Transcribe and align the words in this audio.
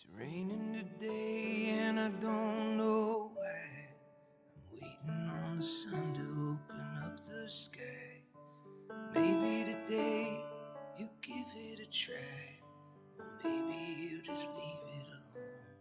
It's 0.00 0.08
raining 0.18 0.76
today 0.78 1.76
and 1.78 2.00
I 2.00 2.08
don't 2.08 2.78
know 2.78 3.32
why. 3.34 3.88
I'm 4.46 4.62
waiting 4.72 5.30
on 5.30 5.58
the 5.58 5.62
sun 5.62 6.14
to 6.14 6.56
open 6.56 6.86
up 7.04 7.18
the 7.18 7.50
sky. 7.50 8.22
Maybe 9.14 9.70
today 9.70 10.42
you 10.98 11.08
give 11.20 11.44
it 11.54 11.80
a 11.80 11.86
try, 11.90 12.14
or 13.18 13.26
maybe 13.44 13.76
you 14.00 14.22
just 14.22 14.46
leave 14.56 14.86
it 14.86 15.06
alone. 15.36 15.76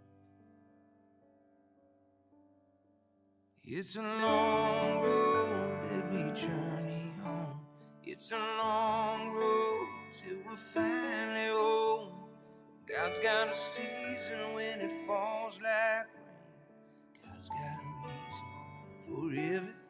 It's 3.63 3.95
a 3.95 4.01
long 4.01 5.01
road 5.01 5.86
that 5.86 6.11
we 6.11 6.23
journey 6.41 7.13
on. 7.23 7.59
It's 8.04 8.33
a 8.33 8.38
long 8.38 9.30
road 9.30 9.88
till 10.20 10.38
we're 10.45 10.58
finally 10.58 11.52
home. 11.52 12.19
God's 12.89 13.20
got 13.20 13.49
a 13.49 13.53
season 13.53 14.53
when 14.55 14.81
it 14.81 14.91
falls 15.07 15.55
like 15.61 16.07
rain. 16.07 16.23
God's 17.23 17.49
got 17.49 17.80
a 17.81 18.07
reason 18.07 18.47
for 19.07 19.57
everything. 19.57 19.88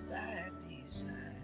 by 0.00 0.50
design. 0.68 1.36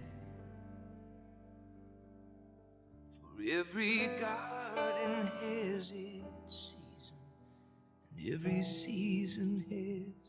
For 3.22 3.42
every 3.52 4.08
garden 4.20 5.30
has 5.40 5.92
its 5.92 6.74
season, 6.74 7.14
and 8.16 8.34
every 8.34 8.62
season 8.64 9.64
has 9.70 10.19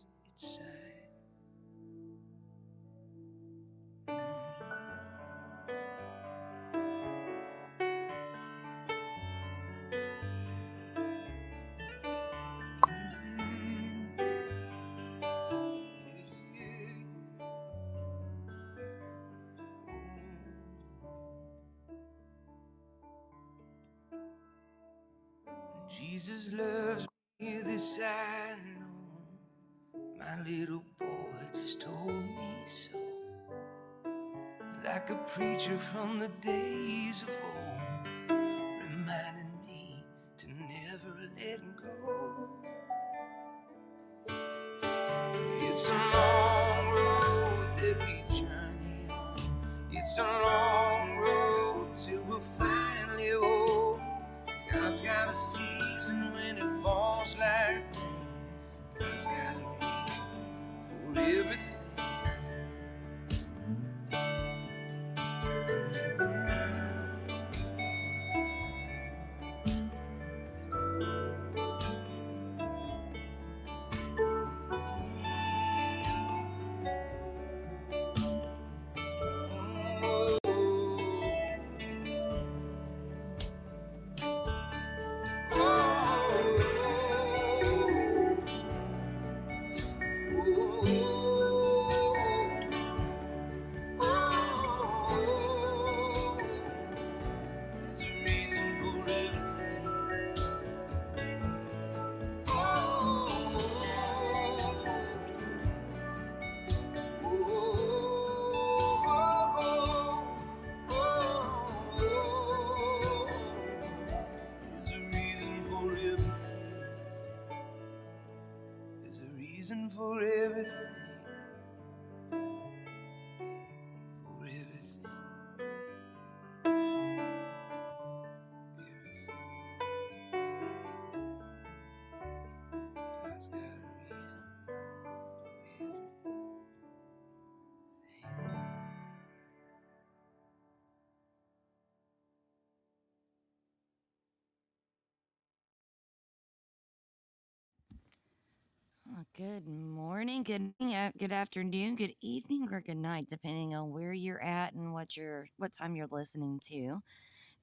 Good 149.37 149.65
morning, 149.65 150.43
good 150.43 150.73
good 151.17 151.31
afternoon, 151.31 151.95
good 151.95 152.15
evening, 152.19 152.67
or 152.69 152.81
good 152.81 152.97
night, 152.97 153.27
depending 153.29 153.73
on 153.73 153.89
where 153.89 154.11
you're 154.11 154.43
at 154.43 154.73
and 154.73 154.91
what 154.93 155.15
you're 155.15 155.47
what 155.55 155.71
time 155.71 155.95
you're 155.95 156.09
listening 156.11 156.59
to. 156.67 156.99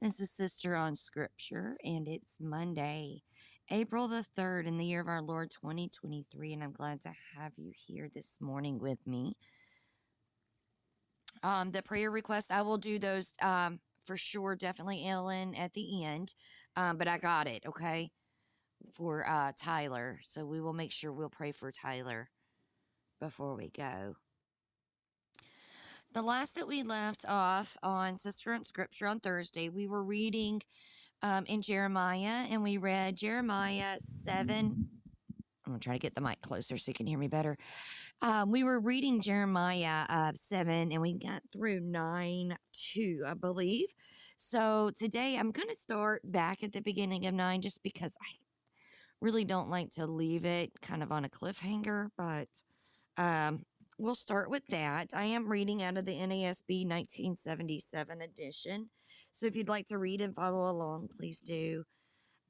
This 0.00 0.19
is 0.19 0.31
Sister 0.31 0.76
on 0.76 0.97
Scripture, 0.97 1.76
and 1.85 2.09
it's 2.09 2.38
Monday, 2.41 3.23
April 3.70 4.09
the 4.09 4.25
3rd, 4.25 4.67
in 4.67 4.79
the 4.79 4.87
year 4.87 5.03
of 5.03 5.09
our 5.09 5.20
Lord 5.20 5.50
2023, 5.50 6.55
and 6.55 6.65
I'm 6.65 6.73
glad 6.73 7.03
to 7.03 7.12
have 7.37 7.53
you 7.59 7.73
here 7.75 8.09
this 8.15 8.41
morning 8.41 8.79
with 8.79 9.06
me. 9.06 9.37
Um, 11.43 11.73
the 11.73 11.82
prayer 11.82 12.11
request, 12.11 12.50
I 12.50 12.62
will 12.62 12.79
do 12.79 12.99
those 12.99 13.35
um, 13.43 13.81
for 14.06 14.17
sure, 14.17 14.56
definitely, 14.56 15.06
Ellen, 15.06 15.55
at 15.55 15.75
the 15.75 16.03
end, 16.03 16.32
um, 16.76 16.97
but 16.97 17.09
I 17.09 17.19
got 17.19 17.47
it, 17.47 17.65
okay? 17.67 18.11
For 18.92 19.28
uh, 19.28 19.52
Tyler. 19.56 20.20
So 20.22 20.44
we 20.44 20.60
will 20.60 20.72
make 20.72 20.92
sure 20.92 21.12
we'll 21.12 21.28
pray 21.28 21.52
for 21.52 21.70
Tyler 21.70 22.30
before 23.20 23.54
we 23.56 23.70
go. 23.70 24.16
The 26.14 26.22
last 26.22 26.54
that 26.54 26.66
we 26.66 26.82
left 26.82 27.25
off 27.28 27.76
on 27.82 28.16
Sister 28.16 28.52
on 28.52 28.64
Scripture 28.64 29.06
on 29.06 29.20
Thursday, 29.20 29.69
we 29.69 29.86
were 29.86 30.02
reading 30.02 30.62
um, 31.22 31.44
in 31.46 31.60
Jeremiah 31.62 32.46
and 32.50 32.62
we 32.62 32.76
read 32.76 33.16
Jeremiah 33.16 33.96
7. 34.00 34.88
I'm 35.69 35.72
going 35.72 35.81
to 35.81 35.84
try 35.84 35.94
to 35.94 35.98
get 35.98 36.14
the 36.14 36.22
mic 36.22 36.40
closer 36.40 36.78
so 36.78 36.88
you 36.88 36.94
can 36.94 37.06
hear 37.06 37.19
me 37.19 37.28
better. 37.28 37.58
Um, 38.22 38.50
we 38.50 38.64
were 38.64 38.81
reading 38.81 39.20
Jeremiah 39.20 40.06
uh, 40.08 40.32
7 40.34 40.92
and 40.92 41.02
we 41.02 41.12
got 41.19 41.42
through 41.52 41.81
9 41.81 42.56
2, 42.94 43.24
I 43.26 43.34
believe. 43.34 43.88
So 44.38 44.90
today 44.96 45.36
I'm 45.36 45.50
going 45.50 45.69
to 45.69 45.74
start 45.74 46.22
back 46.24 46.62
at 46.62 46.72
the 46.72 46.81
beginning 46.81 47.26
of 47.26 47.34
9 47.34 47.60
just 47.60 47.82
because 47.82 48.16
I 48.20 48.47
really 49.20 49.44
don't 49.44 49.70
like 49.70 49.91
to 49.91 50.06
leave 50.06 50.44
it 50.44 50.73
kind 50.81 51.03
of 51.03 51.11
on 51.11 51.25
a 51.25 51.29
cliffhanger, 51.29 52.09
but 52.17 52.49
um, 53.17 53.65
we'll 53.99 54.15
start 54.15 54.50
with 54.50 54.67
that. 54.69 55.11
I 55.15 55.25
am 55.25 55.49
reading 55.49 55.82
out 55.82 55.97
of 55.97 56.05
the 56.05 56.17
NASB 56.17 56.87
1977 56.87 58.23
edition. 58.23 58.91
So 59.31 59.47
if 59.47 59.56
you'd 59.56 59.69
like 59.69 59.87
to 59.87 59.99
read 59.99 60.20
and 60.20 60.35
follow 60.35 60.70
along, 60.70 61.09
please 61.17 61.41
do. 61.41 61.85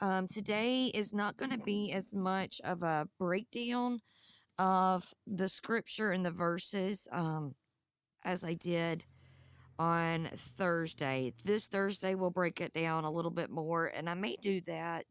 Um, 0.00 0.28
today 0.28 0.86
is 0.86 1.12
not 1.12 1.36
going 1.36 1.50
to 1.50 1.58
be 1.58 1.92
as 1.92 2.14
much 2.14 2.60
of 2.62 2.82
a 2.82 3.08
breakdown 3.18 4.00
of 4.58 5.12
the 5.26 5.48
scripture 5.48 6.12
and 6.12 6.24
the 6.24 6.30
verses 6.30 7.08
um, 7.10 7.54
as 8.24 8.44
I 8.44 8.54
did 8.54 9.04
on 9.78 10.26
Thursday. 10.26 11.32
This 11.44 11.68
Thursday, 11.68 12.14
we'll 12.14 12.30
break 12.30 12.60
it 12.60 12.74
down 12.74 13.04
a 13.04 13.10
little 13.10 13.30
bit 13.30 13.50
more, 13.50 13.86
and 13.86 14.08
I 14.08 14.14
may 14.14 14.36
do 14.40 14.60
that 14.62 15.06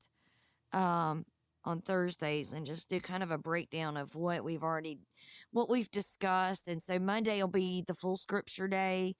um, 0.74 1.26
on 1.68 1.82
Thursdays 1.82 2.54
and 2.54 2.66
just 2.66 2.90
do 2.90 3.00
kind 3.00 3.22
of 3.22 3.30
a 3.30 3.38
breakdown 3.38 3.98
of 3.98 4.16
what 4.16 4.44
we've 4.44 4.64
already 4.64 5.00
what 5.52 5.70
we've 5.70 5.92
discussed. 5.92 6.68
And 6.68 6.82
so 6.82 6.98
Monday 6.98 7.42
will 7.42 7.50
be 7.50 7.84
the 7.86 7.94
full 7.94 8.16
scripture 8.16 8.68
day 8.68 9.16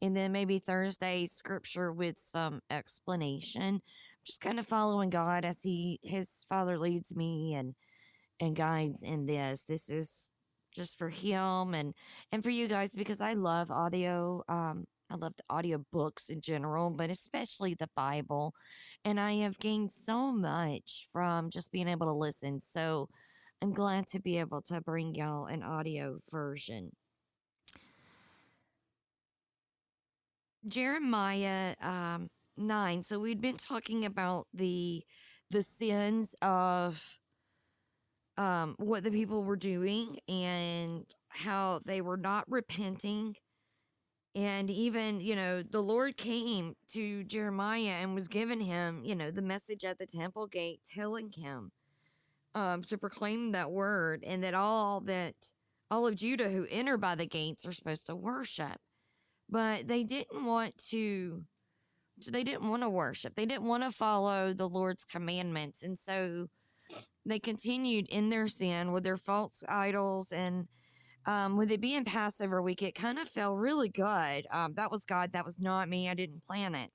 and 0.00 0.16
then 0.16 0.32
maybe 0.32 0.58
Thursday 0.58 1.26
scripture 1.26 1.92
with 1.92 2.16
some 2.16 2.60
explanation. 2.70 3.82
Just 4.24 4.40
kind 4.40 4.58
of 4.58 4.66
following 4.66 5.10
God 5.10 5.44
as 5.44 5.62
he 5.62 5.98
his 6.02 6.44
father 6.48 6.78
leads 6.78 7.14
me 7.14 7.54
and 7.54 7.74
and 8.40 8.56
guides 8.56 9.02
in 9.02 9.26
this. 9.26 9.64
This 9.64 9.90
is 9.90 10.30
just 10.74 10.96
for 10.96 11.10
him 11.10 11.74
and 11.74 11.94
and 12.32 12.42
for 12.42 12.50
you 12.50 12.66
guys 12.66 12.94
because 12.94 13.20
I 13.20 13.34
love 13.34 13.70
audio 13.70 14.42
um 14.48 14.86
I 15.10 15.16
love 15.16 15.34
the 15.36 15.42
audio 15.50 15.84
books 15.92 16.28
in 16.28 16.40
general, 16.40 16.90
but 16.90 17.10
especially 17.10 17.74
the 17.74 17.90
Bible. 17.96 18.54
And 19.04 19.18
I 19.18 19.34
have 19.38 19.58
gained 19.58 19.90
so 19.90 20.30
much 20.30 21.08
from 21.12 21.50
just 21.50 21.72
being 21.72 21.88
able 21.88 22.06
to 22.06 22.12
listen. 22.12 22.60
So 22.60 23.08
I'm 23.60 23.72
glad 23.72 24.06
to 24.08 24.20
be 24.20 24.38
able 24.38 24.62
to 24.62 24.80
bring 24.80 25.14
y'all 25.14 25.46
an 25.46 25.62
audio 25.62 26.18
version. 26.30 26.92
Jeremiah 30.66 31.74
um, 31.82 32.28
9. 32.56 33.02
So 33.02 33.18
we'd 33.18 33.40
been 33.40 33.56
talking 33.56 34.04
about 34.04 34.46
the 34.52 35.02
the 35.50 35.62
sins 35.64 36.36
of 36.42 37.18
um, 38.36 38.76
what 38.78 39.02
the 39.02 39.10
people 39.10 39.42
were 39.42 39.56
doing 39.56 40.18
and 40.28 41.04
how 41.28 41.80
they 41.84 42.00
were 42.00 42.16
not 42.16 42.44
repenting 42.48 43.34
and 44.34 44.70
even, 44.70 45.20
you 45.20 45.34
know, 45.34 45.62
the 45.62 45.82
Lord 45.82 46.16
came 46.16 46.74
to 46.90 47.24
Jeremiah 47.24 47.96
and 48.00 48.14
was 48.14 48.28
giving 48.28 48.60
him, 48.60 49.02
you 49.04 49.16
know, 49.16 49.30
the 49.30 49.42
message 49.42 49.84
at 49.84 49.98
the 49.98 50.06
temple 50.06 50.46
gate, 50.46 50.80
telling 50.94 51.32
him 51.32 51.72
um, 52.54 52.82
to 52.84 52.98
proclaim 52.98 53.52
that 53.52 53.70
word 53.70 54.22
and 54.24 54.42
that 54.44 54.54
all 54.54 55.00
that 55.02 55.34
all 55.90 56.06
of 56.06 56.14
Judah 56.14 56.48
who 56.48 56.66
enter 56.70 56.96
by 56.96 57.16
the 57.16 57.26
gates 57.26 57.66
are 57.66 57.72
supposed 57.72 58.06
to 58.06 58.14
worship. 58.14 58.76
But 59.48 59.88
they 59.88 60.04
didn't 60.04 60.44
want 60.44 60.78
to 60.90 61.44
they 62.28 62.44
didn't 62.44 62.68
want 62.68 62.82
to 62.82 62.90
worship. 62.90 63.34
They 63.34 63.46
didn't 63.46 63.66
want 63.66 63.82
to 63.82 63.90
follow 63.90 64.52
the 64.52 64.68
Lord's 64.68 65.04
commandments. 65.04 65.82
And 65.82 65.98
so 65.98 66.48
they 67.24 67.38
continued 67.38 68.08
in 68.08 68.28
their 68.28 68.46
sin 68.46 68.92
with 68.92 69.04
their 69.04 69.16
false 69.16 69.64
idols 69.68 70.32
and 70.32 70.68
um, 71.26 71.56
with 71.56 71.70
it 71.70 71.80
being 71.80 72.04
Passover 72.04 72.62
week, 72.62 72.82
it 72.82 72.94
kind 72.94 73.18
of 73.18 73.28
felt 73.28 73.58
really 73.58 73.88
good. 73.88 74.46
Um, 74.50 74.74
that 74.74 74.90
was 74.90 75.04
God. 75.04 75.32
That 75.32 75.44
was 75.44 75.58
not 75.58 75.88
me. 75.88 76.08
I 76.08 76.14
didn't 76.14 76.46
plan 76.46 76.74
it. 76.74 76.90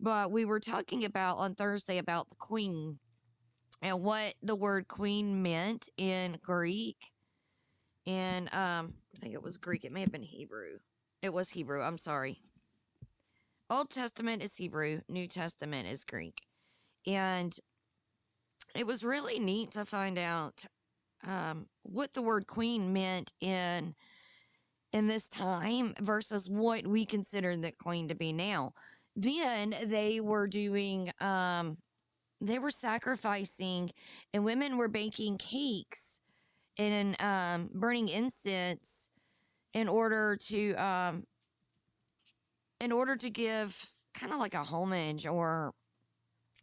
But 0.00 0.32
we 0.32 0.44
were 0.44 0.60
talking 0.60 1.04
about 1.04 1.38
on 1.38 1.54
Thursday 1.54 1.98
about 1.98 2.28
the 2.28 2.36
queen 2.36 2.98
and 3.80 4.02
what 4.02 4.34
the 4.42 4.56
word 4.56 4.88
queen 4.88 5.42
meant 5.42 5.88
in 5.96 6.38
Greek. 6.42 7.12
And 8.06 8.52
um, 8.52 8.94
I 9.14 9.18
think 9.18 9.34
it 9.34 9.42
was 9.42 9.58
Greek. 9.58 9.84
It 9.84 9.92
may 9.92 10.00
have 10.00 10.12
been 10.12 10.22
Hebrew. 10.22 10.78
It 11.20 11.32
was 11.32 11.50
Hebrew. 11.50 11.82
I'm 11.82 11.98
sorry. 11.98 12.40
Old 13.70 13.90
Testament 13.90 14.42
is 14.42 14.56
Hebrew, 14.56 15.00
New 15.08 15.26
Testament 15.26 15.88
is 15.88 16.04
Greek. 16.04 16.42
And 17.06 17.56
it 18.74 18.86
was 18.86 19.04
really 19.04 19.38
neat 19.38 19.70
to 19.72 19.84
find 19.84 20.18
out 20.18 20.66
um, 21.26 21.66
what 21.82 22.14
the 22.14 22.22
word 22.22 22.46
queen 22.46 22.92
meant 22.92 23.32
in 23.40 23.94
in 24.92 25.06
this 25.06 25.28
time 25.28 25.94
versus 26.00 26.50
what 26.50 26.86
we 26.86 27.06
consider 27.06 27.56
the 27.56 27.72
queen 27.72 28.08
to 28.08 28.14
be 28.14 28.32
now. 28.32 28.74
Then 29.16 29.74
they 29.86 30.20
were 30.20 30.46
doing 30.46 31.10
um, 31.20 31.78
they 32.40 32.58
were 32.58 32.70
sacrificing 32.70 33.90
and 34.34 34.44
women 34.44 34.76
were 34.76 34.88
baking 34.88 35.38
cakes 35.38 36.20
and 36.78 37.20
um, 37.22 37.70
burning 37.72 38.08
incense 38.08 39.08
in 39.72 39.88
order 39.88 40.36
to 40.48 40.74
um, 40.74 41.24
in 42.80 42.92
order 42.92 43.16
to 43.16 43.30
give 43.30 43.92
kind 44.14 44.32
of 44.32 44.38
like 44.38 44.54
a 44.54 44.64
homage 44.64 45.26
or 45.26 45.72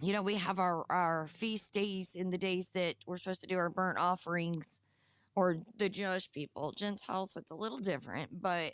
you 0.02 0.14
know, 0.14 0.22
we 0.22 0.36
have 0.36 0.60
our, 0.60 0.86
our 0.90 1.28
feast 1.28 1.74
days 1.74 2.16
in 2.16 2.30
the 2.30 2.38
days 2.38 2.70
that 2.72 2.96
we're 3.06 3.18
supposed 3.18 3.42
to 3.42 3.48
do 3.48 3.58
our 3.58 3.70
burnt 3.70 4.00
offerings 4.00 4.82
or 5.36 5.58
the 5.78 5.90
Jewish 5.90 6.32
people. 6.32 6.74
Gentiles, 6.76 7.36
it's 7.36 7.52
a 7.52 7.56
little 7.56 7.78
different, 7.78 8.42
but 8.42 8.74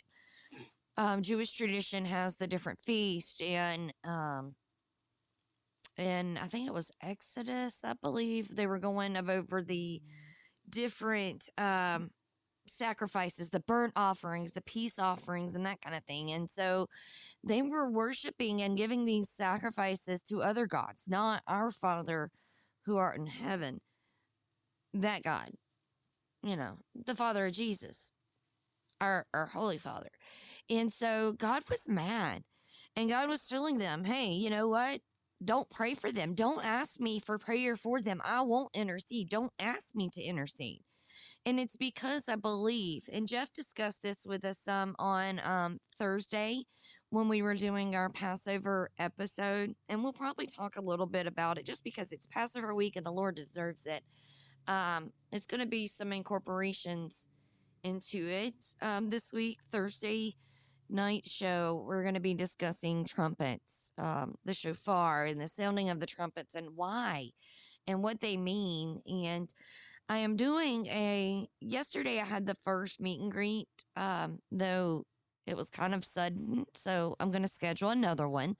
um, 0.96 1.22
Jewish 1.22 1.52
tradition 1.52 2.04
has 2.04 2.36
the 2.36 2.46
different 2.46 2.80
feast 2.80 3.42
and 3.42 3.92
um, 4.04 4.54
and 5.98 6.38
I 6.38 6.46
think 6.46 6.66
it 6.66 6.74
was 6.74 6.92
Exodus, 7.02 7.82
I 7.82 7.94
believe 7.94 8.54
they 8.54 8.66
were 8.66 8.78
going 8.78 9.16
over 9.16 9.62
the 9.62 10.02
different 10.68 11.48
um, 11.56 12.10
sacrifices, 12.68 13.50
the 13.50 13.60
burnt 13.60 13.92
offerings, 13.96 14.52
the 14.52 14.62
peace 14.62 14.98
offerings, 14.98 15.54
and 15.54 15.64
that 15.66 15.80
kind 15.80 15.96
of 15.96 16.04
thing. 16.04 16.30
And 16.30 16.50
so 16.50 16.88
they 17.42 17.62
were 17.62 17.90
worshiping 17.90 18.62
and 18.62 18.76
giving 18.76 19.04
these 19.04 19.28
sacrifices 19.28 20.22
to 20.24 20.42
other 20.42 20.66
gods, 20.66 21.06
not 21.08 21.42
our 21.46 21.70
Father 21.70 22.30
who 22.84 22.96
art 22.96 23.18
in 23.18 23.26
heaven. 23.26 23.80
That 24.94 25.22
God, 25.22 25.50
you 26.42 26.56
know, 26.56 26.78
the 26.94 27.14
Father 27.14 27.46
of 27.46 27.52
Jesus, 27.52 28.12
our, 29.00 29.26
our 29.34 29.46
Holy 29.46 29.78
Father. 29.78 30.10
And 30.70 30.92
so 30.92 31.32
God 31.32 31.64
was 31.68 31.88
mad. 31.88 32.42
And 32.96 33.10
God 33.10 33.28
was 33.28 33.46
telling 33.46 33.78
them, 33.78 34.04
hey, 34.04 34.30
you 34.30 34.48
know 34.48 34.68
what? 34.68 35.00
Don't 35.44 35.68
pray 35.68 35.92
for 35.92 36.10
them. 36.10 36.34
Don't 36.34 36.64
ask 36.64 36.98
me 36.98 37.20
for 37.20 37.38
prayer 37.38 37.76
for 37.76 38.00
them. 38.00 38.22
I 38.24 38.40
won't 38.40 38.74
intercede. 38.74 39.28
Don't 39.28 39.52
ask 39.58 39.94
me 39.94 40.08
to 40.14 40.22
intercede. 40.22 40.80
And 41.46 41.60
it's 41.60 41.76
because 41.76 42.28
I 42.28 42.34
believe, 42.34 43.08
and 43.12 43.28
Jeff 43.28 43.52
discussed 43.52 44.02
this 44.02 44.26
with 44.26 44.44
us 44.44 44.58
some 44.58 44.96
on 44.98 45.40
um, 45.44 45.78
Thursday 45.96 46.64
when 47.10 47.28
we 47.28 47.40
were 47.40 47.54
doing 47.54 47.94
our 47.94 48.10
Passover 48.10 48.90
episode. 48.98 49.76
And 49.88 50.02
we'll 50.02 50.12
probably 50.12 50.48
talk 50.48 50.76
a 50.76 50.82
little 50.82 51.06
bit 51.06 51.28
about 51.28 51.56
it 51.56 51.64
just 51.64 51.84
because 51.84 52.10
it's 52.10 52.26
Passover 52.26 52.74
week 52.74 52.96
and 52.96 53.06
the 53.06 53.12
Lord 53.12 53.36
deserves 53.36 53.86
it. 53.86 54.02
Um, 54.66 55.12
it's 55.30 55.46
going 55.46 55.60
to 55.60 55.68
be 55.68 55.86
some 55.86 56.12
incorporations 56.12 57.28
into 57.84 58.26
it 58.26 58.56
um, 58.82 59.10
this 59.10 59.32
week, 59.32 59.60
Thursday 59.62 60.34
night 60.90 61.26
show. 61.26 61.84
We're 61.86 62.02
going 62.02 62.14
to 62.14 62.20
be 62.20 62.34
discussing 62.34 63.04
trumpets, 63.04 63.92
um, 63.98 64.34
the 64.44 64.52
shofar, 64.52 65.26
and 65.26 65.40
the 65.40 65.46
sounding 65.46 65.90
of 65.90 66.00
the 66.00 66.06
trumpets 66.06 66.56
and 66.56 66.70
why 66.74 67.30
and 67.86 68.02
what 68.02 68.20
they 68.20 68.36
mean. 68.36 69.00
And 69.06 69.48
I 70.08 70.18
am 70.18 70.36
doing 70.36 70.86
a 70.86 71.48
yesterday 71.60 72.20
I 72.20 72.24
had 72.24 72.46
the 72.46 72.54
first 72.54 73.00
meet 73.00 73.20
and 73.20 73.32
greet, 73.32 73.68
um, 73.96 74.38
though 74.52 75.04
it 75.46 75.56
was 75.56 75.70
kind 75.70 75.94
of 75.94 76.04
sudden. 76.04 76.64
So 76.74 77.16
I'm 77.18 77.30
gonna 77.30 77.48
schedule 77.48 77.90
another 77.90 78.28
one 78.28 78.56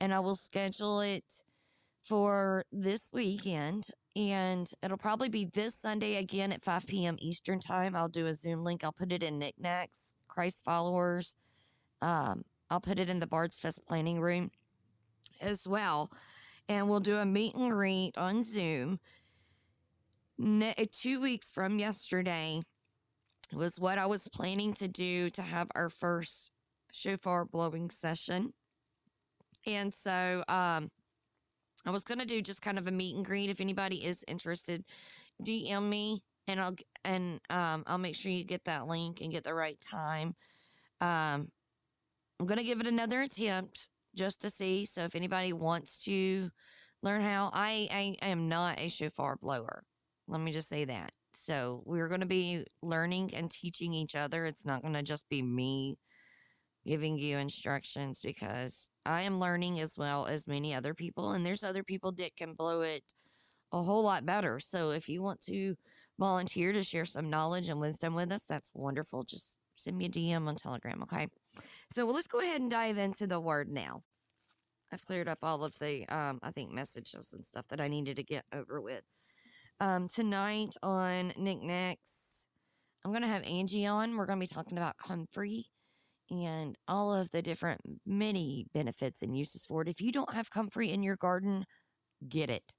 and 0.00 0.12
I 0.12 0.20
will 0.20 0.34
schedule 0.34 1.00
it 1.00 1.24
for 2.02 2.64
this 2.72 3.10
weekend. 3.12 3.88
And 4.16 4.68
it'll 4.82 4.96
probably 4.96 5.28
be 5.28 5.44
this 5.44 5.76
Sunday 5.76 6.16
again 6.16 6.50
at 6.50 6.64
5 6.64 6.86
p.m. 6.86 7.16
Eastern 7.20 7.60
time. 7.60 7.94
I'll 7.94 8.08
do 8.08 8.26
a 8.26 8.34
Zoom 8.34 8.64
link. 8.64 8.82
I'll 8.82 8.92
put 8.92 9.12
it 9.12 9.22
in 9.22 9.38
knickknacks, 9.38 10.14
Christ 10.26 10.64
followers. 10.64 11.36
Um, 12.02 12.42
I'll 12.70 12.80
put 12.80 12.98
it 12.98 13.08
in 13.08 13.20
the 13.20 13.26
Bards 13.26 13.60
Fest 13.60 13.86
planning 13.86 14.20
room 14.20 14.50
as 15.40 15.68
well. 15.68 16.10
And 16.68 16.88
we'll 16.88 17.00
do 17.00 17.18
a 17.18 17.26
meet 17.26 17.54
and 17.54 17.70
greet 17.70 18.18
on 18.18 18.42
Zoom 18.42 18.98
two 20.92 21.20
weeks 21.20 21.50
from 21.50 21.78
yesterday 21.78 22.62
was 23.52 23.78
what 23.78 23.98
I 23.98 24.06
was 24.06 24.28
planning 24.28 24.74
to 24.74 24.88
do 24.88 25.30
to 25.30 25.42
have 25.42 25.68
our 25.74 25.90
first 25.90 26.50
shofar 26.92 27.44
blowing 27.44 27.90
session. 27.90 28.52
And 29.66 29.92
so 29.92 30.42
um, 30.48 30.90
I 31.84 31.90
was 31.90 32.04
going 32.04 32.20
to 32.20 32.26
do 32.26 32.40
just 32.40 32.62
kind 32.62 32.78
of 32.78 32.86
a 32.86 32.90
meet 32.90 33.16
and 33.16 33.24
greet. 33.24 33.50
If 33.50 33.60
anybody 33.60 34.04
is 34.04 34.24
interested, 34.28 34.84
DM 35.42 35.88
me 35.88 36.22
and 36.46 36.60
I'll 36.60 36.74
and 37.04 37.40
um, 37.50 37.84
I'll 37.86 37.98
make 37.98 38.16
sure 38.16 38.32
you 38.32 38.44
get 38.44 38.64
that 38.64 38.86
link 38.86 39.20
and 39.20 39.32
get 39.32 39.44
the 39.44 39.54
right 39.54 39.78
time. 39.80 40.34
Um, 41.00 41.50
I'm 42.38 42.46
going 42.46 42.58
to 42.58 42.64
give 42.64 42.80
it 42.80 42.86
another 42.86 43.20
attempt 43.20 43.88
just 44.14 44.40
to 44.42 44.50
see. 44.50 44.84
So 44.84 45.02
if 45.02 45.14
anybody 45.14 45.52
wants 45.52 46.02
to 46.04 46.50
learn 47.02 47.20
how, 47.20 47.50
I, 47.52 47.88
I, 47.90 48.16
I 48.22 48.28
am 48.28 48.48
not 48.48 48.80
a 48.80 48.88
shofar 48.88 49.36
blower. 49.36 49.84
Let 50.30 50.40
me 50.40 50.52
just 50.52 50.68
say 50.68 50.84
that. 50.84 51.12
So 51.34 51.82
we're 51.84 52.08
going 52.08 52.20
to 52.20 52.26
be 52.26 52.64
learning 52.82 53.34
and 53.34 53.50
teaching 53.50 53.92
each 53.92 54.14
other. 54.14 54.46
It's 54.46 54.64
not 54.64 54.82
going 54.82 54.94
to 54.94 55.02
just 55.02 55.28
be 55.28 55.42
me 55.42 55.98
giving 56.86 57.18
you 57.18 57.36
instructions 57.36 58.20
because 58.22 58.88
I 59.04 59.22
am 59.22 59.40
learning 59.40 59.80
as 59.80 59.98
well 59.98 60.26
as 60.26 60.46
many 60.46 60.72
other 60.72 60.94
people. 60.94 61.32
And 61.32 61.44
there's 61.44 61.64
other 61.64 61.82
people 61.82 62.12
that 62.12 62.36
can 62.36 62.54
blow 62.54 62.82
it 62.82 63.02
a 63.72 63.82
whole 63.82 64.04
lot 64.04 64.24
better. 64.24 64.60
So 64.60 64.90
if 64.90 65.08
you 65.08 65.20
want 65.20 65.40
to 65.42 65.76
volunteer 66.18 66.72
to 66.72 66.82
share 66.84 67.04
some 67.04 67.28
knowledge 67.28 67.68
and 67.68 67.80
wisdom 67.80 68.14
with 68.14 68.30
us, 68.30 68.46
that's 68.46 68.70
wonderful. 68.72 69.24
Just 69.24 69.58
send 69.74 69.98
me 69.98 70.06
a 70.06 70.08
DM 70.08 70.46
on 70.46 70.54
Telegram, 70.54 71.02
okay? 71.02 71.26
So 71.90 72.06
well, 72.06 72.14
let's 72.14 72.28
go 72.28 72.40
ahead 72.40 72.60
and 72.60 72.70
dive 72.70 72.98
into 72.98 73.26
the 73.26 73.40
word 73.40 73.68
now. 73.68 74.02
I've 74.92 75.04
cleared 75.04 75.28
up 75.28 75.38
all 75.42 75.64
of 75.64 75.78
the, 75.78 76.06
um, 76.08 76.40
I 76.42 76.50
think, 76.50 76.72
messages 76.72 77.32
and 77.32 77.44
stuff 77.44 77.68
that 77.68 77.80
I 77.80 77.88
needed 77.88 78.16
to 78.16 78.24
get 78.24 78.44
over 78.52 78.80
with. 78.80 79.02
Um, 79.80 80.08
tonight 80.08 80.76
on 80.82 81.32
Knickknacks, 81.38 82.44
I'm 83.02 83.12
going 83.12 83.22
to 83.22 83.28
have 83.28 83.44
Angie 83.44 83.86
on. 83.86 84.16
We're 84.16 84.26
going 84.26 84.38
to 84.38 84.44
be 84.44 84.54
talking 84.54 84.76
about 84.76 84.98
comfrey 84.98 85.68
and 86.30 86.76
all 86.86 87.14
of 87.14 87.30
the 87.30 87.40
different 87.40 87.80
many 88.04 88.66
benefits 88.74 89.22
and 89.22 89.36
uses 89.36 89.64
for 89.64 89.80
it. 89.80 89.88
If 89.88 90.02
you 90.02 90.12
don't 90.12 90.34
have 90.34 90.50
comfrey 90.50 90.90
in 90.90 91.02
your 91.02 91.16
garden, 91.16 91.64
get 92.28 92.50
it 92.50 92.72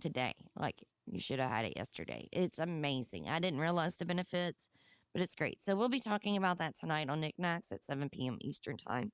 today. 0.00 0.32
Like 0.56 0.82
you 1.06 1.20
should 1.20 1.38
have 1.38 1.50
had 1.50 1.66
it 1.66 1.74
yesterday. 1.76 2.28
It's 2.32 2.58
amazing. 2.58 3.28
I 3.28 3.38
didn't 3.38 3.60
realize 3.60 3.96
the 3.96 4.04
benefits, 4.04 4.68
but 5.12 5.22
it's 5.22 5.36
great. 5.36 5.62
So 5.62 5.76
we'll 5.76 5.88
be 5.88 6.00
talking 6.00 6.36
about 6.36 6.58
that 6.58 6.76
tonight 6.76 7.10
on 7.10 7.20
Knickknacks 7.20 7.70
at 7.70 7.84
7 7.84 8.10
p.m. 8.10 8.38
Eastern 8.40 8.76
Time. 8.76 9.12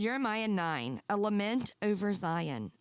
Jeremiah 0.00 0.48
9, 0.48 1.02
a 1.10 1.16
lament 1.18 1.74
over 1.82 2.14
Zion. 2.14 2.72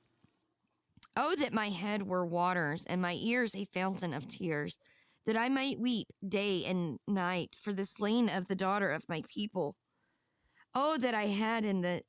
Oh, 1.18 1.36
that 1.36 1.52
my 1.52 1.68
head 1.68 2.04
were 2.04 2.26
waters 2.26 2.86
and 2.86 3.02
my 3.02 3.18
ears 3.20 3.54
a 3.54 3.66
fountain 3.66 4.14
of 4.14 4.26
tears, 4.26 4.80
that 5.26 5.36
I 5.36 5.50
might 5.50 5.82
weep 5.82 6.08
day 6.26 6.64
and 6.64 6.98
night 7.10 7.58
for 7.62 7.74
the 7.74 7.84
slain 7.84 8.30
of 8.30 8.48
the 8.48 8.56
daughter 8.56 8.90
of 8.90 9.10
my 9.10 9.24
people. 9.28 9.76
Oh, 10.74 10.98
that 10.98 11.14
I 11.14 11.24
had 11.24 11.66
in 11.66 11.82
the 11.82 12.04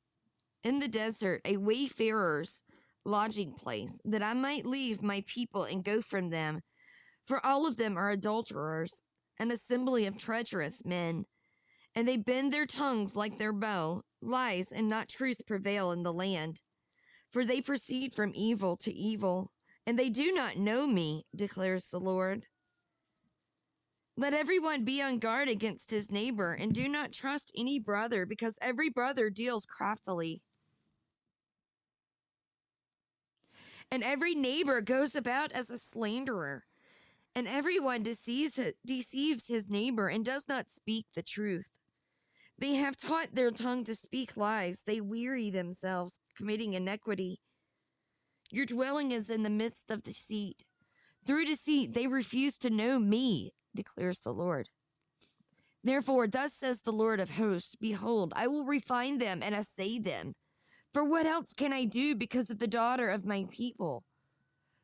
in 0.63 0.79
the 0.79 0.87
desert 0.87 1.41
a 1.43 1.57
wayfarer's 1.57 2.61
lodging 3.03 3.51
place, 3.51 3.99
that 4.05 4.23
I 4.23 4.33
might 4.33 4.65
leave 4.65 5.03
my 5.03 5.25
people 5.27 5.63
and 5.63 5.83
go 5.83 5.99
from 5.99 6.29
them. 6.29 6.61
For 7.25 7.45
all 7.45 7.67
of 7.67 7.75
them 7.75 7.97
are 7.97 8.11
adulterers, 8.11 9.01
an 9.37 9.51
assembly 9.51 10.05
of 10.05 10.17
treacherous 10.17 10.85
men, 10.85 11.25
and 11.93 12.07
they 12.07 12.15
bend 12.15 12.53
their 12.53 12.65
tongues 12.65 13.17
like 13.17 13.37
their 13.37 13.51
bow. 13.51 14.03
Lies 14.21 14.71
and 14.71 14.87
not 14.87 15.09
truth 15.09 15.45
prevail 15.47 15.91
in 15.91 16.03
the 16.03 16.13
land. 16.13 16.61
For 17.31 17.45
they 17.45 17.61
proceed 17.61 18.13
from 18.13 18.33
evil 18.35 18.77
to 18.77 18.93
evil, 18.93 19.51
and 19.87 19.97
they 19.97 20.09
do 20.09 20.31
not 20.31 20.57
know 20.57 20.85
me, 20.85 21.23
declares 21.35 21.89
the 21.89 21.99
Lord. 21.99 22.45
Let 24.17 24.33
everyone 24.33 24.83
be 24.83 25.01
on 25.01 25.17
guard 25.17 25.49
against 25.49 25.89
his 25.89 26.11
neighbor, 26.11 26.53
and 26.53 26.73
do 26.73 26.87
not 26.87 27.13
trust 27.13 27.51
any 27.57 27.79
brother, 27.79 28.25
because 28.25 28.59
every 28.61 28.89
brother 28.89 29.29
deals 29.29 29.65
craftily. 29.65 30.43
And 33.89 34.03
every 34.03 34.35
neighbor 34.35 34.81
goes 34.81 35.15
about 35.15 35.51
as 35.51 35.69
a 35.69 35.77
slanderer, 35.77 36.65
and 37.33 37.47
everyone 37.47 38.03
deceives, 38.03 38.59
deceives 38.85 39.47
his 39.47 39.69
neighbor 39.69 40.09
and 40.09 40.23
does 40.23 40.47
not 40.47 40.69
speak 40.69 41.07
the 41.15 41.23
truth. 41.23 41.65
They 42.61 42.75
have 42.75 42.95
taught 42.95 43.33
their 43.33 43.49
tongue 43.49 43.83
to 43.85 43.95
speak 43.95 44.37
lies. 44.37 44.83
They 44.85 45.01
weary 45.01 45.49
themselves, 45.49 46.19
committing 46.37 46.75
iniquity. 46.75 47.39
Your 48.51 48.67
dwelling 48.67 49.09
is 49.09 49.31
in 49.31 49.41
the 49.41 49.49
midst 49.49 49.89
of 49.89 50.03
deceit. 50.03 50.63
Through 51.25 51.45
deceit, 51.45 51.95
they 51.95 52.05
refuse 52.05 52.59
to 52.59 52.69
know 52.69 52.99
me, 52.99 53.49
declares 53.73 54.19
the 54.19 54.31
Lord. 54.31 54.69
Therefore, 55.83 56.27
thus 56.27 56.53
says 56.53 56.81
the 56.81 56.91
Lord 56.91 57.19
of 57.19 57.31
hosts 57.31 57.75
Behold, 57.75 58.31
I 58.35 58.45
will 58.45 58.63
refine 58.63 59.17
them 59.17 59.39
and 59.41 59.55
assay 59.55 59.97
them. 59.97 60.33
For 60.93 61.03
what 61.03 61.25
else 61.25 61.53
can 61.53 61.73
I 61.73 61.85
do 61.85 62.13
because 62.13 62.51
of 62.51 62.59
the 62.59 62.67
daughter 62.67 63.09
of 63.09 63.25
my 63.25 63.45
people? 63.49 64.03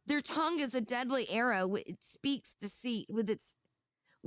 Their 0.08 0.22
tongue 0.22 0.58
is 0.58 0.74
a 0.74 0.82
deadly 0.82 1.30
arrow, 1.30 1.76
it 1.76 1.98
speaks 2.00 2.56
deceit 2.60 3.06
with 3.08 3.30
its 3.30 3.56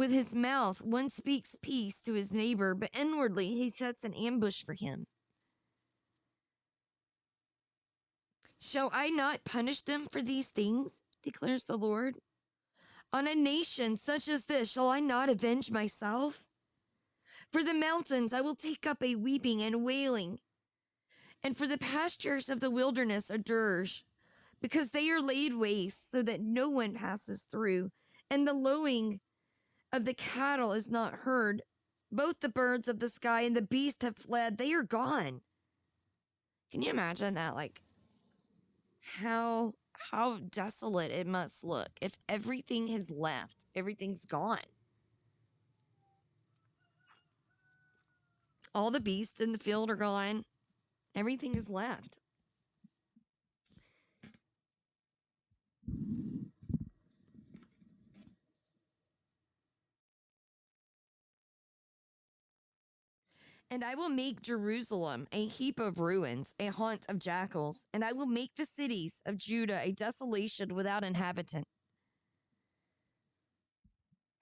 with 0.01 0.11
his 0.11 0.35
mouth, 0.35 0.81
one 0.81 1.11
speaks 1.11 1.55
peace 1.61 2.01
to 2.01 2.15
his 2.15 2.33
neighbor, 2.33 2.75
but 2.75 2.89
inwardly 2.99 3.49
he 3.49 3.69
sets 3.69 4.03
an 4.03 4.15
ambush 4.15 4.65
for 4.65 4.73
him. 4.73 5.05
Shall 8.59 8.89
I 8.95 9.11
not 9.11 9.45
punish 9.45 9.83
them 9.83 10.07
for 10.07 10.23
these 10.23 10.49
things? 10.49 11.03
declares 11.23 11.65
the 11.65 11.77
Lord. 11.77 12.15
On 13.13 13.29
a 13.29 13.35
nation 13.35 13.99
such 13.99 14.27
as 14.27 14.47
this, 14.47 14.73
shall 14.73 14.89
I 14.89 15.01
not 15.01 15.29
avenge 15.29 15.71
myself? 15.71 16.45
For 17.53 17.63
the 17.63 17.75
mountains 17.75 18.33
I 18.33 18.41
will 18.41 18.57
take 18.57 18.87
up 18.87 19.03
a 19.03 19.17
weeping 19.17 19.61
and 19.61 19.85
wailing, 19.85 20.39
and 21.43 21.55
for 21.55 21.67
the 21.67 21.77
pastures 21.77 22.49
of 22.49 22.61
the 22.61 22.71
wilderness 22.71 23.29
a 23.29 23.37
dirge, 23.37 24.07
because 24.63 24.93
they 24.93 25.11
are 25.11 25.21
laid 25.21 25.53
waste 25.53 26.11
so 26.11 26.23
that 26.23 26.41
no 26.41 26.71
one 26.71 26.95
passes 26.95 27.43
through, 27.43 27.91
and 28.31 28.49
the 28.49 28.55
lowing 28.55 29.21
of 29.93 30.05
the 30.05 30.15
cattle 30.15 30.73
is 30.73 30.91
not 30.91 31.21
heard. 31.21 31.63
Both 32.13 32.41
the 32.41 32.49
birds 32.49 32.89
of 32.89 32.99
the 32.99 33.09
sky 33.09 33.43
and 33.43 33.57
the 33.57 33.63
beast 33.63 34.03
have 34.03 34.17
fled. 34.17 34.59
They 34.59 34.73
are 34.73 34.83
gone. 34.83 35.43
Can 36.71 36.83
you 36.83 36.91
imagine 36.91 37.35
that? 37.35 37.55
Like, 37.55 37.83
how 39.19 39.75
how 40.11 40.39
desolate 40.39 41.11
it 41.11 41.27
must 41.27 41.63
look 41.63 41.91
if 42.01 42.13
everything 42.29 42.89
has 42.89 43.11
left, 43.11 43.65
everything's 43.75 44.25
gone. 44.25 44.59
All 48.75 48.91
the 48.91 49.01
beasts 49.01 49.41
in 49.41 49.53
the 49.53 49.59
field 49.59 49.91
are 49.91 49.97
gone. 49.97 50.45
Everything 51.15 51.57
is 51.57 51.69
left. 51.69 52.19
And 63.73 63.85
I 63.85 63.95
will 63.95 64.09
make 64.09 64.43
Jerusalem 64.43 65.29
a 65.31 65.47
heap 65.47 65.79
of 65.79 66.01
ruins, 66.01 66.55
a 66.59 66.67
haunt 66.67 67.07
of 67.09 67.21
jackals, 67.21 67.87
and 67.95 68.05
I 68.05 68.13
will 68.13 68.27
make 68.27 68.51
the 68.57 68.67
cities 68.67 69.23
of 69.25 69.39
Judah 69.39 69.79
a 69.81 69.93
desolation 69.93 70.75
without 70.75 71.05
inhabitant. 71.05 71.65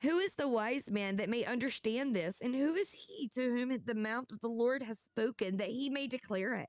Who 0.00 0.18
is 0.18 0.36
the 0.36 0.48
wise 0.48 0.90
man 0.90 1.16
that 1.16 1.28
may 1.28 1.44
understand 1.44 2.16
this, 2.16 2.40
and 2.40 2.54
who 2.54 2.74
is 2.74 2.92
he 2.92 3.28
to 3.34 3.42
whom 3.42 3.76
the 3.84 3.94
mouth 3.94 4.32
of 4.32 4.40
the 4.40 4.48
Lord 4.48 4.82
has 4.82 4.98
spoken 4.98 5.58
that 5.58 5.68
he 5.68 5.90
may 5.90 6.06
declare 6.06 6.54
it? 6.54 6.68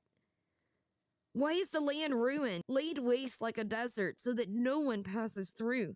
Why 1.32 1.52
is 1.52 1.70
the 1.70 1.80
land 1.80 2.14
ruined, 2.14 2.62
laid 2.68 2.98
waste 2.98 3.40
like 3.40 3.56
a 3.56 3.64
desert, 3.64 4.20
so 4.20 4.34
that 4.34 4.50
no 4.50 4.80
one 4.80 5.02
passes 5.02 5.54
through? 5.56 5.94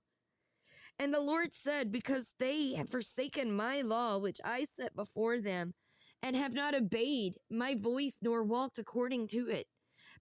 And 0.99 1.13
the 1.13 1.21
Lord 1.21 1.53
said, 1.53 1.93
Because 1.93 2.33
they 2.39 2.75
have 2.75 2.89
forsaken 2.89 3.55
my 3.55 3.83
law, 3.83 4.17
which 4.17 4.41
I 4.45 4.65
set 4.65 4.95
before 4.95 5.41
them, 5.41 5.75
and 6.25 6.35
have 6.35 6.55
not 6.55 6.75
obeyed 6.75 7.35
my 7.51 7.75
voice 7.75 8.19
nor 8.23 8.43
walked 8.43 8.79
according 8.79 9.29
to 9.29 9.47
it, 9.51 9.67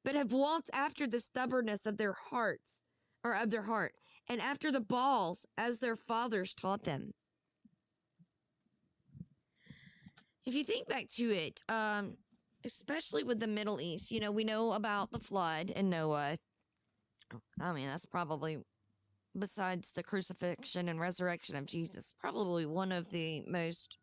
but 0.04 0.16
have 0.16 0.34
walked 0.34 0.70
after 0.74 1.08
the 1.08 1.20
stubbornness 1.20 1.86
of 1.86 1.98
their 1.98 2.12
hearts, 2.30 2.84
or 3.24 3.34
of 3.34 3.50
their 3.50 3.62
heart, 3.62 3.94
and 4.28 4.42
after 4.42 4.70
the 4.70 4.82
Baals 4.82 5.46
as 5.58 5.80
their 5.80 5.96
fathers 5.96 6.54
taught 6.54 6.84
them. 6.84 7.14
If 10.46 10.54
you 10.54 10.66
think 10.66 10.90
back 10.90 11.08
to 11.16 11.32
it, 11.32 11.62
um, 11.70 12.18
especially 12.66 13.24
with 13.24 13.40
the 13.40 13.48
Middle 13.48 13.80
East, 13.80 14.12
you 14.12 14.20
know, 14.20 14.32
we 14.32 14.44
know 14.44 14.74
about 14.74 15.10
the 15.12 15.20
flood 15.20 15.72
and 15.74 15.90
Noah. 15.90 16.36
I 17.62 17.72
mean, 17.72 17.88
that's 17.88 18.06
probably, 18.06 18.58
besides 19.40 19.94
the 19.94 20.04
crucifixion 20.04 20.90
and 20.90 21.00
resurrection 21.00 21.56
of 21.56 21.66
Jesus, 21.66 22.14
probably 22.20 22.66
one 22.66 22.92
of 22.92 23.10
the 23.10 23.44
most 23.48 23.98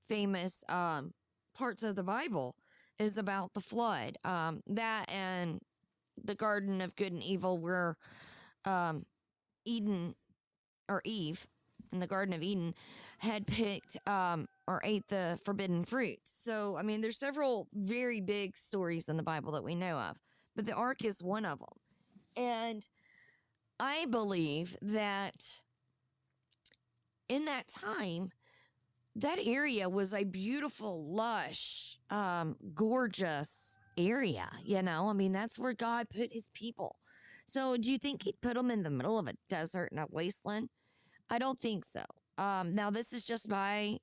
famous 0.00 0.62
um, 0.68 1.12
parts 1.54 1.82
of 1.82 1.96
the 1.96 2.02
Bible 2.02 2.56
is 2.98 3.18
about 3.18 3.54
the 3.54 3.60
flood. 3.60 4.18
Um, 4.24 4.60
that 4.66 5.10
and 5.12 5.60
the 6.22 6.34
Garden 6.34 6.80
of 6.80 6.96
Good 6.96 7.12
and 7.12 7.22
Evil, 7.22 7.58
where 7.58 7.96
um, 8.64 9.04
Eden 9.64 10.14
or 10.88 11.00
Eve 11.04 11.46
in 11.92 12.00
the 12.00 12.06
Garden 12.06 12.34
of 12.34 12.42
Eden 12.42 12.74
had 13.18 13.46
picked 13.46 13.96
um, 14.06 14.48
or 14.66 14.80
ate 14.84 15.06
the 15.08 15.38
forbidden 15.44 15.84
fruit. 15.84 16.18
So, 16.24 16.76
I 16.76 16.82
mean, 16.82 17.00
there's 17.00 17.18
several 17.18 17.68
very 17.72 18.20
big 18.20 18.56
stories 18.56 19.08
in 19.08 19.16
the 19.16 19.22
Bible 19.22 19.52
that 19.52 19.64
we 19.64 19.74
know 19.74 19.96
of, 19.96 20.20
but 20.54 20.66
the 20.66 20.74
ark 20.74 21.04
is 21.04 21.22
one 21.22 21.44
of 21.44 21.60
them. 21.60 21.68
And 22.36 22.86
I 23.78 24.06
believe 24.10 24.76
that 24.82 25.60
in 27.28 27.44
that 27.46 27.68
time, 27.68 28.30
that 29.16 29.38
area 29.44 29.88
was 29.88 30.12
a 30.12 30.24
beautiful, 30.24 31.06
lush, 31.06 31.98
um, 32.10 32.56
gorgeous 32.74 33.78
area. 33.96 34.50
You 34.62 34.82
know, 34.82 35.08
I 35.08 35.12
mean, 35.12 35.32
that's 35.32 35.58
where 35.58 35.72
God 35.72 36.08
put 36.10 36.32
his 36.32 36.48
people. 36.54 36.96
So, 37.46 37.76
do 37.76 37.90
you 37.90 37.98
think 37.98 38.22
he'd 38.24 38.40
put 38.40 38.54
them 38.54 38.70
in 38.70 38.82
the 38.82 38.90
middle 38.90 39.18
of 39.18 39.28
a 39.28 39.34
desert 39.48 39.90
and 39.90 40.00
a 40.00 40.06
wasteland? 40.08 40.70
I 41.30 41.38
don't 41.38 41.60
think 41.60 41.84
so. 41.84 42.04
Um, 42.38 42.74
now, 42.74 42.90
this 42.90 43.12
is 43.12 43.24
just 43.24 43.48
my 43.48 43.98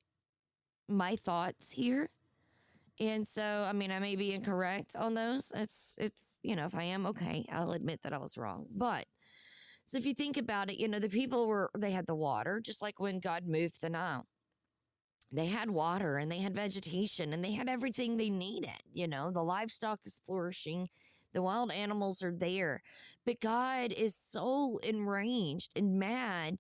my 0.88 1.16
thoughts 1.16 1.72
here. 1.72 2.10
And 3.00 3.28
so, 3.28 3.66
I 3.68 3.74
mean, 3.74 3.92
I 3.92 4.00
may 4.00 4.16
be 4.16 4.34
incorrect 4.34 4.96
on 4.96 5.16
those. 5.16 5.52
It's, 5.56 5.96
it's, 5.98 6.40
you 6.44 6.56
know, 6.56 6.66
if 6.66 6.76
I 6.76 6.84
am, 6.84 7.08
okay, 7.08 7.46
I'll 7.52 7.72
admit 7.72 8.02
that 8.04 8.14
I 8.14 8.20
was 8.20 8.38
wrong. 8.38 8.68
But, 8.70 9.06
so 9.86 9.98
if 9.98 10.06
you 10.06 10.14
think 10.14 10.38
about 10.38 10.70
it, 10.70 10.80
you 10.80 10.88
know, 10.88 11.00
the 11.00 11.10
people 11.10 11.48
were, 11.48 11.72
they 11.76 11.92
had 11.92 12.06
the 12.06 12.14
water, 12.16 12.62
just 12.64 12.82
like 12.82 13.00
when 13.00 13.20
God 13.20 13.48
moved 13.48 13.82
the 13.82 13.90
Nile. 13.90 14.28
They 15.32 15.48
had 15.48 15.72
water 15.72 16.18
and 16.18 16.32
they 16.32 16.40
had 16.40 16.54
vegetation 16.54 17.34
and 17.34 17.44
they 17.44 17.54
had 17.54 17.70
everything 17.70 18.18
they 18.18 18.30
needed. 18.30 18.84
You 18.94 19.08
know, 19.08 19.32
the 19.32 19.44
livestock 19.44 20.00
is 20.06 20.22
flourishing, 20.26 20.90
the 21.34 21.42
wild 21.42 21.72
animals 21.72 22.22
are 22.22 22.36
there. 22.36 22.84
But 23.26 23.40
God 23.40 23.92
is 23.94 24.16
so 24.16 24.80
enraged 24.84 25.72
and 25.78 25.98
mad 25.98 26.58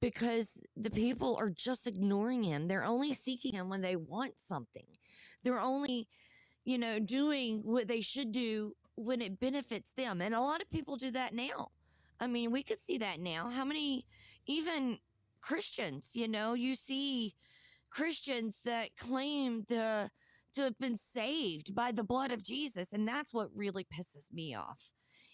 because 0.00 0.58
the 0.76 0.90
people 0.90 1.36
are 1.36 1.50
just 1.50 1.86
ignoring 1.86 2.42
him. 2.42 2.68
They're 2.68 2.84
only 2.84 3.12
seeking 3.12 3.54
him 3.54 3.68
when 3.68 3.82
they 3.82 3.96
want 3.96 4.38
something. 4.38 4.86
They're 5.42 5.60
only, 5.60 6.08
you 6.64 6.78
know, 6.78 6.98
doing 6.98 7.60
what 7.64 7.88
they 7.88 8.00
should 8.00 8.32
do 8.32 8.74
when 8.94 9.20
it 9.20 9.40
benefits 9.40 9.92
them. 9.92 10.22
And 10.22 10.34
a 10.34 10.40
lot 10.40 10.62
of 10.62 10.70
people 10.70 10.96
do 10.96 11.10
that 11.10 11.34
now. 11.34 11.68
I 12.18 12.26
mean, 12.26 12.50
we 12.50 12.62
could 12.62 12.78
see 12.78 12.96
that 12.98 13.20
now. 13.20 13.50
How 13.50 13.64
many, 13.64 14.06
even 14.46 14.98
Christians, 15.42 16.12
you 16.14 16.28
know, 16.28 16.54
you 16.54 16.74
see 16.74 17.34
Christians 17.96 18.60
that 18.66 18.90
claim 18.98 19.64
to 19.68 20.10
to 20.54 20.62
have 20.62 20.78
been 20.78 20.96
saved 20.96 21.74
by 21.74 21.92
the 21.92 22.04
blood 22.04 22.30
of 22.30 22.42
Jesus, 22.42 22.92
and 22.92 23.08
that's 23.08 23.32
what 23.32 23.48
really 23.54 23.84
pisses 23.84 24.32
me 24.32 24.54
off. 24.54 24.92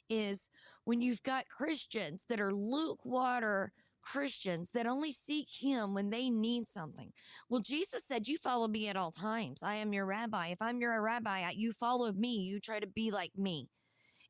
Is 0.09 0.49
when 0.85 1.01
you've 1.01 1.23
got 1.23 1.49
Christians 1.49 2.25
that 2.29 2.41
are 2.41 2.53
lukewater 2.53 3.69
Christians 4.03 4.73
that 4.73 4.87
only 4.87 5.13
seek 5.13 5.49
him 5.49 5.95
when 5.95 6.11
they 6.11 6.29
need 6.29 6.69
something. 6.69 7.13
Well, 7.49 7.61
Jesus 7.61 8.05
said, 8.05 8.29
You 8.29 8.37
follow 8.37 8.69
me 8.69 8.89
at 8.89 8.97
all 8.97 9.11
times. 9.11 9.63
I 9.63 9.77
am 9.77 9.93
your 9.93 10.07
rabbi. 10.07 10.49
If 10.49 10.61
I'm 10.61 10.81
your 10.81 11.01
rabbi, 11.01 11.51
you 11.55 11.73
follow 11.73 12.13
me. 12.13 12.37
You 12.39 12.61
try 12.61 12.81
to 12.81 12.87
be 12.87 13.11
like 13.11 13.33
me. 13.37 13.69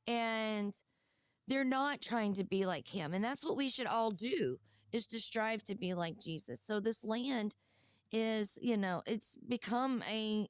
And 0.06 0.72
they're 1.48 1.64
not 1.64 2.00
trying 2.00 2.34
to 2.34 2.44
be 2.44 2.64
like 2.66 2.88
him. 2.88 3.12
And 3.12 3.24
that's 3.24 3.44
what 3.44 3.56
we 3.56 3.68
should 3.68 3.86
all 3.86 4.10
do 4.10 4.58
is 4.92 5.06
to 5.08 5.18
strive 5.18 5.62
to 5.64 5.74
be 5.74 5.94
like 5.94 6.18
Jesus. 6.18 6.60
So 6.62 6.78
this 6.78 7.04
land 7.04 7.56
is, 8.12 8.58
you 8.60 8.76
know, 8.76 9.02
it's 9.06 9.36
become 9.36 10.02
a 10.08 10.48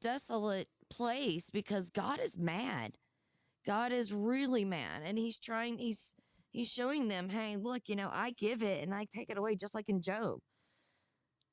desolate 0.00 0.68
place 0.90 1.50
because 1.50 1.90
God 1.90 2.20
is 2.20 2.38
mad. 2.38 2.92
God 3.64 3.92
is 3.92 4.12
really 4.12 4.64
mad 4.64 5.02
and 5.04 5.16
he's 5.16 5.38
trying 5.38 5.78
he's 5.78 6.14
He's 6.52 6.70
showing 6.70 7.08
them, 7.08 7.30
hey, 7.30 7.56
look, 7.56 7.88
you 7.88 7.96
know, 7.96 8.10
I 8.12 8.32
give 8.32 8.62
it 8.62 8.82
and 8.82 8.94
I 8.94 9.06
take 9.06 9.30
it 9.30 9.38
away, 9.38 9.56
just 9.56 9.74
like 9.74 9.88
in 9.88 10.02
Job. 10.02 10.38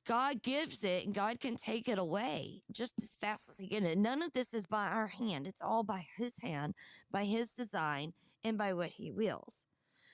God 0.05 0.43
gives 0.43 0.83
it 0.83 1.05
and 1.05 1.13
God 1.13 1.39
can 1.39 1.55
take 1.55 1.87
it 1.87 1.97
away 1.97 2.63
just 2.71 2.93
as 3.01 3.15
fast 3.21 3.47
as 3.47 3.57
He 3.57 3.69
can. 3.69 3.85
And 3.85 4.03
none 4.03 4.21
of 4.21 4.33
this 4.33 4.53
is 4.53 4.65
by 4.65 4.87
our 4.87 5.07
hand, 5.07 5.47
it's 5.47 5.61
all 5.61 5.83
by 5.83 6.03
His 6.17 6.39
hand, 6.41 6.73
by 7.11 7.23
His 7.23 7.53
design, 7.53 8.11
and 8.43 8.57
by 8.57 8.73
what 8.73 8.89
He 8.89 9.09
wills. 9.09 9.65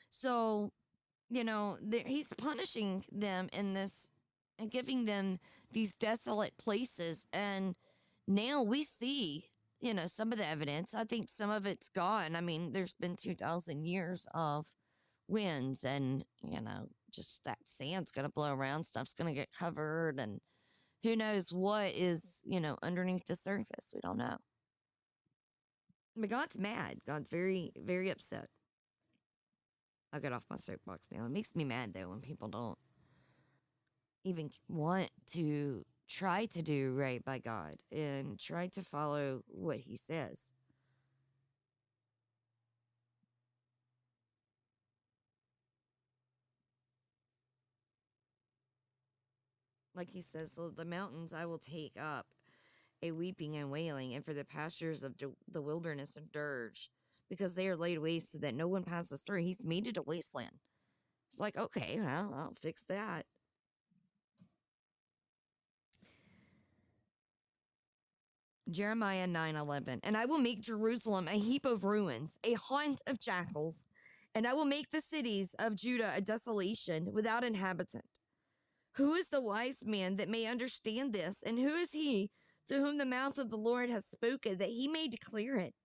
So, 0.10 0.72
you 1.30 1.44
know, 1.44 1.78
He's 2.06 2.32
punishing 2.38 3.06
them 3.12 3.50
in 3.54 3.74
this 3.74 4.12
and 4.58 4.72
giving 4.72 5.06
them 5.06 5.40
these 5.72 5.96
desolate 5.96 6.58
places. 6.58 7.28
And 7.34 7.76
now 8.28 8.62
we 8.62 8.84
see 8.84 9.50
you 9.86 9.94
know, 9.94 10.08
some 10.08 10.32
of 10.32 10.40
the 10.40 10.48
evidence. 10.48 10.96
I 10.96 11.04
think 11.04 11.30
some 11.30 11.52
of 11.52 11.66
it's 11.66 11.90
gone. 11.90 12.36
I 12.36 12.42
mean, 12.42 12.72
there's 12.72 12.96
been 12.96 13.16
2,000 13.16 13.86
years 13.86 14.28
of 14.34 14.68
winds, 15.28 15.84
and, 15.84 16.26
you 16.44 16.60
know, 16.60 16.88
just 17.12 17.44
that 17.46 17.60
sand's 17.66 18.12
going 18.12 18.26
to 18.26 18.32
blow 18.32 18.52
around, 18.52 18.84
stuff's 18.84 19.14
going 19.14 19.28
to 19.28 19.40
get 19.40 19.52
covered, 19.52 20.20
and 20.20 20.40
who 21.04 21.16
knows 21.16 21.54
what 21.54 21.94
is, 21.94 22.42
you 22.46 22.60
know, 22.60 22.78
underneath 22.82 23.28
the 23.28 23.36
surface. 23.36 23.92
We 23.94 24.00
don't 24.02 24.18
know. 24.18 24.38
But 26.18 26.30
God's 26.30 26.58
mad. 26.58 27.02
God's 27.06 27.30
very, 27.30 27.72
very 27.78 28.10
upset. 28.10 28.48
I'll 30.12 30.22
get 30.22 30.34
off 30.34 30.46
my 30.50 30.56
soapbox 30.56 31.10
now. 31.12 31.26
It 31.26 31.32
makes 31.32 31.56
me 31.56 31.66
mad, 31.66 31.94
though, 31.94 32.10
when 32.10 32.22
people 32.22 32.48
don't 32.48 32.78
even 34.26 34.50
want 34.68 35.10
to 35.34 35.86
try 36.10 36.46
to 36.48 36.62
do 36.62 36.94
right 36.94 37.24
by 37.24 37.40
God 37.40 37.76
and 37.92 38.38
try 38.40 38.68
to 38.68 38.84
follow 38.84 39.44
what 39.48 39.78
He 39.78 39.96
says. 39.96 40.52
Like 49.96 50.10
He 50.12 50.22
says, 50.22 50.58
the 50.76 50.86
mountains 50.86 51.32
I 51.34 51.46
will 51.46 51.60
take 51.60 51.94
up 52.02 52.26
a 53.02 53.12
weeping 53.12 53.56
and 53.56 53.72
wailing, 53.72 54.16
and 54.16 54.26
for 54.26 54.34
the 54.34 54.44
pastures 54.44 55.04
of 55.04 55.16
the 55.48 55.62
wilderness 55.62 56.18
a 56.18 56.22
dirge, 56.22 56.90
because 57.30 57.56
they 57.56 57.68
are 57.68 57.76
laid 57.76 58.00
waste 58.00 58.32
so 58.32 58.38
that 58.40 58.56
no 58.56 58.68
one 58.68 58.84
passes 58.84 59.22
through. 59.22 59.44
He's 59.44 59.64
made 59.64 59.88
it 59.88 59.98
a 59.98 60.02
wasteland. 60.02 60.60
It's 61.32 61.40
like, 61.40 61.58
okay, 61.58 62.00
well, 62.00 62.34
I'll 62.36 62.54
fix 62.60 62.84
that. 62.86 63.26
Jeremiah 68.70 69.28
9:11 69.28 70.00
And 70.04 70.18
I 70.18 70.26
will 70.26 70.40
make 70.40 70.62
Jerusalem 70.62 71.28
a 71.28 71.38
heap 71.38 71.66
of 71.66 71.84
ruins, 71.84 72.40
a 72.44 72.54
haunt 72.54 73.02
of 73.06 73.20
jackals, 73.20 73.86
and 74.34 74.48
I 74.48 74.54
will 74.54 74.66
make 74.66 74.90
the 74.90 75.02
cities 75.02 75.56
of 75.60 75.76
Judah 75.76 76.14
a 76.16 76.22
desolation 76.22 77.14
without 77.14 77.44
inhabitant. 77.44 78.06
Who 78.94 79.14
is 79.14 79.30
the 79.30 79.42
wise 79.42 79.86
man 79.86 80.16
that 80.16 80.30
may 80.30 80.48
understand 80.48 81.14
this, 81.14 81.44
and 81.44 81.60
who 81.60 81.76
is 81.76 81.92
he 81.92 82.32
to 82.68 82.76
whom 82.76 82.98
the 82.98 83.06
mouth 83.06 83.38
of 83.38 83.50
the 83.50 83.58
Lord 83.58 83.90
has 83.90 84.06
spoken 84.06 84.58
that 84.58 84.70
he 84.70 84.88
may 84.88 85.08
declare 85.08 85.58
it? 85.58 85.76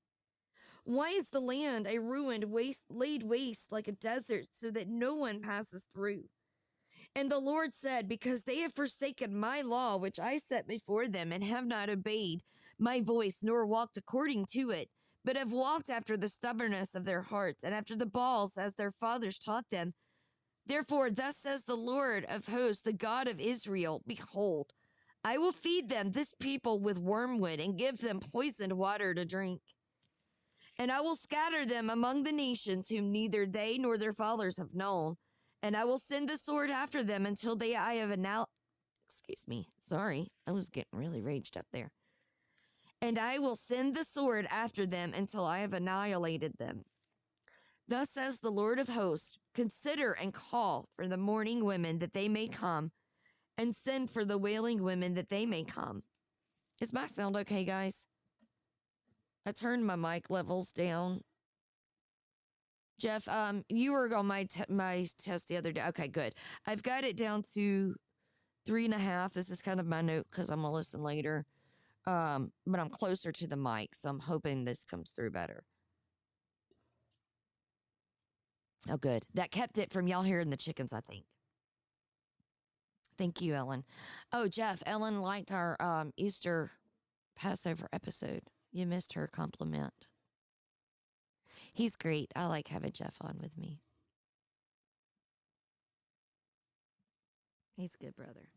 Why 0.84 1.10
is 1.10 1.30
the 1.30 1.40
land 1.40 1.86
a 1.86 1.98
ruined 1.98 2.44
waste 2.44 2.84
laid 2.88 3.22
waste 3.22 3.70
like 3.70 3.88
a 3.88 3.92
desert 3.92 4.46
so 4.52 4.70
that 4.70 4.88
no 4.88 5.14
one 5.14 5.40
passes 5.40 5.84
through? 5.84 6.24
And 7.14 7.30
the 7.30 7.38
Lord 7.38 7.74
said, 7.74 8.08
Because 8.08 8.44
they 8.44 8.58
have 8.58 8.72
forsaken 8.72 9.38
my 9.38 9.62
law, 9.62 9.96
which 9.96 10.20
I 10.20 10.38
set 10.38 10.68
before 10.68 11.08
them, 11.08 11.32
and 11.32 11.42
have 11.42 11.66
not 11.66 11.90
obeyed 11.90 12.42
my 12.78 13.00
voice, 13.00 13.40
nor 13.42 13.66
walked 13.66 13.96
according 13.96 14.46
to 14.52 14.70
it, 14.70 14.88
but 15.24 15.36
have 15.36 15.52
walked 15.52 15.90
after 15.90 16.16
the 16.16 16.28
stubbornness 16.28 16.94
of 16.94 17.04
their 17.04 17.22
hearts, 17.22 17.64
and 17.64 17.74
after 17.74 17.96
the 17.96 18.06
Baals, 18.06 18.56
as 18.56 18.74
their 18.74 18.92
fathers 18.92 19.38
taught 19.38 19.68
them. 19.70 19.92
Therefore, 20.66 21.10
thus 21.10 21.36
says 21.36 21.64
the 21.64 21.76
Lord 21.76 22.24
of 22.28 22.46
hosts, 22.46 22.82
the 22.82 22.92
God 22.92 23.26
of 23.26 23.40
Israel 23.40 24.02
Behold, 24.06 24.72
I 25.24 25.36
will 25.36 25.52
feed 25.52 25.88
them, 25.88 26.12
this 26.12 26.32
people, 26.38 26.78
with 26.78 26.96
wormwood, 26.96 27.60
and 27.60 27.76
give 27.76 27.98
them 27.98 28.20
poisoned 28.20 28.74
water 28.74 29.12
to 29.14 29.24
drink. 29.24 29.60
And 30.78 30.90
I 30.92 31.00
will 31.00 31.16
scatter 31.16 31.66
them 31.66 31.90
among 31.90 32.22
the 32.22 32.32
nations 32.32 32.88
whom 32.88 33.10
neither 33.10 33.46
they 33.46 33.76
nor 33.76 33.98
their 33.98 34.12
fathers 34.12 34.56
have 34.56 34.74
known 34.74 35.16
and 35.62 35.76
I 35.76 35.84
will 35.84 35.98
send 35.98 36.28
the 36.28 36.36
sword 36.38 36.70
after 36.70 37.02
them 37.04 37.26
until 37.26 37.56
they 37.56 37.76
I 37.76 37.94
have 37.94 38.16
now 38.18 38.46
excuse 39.08 39.46
me, 39.48 39.66
sorry, 39.78 40.28
I 40.46 40.52
was 40.52 40.68
getting 40.70 40.98
really 40.98 41.20
raged 41.20 41.56
up 41.56 41.66
there. 41.72 41.90
and 43.02 43.18
I 43.18 43.38
will 43.38 43.56
send 43.56 43.94
the 43.96 44.04
sword 44.04 44.46
after 44.50 44.86
them 44.86 45.12
until 45.16 45.44
I 45.44 45.60
have 45.60 45.72
annihilated 45.72 46.54
them. 46.58 46.84
Thus 47.88 48.10
says 48.10 48.38
the 48.40 48.50
Lord 48.52 48.78
of 48.78 48.88
hosts 48.88 49.36
Consider 49.52 50.12
and 50.12 50.32
call 50.32 50.86
for 50.94 51.08
the 51.08 51.16
mourning 51.16 51.64
women 51.64 51.98
that 51.98 52.12
they 52.12 52.28
may 52.28 52.46
come, 52.46 52.92
and 53.58 53.74
send 53.74 54.10
for 54.10 54.24
the 54.24 54.38
wailing 54.38 54.82
women 54.84 55.14
that 55.14 55.28
they 55.28 55.44
may 55.44 55.64
come. 55.64 56.04
Is 56.80 56.92
my 56.92 57.06
sound 57.06 57.36
okay, 57.36 57.64
guys? 57.64 58.06
I 59.44 59.50
turned 59.50 59.84
my 59.84 59.96
mic 59.96 60.30
levels 60.30 60.70
down. 60.70 61.22
Jeff, 63.00 63.26
um, 63.28 63.64
you 63.68 63.92
were 63.92 64.14
on 64.14 64.26
my 64.26 64.44
te- 64.44 64.64
my 64.68 65.06
test 65.18 65.48
the 65.48 65.56
other 65.56 65.72
day. 65.72 65.82
Okay, 65.88 66.06
good. 66.06 66.34
I've 66.66 66.82
got 66.82 67.02
it 67.02 67.16
down 67.16 67.42
to 67.54 67.94
three 68.66 68.84
and 68.84 68.94
a 68.94 68.98
half. 68.98 69.32
This 69.32 69.50
is 69.50 69.62
kind 69.62 69.80
of 69.80 69.86
my 69.86 70.02
note 70.02 70.26
because 70.30 70.50
I'm 70.50 70.62
gonna 70.62 70.72
listen 70.72 71.02
later. 71.02 71.46
Um, 72.06 72.52
but 72.66 72.78
I'm 72.78 72.90
closer 72.90 73.32
to 73.32 73.46
the 73.46 73.56
mic, 73.56 73.94
so 73.94 74.10
I'm 74.10 74.20
hoping 74.20 74.64
this 74.64 74.84
comes 74.84 75.10
through 75.10 75.30
better. 75.30 75.64
Oh, 78.88 78.96
good. 78.96 79.24
That 79.34 79.50
kept 79.50 79.78
it 79.78 79.92
from 79.92 80.06
y'all 80.06 80.22
hearing 80.22 80.50
the 80.50 80.56
chickens, 80.56 80.92
I 80.92 81.00
think. 81.00 81.24
Thank 83.18 83.40
you, 83.42 83.54
Ellen. 83.54 83.84
Oh, 84.32 84.48
Jeff, 84.48 84.82
Ellen 84.86 85.20
liked 85.20 85.52
our 85.52 85.76
um, 85.80 86.12
Easter 86.16 86.70
Passover 87.36 87.88
episode. 87.92 88.42
You 88.72 88.86
missed 88.86 89.12
her 89.14 89.26
compliment. 89.26 90.09
He's 91.76 91.96
great. 91.96 92.30
I 92.36 92.46
like 92.46 92.68
having 92.68 92.92
Jeff 92.92 93.16
on 93.20 93.38
with 93.40 93.56
me. 93.56 93.80
He's 97.76 97.94
a 97.94 98.04
good 98.04 98.14
brother. 98.14 98.50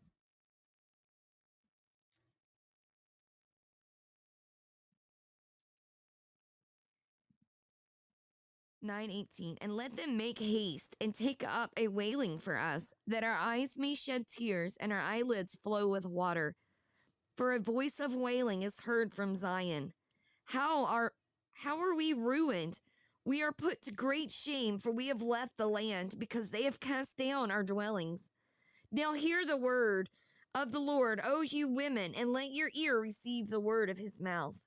918 8.84 9.56
and 9.60 9.76
let 9.76 9.96
them 9.96 10.16
make 10.16 10.38
haste 10.38 10.94
and 11.00 11.14
take 11.14 11.42
up 11.42 11.70
a 11.76 11.88
wailing 11.88 12.38
for 12.38 12.56
us 12.56 12.92
that 13.06 13.24
our 13.24 13.34
eyes 13.34 13.78
may 13.78 13.94
shed 13.94 14.28
tears 14.28 14.76
and 14.78 14.92
our 14.92 15.00
eyelids 15.00 15.56
flow 15.64 15.88
with 15.88 16.04
water 16.04 16.54
for 17.36 17.54
a 17.54 17.58
voice 17.58 17.98
of 17.98 18.14
wailing 18.14 18.62
is 18.62 18.80
heard 18.80 19.14
from 19.14 19.34
Zion 19.34 19.92
how 20.46 20.84
are 20.84 21.12
how 21.54 21.80
are 21.80 21.94
we 21.94 22.12
ruined 22.12 22.78
we 23.24 23.42
are 23.42 23.52
put 23.52 23.82
to 23.82 23.92
great 23.92 24.30
shame 24.30 24.78
for 24.78 24.90
we 24.90 25.08
have 25.08 25.22
left 25.22 25.56
the 25.56 25.66
land 25.66 26.14
because 26.18 26.50
they 26.50 26.64
have 26.64 26.80
cast 26.80 27.16
down 27.16 27.50
our 27.50 27.62
dwellings 27.62 28.30
now 28.92 29.12
hear 29.12 29.44
the 29.44 29.56
word 29.56 30.08
of 30.54 30.70
the 30.70 30.78
Lord 30.78 31.20
O 31.24 31.42
you 31.42 31.68
women 31.68 32.14
and 32.14 32.32
let 32.32 32.52
your 32.52 32.70
ear 32.74 33.00
receive 33.00 33.48
the 33.48 33.60
word 33.60 33.90
of 33.90 33.98
his 33.98 34.20
mouth 34.20 34.60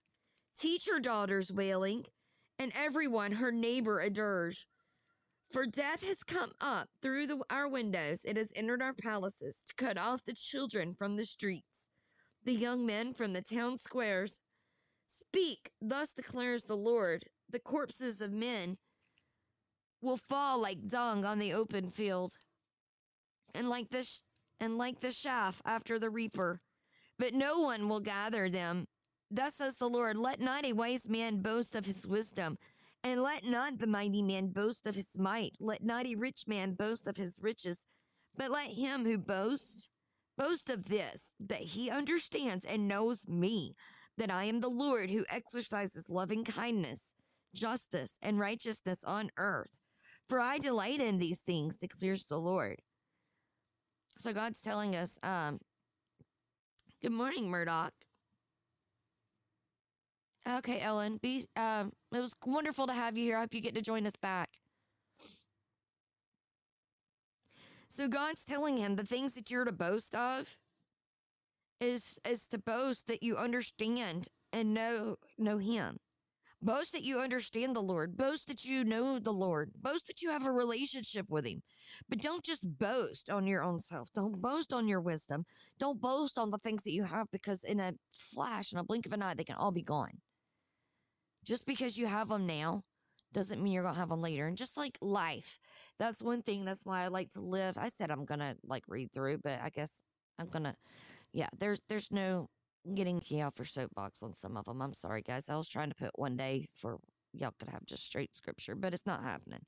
teach 0.58 0.88
your 0.88 1.00
daughters 1.00 1.52
wailing 1.52 2.04
and 2.60 2.72
everyone 2.76 3.34
her 3.34 3.52
neighbor 3.52 4.00
a 4.00 4.10
dirge. 4.10 4.68
For 5.52 5.66
death 5.66 6.06
has 6.06 6.24
come 6.24 6.52
up 6.60 6.90
through 7.02 7.28
the, 7.28 7.40
our 7.50 7.70
windows, 7.70 8.22
it 8.26 8.36
has 8.36 8.52
entered 8.56 8.82
our 8.82 8.94
palaces 8.94 9.64
to 9.66 9.74
cut 9.76 9.98
off 9.98 10.24
the 10.24 10.34
children 10.34 10.94
from 10.94 11.16
the 11.16 11.26
streets, 11.26 11.88
the 12.44 12.54
young 12.54 12.86
men 12.86 13.14
from 13.14 13.34
the 13.34 13.42
town 13.42 13.78
squares. 13.78 14.42
Speak, 15.06 15.70
thus 15.82 16.12
declares 16.12 16.66
the 16.66 16.76
Lord, 16.76 17.24
the 17.50 17.60
corpses 17.60 18.22
of 18.22 18.32
men 18.32 18.78
will 20.02 20.18
fall 20.18 20.62
like 20.62 20.88
dung 20.88 21.26
on 21.26 21.40
the 21.40 21.54
open 21.54 21.90
field, 21.90 22.38
and 23.54 23.70
like 23.70 23.90
the 23.90 24.04
sh- 24.04 24.22
and 24.60 24.78
like 24.78 25.00
the 25.00 25.12
chaff 25.12 25.62
after 25.66 26.00
the 26.00 26.10
reaper, 26.10 26.62
but 27.18 27.34
no 27.34 27.60
one 27.60 27.88
will 27.90 28.00
gather 28.00 28.50
them. 28.50 28.88
Thus 29.30 29.56
says 29.56 29.78
the 29.78 29.90
Lord, 29.90 30.18
let 30.18 30.40
not 30.40 30.66
a 30.66 30.74
wise 30.74 31.08
man 31.08 31.42
boast 31.42 31.76
of 31.76 31.86
his 31.86 32.08
wisdom, 32.08 32.58
and 33.04 33.22
let 33.22 33.44
not 33.44 33.80
the 33.80 33.88
mighty 33.88 34.22
man 34.22 34.50
boast 34.50 34.88
of 34.88 34.96
his 34.96 35.18
might, 35.18 35.54
let 35.60 35.84
not 35.84 36.06
a 36.06 36.16
rich 36.16 36.48
man 36.48 36.74
boast 36.74 37.08
of 37.08 37.18
his 37.18 37.40
riches, 37.42 37.86
but 38.36 38.52
let 38.52 38.72
him 38.72 39.04
who 39.04 39.18
boasts 39.18 39.88
boast 40.38 40.70
of 40.70 40.88
this, 40.88 41.34
that 41.40 41.60
he 41.60 41.90
understands 41.90 42.64
and 42.64 42.88
knows 42.88 43.28
me, 43.28 43.76
that 44.18 44.32
I 44.32 44.46
am 44.46 44.60
the 44.60 44.70
Lord 44.70 45.10
who 45.10 45.26
exercises 45.30 46.10
loving 46.10 46.44
kindness, 46.44 47.14
justice, 47.54 48.18
and 48.22 48.40
righteousness 48.40 49.04
on 49.04 49.32
earth. 49.38 49.80
For 50.28 50.40
I 50.40 50.58
delight 50.58 51.00
in 51.00 51.18
these 51.18 51.42
things, 51.42 51.78
declares 51.78 52.26
the 52.26 52.40
Lord. 52.40 52.82
So 54.18 54.34
God's 54.34 54.62
telling 54.62 54.96
us, 54.96 55.20
um, 55.24 55.60
good 57.02 57.12
morning, 57.12 57.50
Murdoch. 57.50 57.94
Okay, 60.48 60.80
Ellen. 60.80 61.20
Be 61.22 61.46
um 61.58 61.92
it 62.14 62.20
was 62.20 62.34
wonderful 62.46 62.88
to 62.88 62.94
have 62.94 63.18
you 63.18 63.26
here. 63.26 63.38
I 63.38 63.42
hope 63.42 63.54
you 63.54 63.62
get 63.62 63.76
to 63.76 63.82
join 63.82 64.08
us 64.08 64.16
back. 64.16 64.50
So 67.90 68.08
God's 68.08 68.46
telling 68.46 68.78
him 68.78 68.96
the 68.96 69.04
things 69.04 69.36
that 69.36 69.52
you're 69.52 69.66
to 69.66 69.72
boast 69.72 70.16
of 70.16 70.58
is 71.80 72.20
is 72.28 72.48
to 72.48 72.58
boast 72.58 73.08
that 73.08 73.24
you 73.24 73.36
understand 73.36 74.28
and 74.54 74.74
know 74.74 75.18
know 75.38 75.58
him. 75.58 75.98
Boast 76.62 76.94
that 76.94 77.04
you 77.04 77.20
understand 77.20 77.76
the 77.76 77.82
Lord. 77.82 78.18
Boast 78.18 78.48
that 78.48 78.66
you 78.66 78.84
know 78.84 79.20
the 79.20 79.32
Lord. 79.32 79.72
Boast 79.80 80.08
that 80.08 80.24
you 80.24 80.32
have 80.32 80.46
a 80.46 80.52
relationship 80.52 81.28
with 81.30 81.46
Him. 81.46 81.62
But 82.10 82.20
don't 82.20 82.44
just 82.44 82.80
boast 82.80 83.30
on 83.30 83.46
your 83.46 83.64
own 83.64 83.80
self. 83.80 84.12
Don't 84.12 84.42
boast 84.42 84.74
on 84.74 84.88
your 84.88 85.00
wisdom. 85.00 85.46
Don't 85.78 86.02
boast 86.02 86.38
on 86.38 86.50
the 86.50 86.58
things 86.58 86.84
that 86.84 86.94
you 86.94 87.04
have 87.04 87.28
because 87.32 87.64
in 87.64 87.80
a 87.80 87.94
flash, 88.12 88.74
in 88.74 88.80
a 88.80 88.84
blink 88.84 89.06
of 89.06 89.14
an 89.14 89.22
eye, 89.22 89.36
they 89.36 89.44
can 89.44 89.56
all 89.56 89.72
be 89.72 89.84
gone. 89.84 90.20
Just 91.46 91.68
because 91.68 91.96
you 91.96 92.08
have 92.08 92.30
them 92.30 92.48
now 92.48 92.84
doesn't 93.34 93.62
mean 93.62 93.74
you're 93.74 93.84
going 93.84 93.94
to 93.94 94.00
have 94.00 94.10
them 94.10 94.22
later. 94.22 94.48
And 94.48 94.58
just 94.58 94.78
like 94.78 94.98
life, 95.00 95.60
that's 96.00 96.24
one 96.24 96.42
thing. 96.42 96.66
That's 96.66 96.86
why 96.86 97.04
I 97.04 97.08
like 97.10 97.30
to 97.32 97.42
live. 97.42 97.78
I 97.78 97.90
said 97.90 98.10
I'm 98.10 98.26
going 98.26 98.40
to 98.40 98.56
like 98.66 98.84
read 98.88 99.12
through, 99.12 99.40
but 99.44 99.60
I 99.62 99.70
guess 99.70 100.02
I'm 100.40 100.48
going 100.48 100.64
to, 100.64 100.76
yeah, 101.34 101.50
there's, 101.58 101.82
there's 101.88 102.12
no 102.12 102.50
getting 102.96 103.22
off 103.42 103.56
for 103.56 103.66
soapbox 103.66 104.24
on 104.24 104.34
some 104.34 104.58
of 104.58 104.66
them. 104.66 104.82
I'm 104.82 104.94
sorry, 104.94 105.22
guys. 105.22 105.50
I 105.50 105.56
was 105.56 105.68
trying 105.68 105.90
to 105.90 105.96
put 105.96 106.12
one 106.16 106.38
day 106.38 106.68
for 106.76 106.98
y'all 107.34 107.54
could 107.60 107.70
have 107.70 107.86
just 107.86 108.06
straight 108.06 108.36
scripture, 108.36 108.76
but 108.76 108.94
it's 108.94 109.06
not 109.06 109.24
happening. 109.24 109.66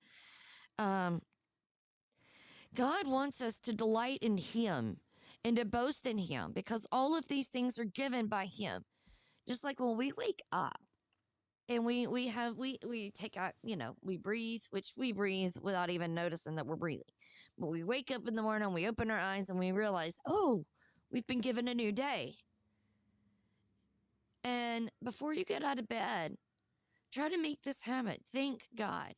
Um, 0.77 1.21
God 2.73 3.07
wants 3.07 3.41
us 3.41 3.59
to 3.61 3.73
delight 3.73 4.19
in 4.21 4.37
Him 4.37 4.97
and 5.43 5.55
to 5.57 5.65
boast 5.65 6.05
in 6.05 6.17
Him 6.17 6.51
because 6.53 6.87
all 6.91 7.17
of 7.17 7.27
these 7.27 7.47
things 7.47 7.79
are 7.79 7.85
given 7.85 8.27
by 8.27 8.45
Him. 8.45 8.83
Just 9.47 9.63
like 9.63 9.79
when 9.79 9.97
we 9.97 10.11
wake 10.11 10.41
up, 10.51 10.79
and 11.69 11.85
we 11.85 12.07
we 12.07 12.27
have 12.27 12.57
we 12.57 12.79
we 12.85 13.11
take 13.11 13.37
out 13.37 13.53
you 13.63 13.77
know 13.77 13.95
we 14.03 14.17
breathe 14.17 14.61
which 14.71 14.93
we 14.97 15.11
breathe 15.11 15.55
without 15.61 15.89
even 15.89 16.13
noticing 16.13 16.55
that 16.55 16.65
we're 16.65 16.75
breathing 16.75 17.05
but 17.57 17.67
we 17.67 17.83
wake 17.83 18.11
up 18.11 18.27
in 18.27 18.35
the 18.35 18.41
morning 18.41 18.73
we 18.73 18.87
open 18.87 19.11
our 19.11 19.19
eyes 19.19 19.49
and 19.49 19.59
we 19.59 19.71
realize 19.71 20.17
oh 20.25 20.65
we've 21.11 21.27
been 21.27 21.41
given 21.41 21.67
a 21.67 21.73
new 21.73 21.91
day 21.91 22.35
and 24.43 24.91
before 25.03 25.33
you 25.33 25.43
get 25.43 25.63
out 25.63 25.79
of 25.79 25.87
bed 25.87 26.35
try 27.11 27.27
to 27.27 27.41
make 27.41 27.63
this 27.63 27.81
habit. 27.81 28.21
Thank 28.33 28.67
god. 28.77 29.13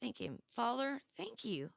Thank 0.00 0.20
him. 0.20 0.38
Father 0.54 1.02
thank 1.16 1.44
you. 1.44 1.70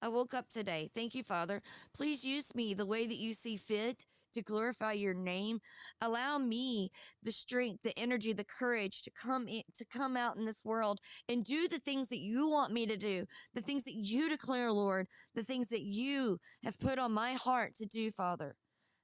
I 0.00 0.08
woke 0.08 0.34
up 0.34 0.48
today. 0.48 0.90
Thank 0.94 1.14
you 1.14 1.22
father. 1.22 1.62
Please 1.94 2.24
use 2.24 2.54
me 2.54 2.74
the 2.74 2.86
way 2.86 3.06
that 3.06 3.18
you 3.18 3.32
see 3.32 3.56
fit 3.56 4.04
to 4.34 4.42
glorify 4.42 4.92
your 4.92 5.14
name. 5.14 5.58
Allow 6.00 6.38
me 6.38 6.90
the 7.22 7.32
strength, 7.32 7.82
the 7.82 7.98
energy, 7.98 8.32
the 8.32 8.44
courage 8.44 9.02
to 9.02 9.10
come 9.10 9.48
in, 9.48 9.62
to 9.74 9.84
come 9.84 10.16
out 10.16 10.36
in 10.36 10.44
this 10.44 10.64
world 10.64 11.00
and 11.28 11.44
do 11.44 11.66
the 11.68 11.78
things 11.78 12.08
that 12.08 12.20
you 12.20 12.48
want 12.48 12.72
me 12.72 12.86
to 12.86 12.96
do, 12.96 13.26
the 13.54 13.62
things 13.62 13.84
that 13.84 13.94
you 13.94 14.28
declare, 14.28 14.70
Lord, 14.70 15.06
the 15.34 15.42
things 15.42 15.68
that 15.68 15.82
you 15.82 16.38
have 16.64 16.78
put 16.78 16.98
on 16.98 17.12
my 17.12 17.32
heart 17.32 17.74
to 17.76 17.86
do, 17.86 18.10
Father. 18.10 18.54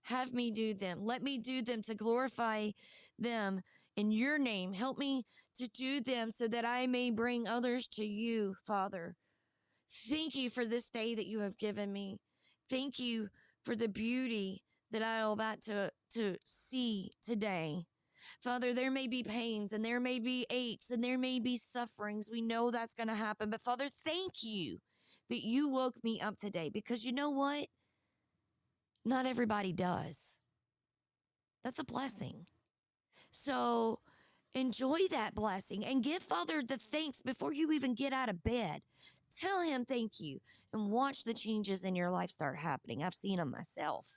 Have 0.05 0.33
me 0.33 0.51
do 0.51 0.75
them. 0.75 1.05
Let 1.05 1.23
me 1.23 1.39
do 1.39 1.63
them 1.63 1.83
to 1.83 1.95
glorify 1.95 2.71
them 3.19 3.61
in 3.97 4.11
your 4.11 4.39
name. 4.39 4.73
Help 4.73 4.99
me 4.99 5.25
to 5.57 5.69
do 5.69 6.01
them 6.01 6.31
so 6.31 6.49
that 6.49 6.65
I 6.65 6.87
may 6.87 7.11
bring 7.11 7.47
others 7.47 7.87
to 7.95 8.05
you, 8.05 8.55
Father. 8.67 9.17
Thank 10.09 10.35
you 10.35 10.51
for 10.51 10.65
this 10.65 10.91
day 10.91 11.15
that 11.15 11.27
you 11.27 11.41
have 11.41 11.59
given 11.59 11.93
me. 11.93 12.19
Thank 12.69 12.99
you 12.99 13.29
for 13.65 13.77
the 13.77 13.89
beauty 13.89 14.63
that 14.91 15.03
I 15.03 15.19
am 15.19 15.31
about 15.31 15.63
to, 15.63 15.91
to 16.13 16.37
see 16.45 17.13
today. 17.25 17.85
Father, 18.43 18.75
there 18.75 18.91
may 18.91 19.07
be 19.07 19.23
pains 19.23 19.73
and 19.73 19.85
there 19.85 20.01
may 20.01 20.19
be 20.19 20.47
aches 20.51 20.91
and 20.91 21.03
there 21.03 21.19
may 21.19 21.39
be 21.39 21.57
sufferings. 21.57 22.29
We 22.31 22.41
know 22.41 22.71
that's 22.71 22.95
going 22.95 23.09
to 23.09 23.15
happen. 23.15 23.51
But 23.51 23.63
Father, 23.63 23.89
thank 23.89 24.43
you 24.43 24.79
that 25.31 25.45
you 25.45 25.69
woke 25.69 25.95
me 26.03 26.21
up 26.21 26.37
today 26.37 26.71
because 26.73 27.05
you 27.05 27.13
know 27.13 27.31
what? 27.31 27.67
Not 29.05 29.27
everybody 29.27 29.73
does. 29.73 30.39
That's 31.63 31.79
a 31.79 31.85
blessing. 31.85 32.47
So 33.31 34.01
enjoy 34.55 34.99
that 35.11 35.35
blessing 35.35 35.85
and 35.85 36.03
give 36.03 36.23
Father 36.23 36.63
the 36.63 36.77
thanks 36.77 37.21
before 37.21 37.53
you 37.53 37.73
even 37.73 37.95
get 37.95 38.13
out 38.13 38.29
of 38.29 38.43
bed. 38.43 38.81
Tell 39.41 39.63
him 39.63 39.85
thank 39.85 40.21
you 40.21 40.39
and 40.73 40.91
watch 40.91 41.25
the 41.25 41.35
changes 41.35 41.85
in 41.85 41.97
your 41.97 42.11
life 42.11 42.31
start 42.31 42.59
happening. 42.59 43.03
I've 43.03 43.15
seen 43.15 43.39
them 43.39 43.51
myself. 43.51 44.09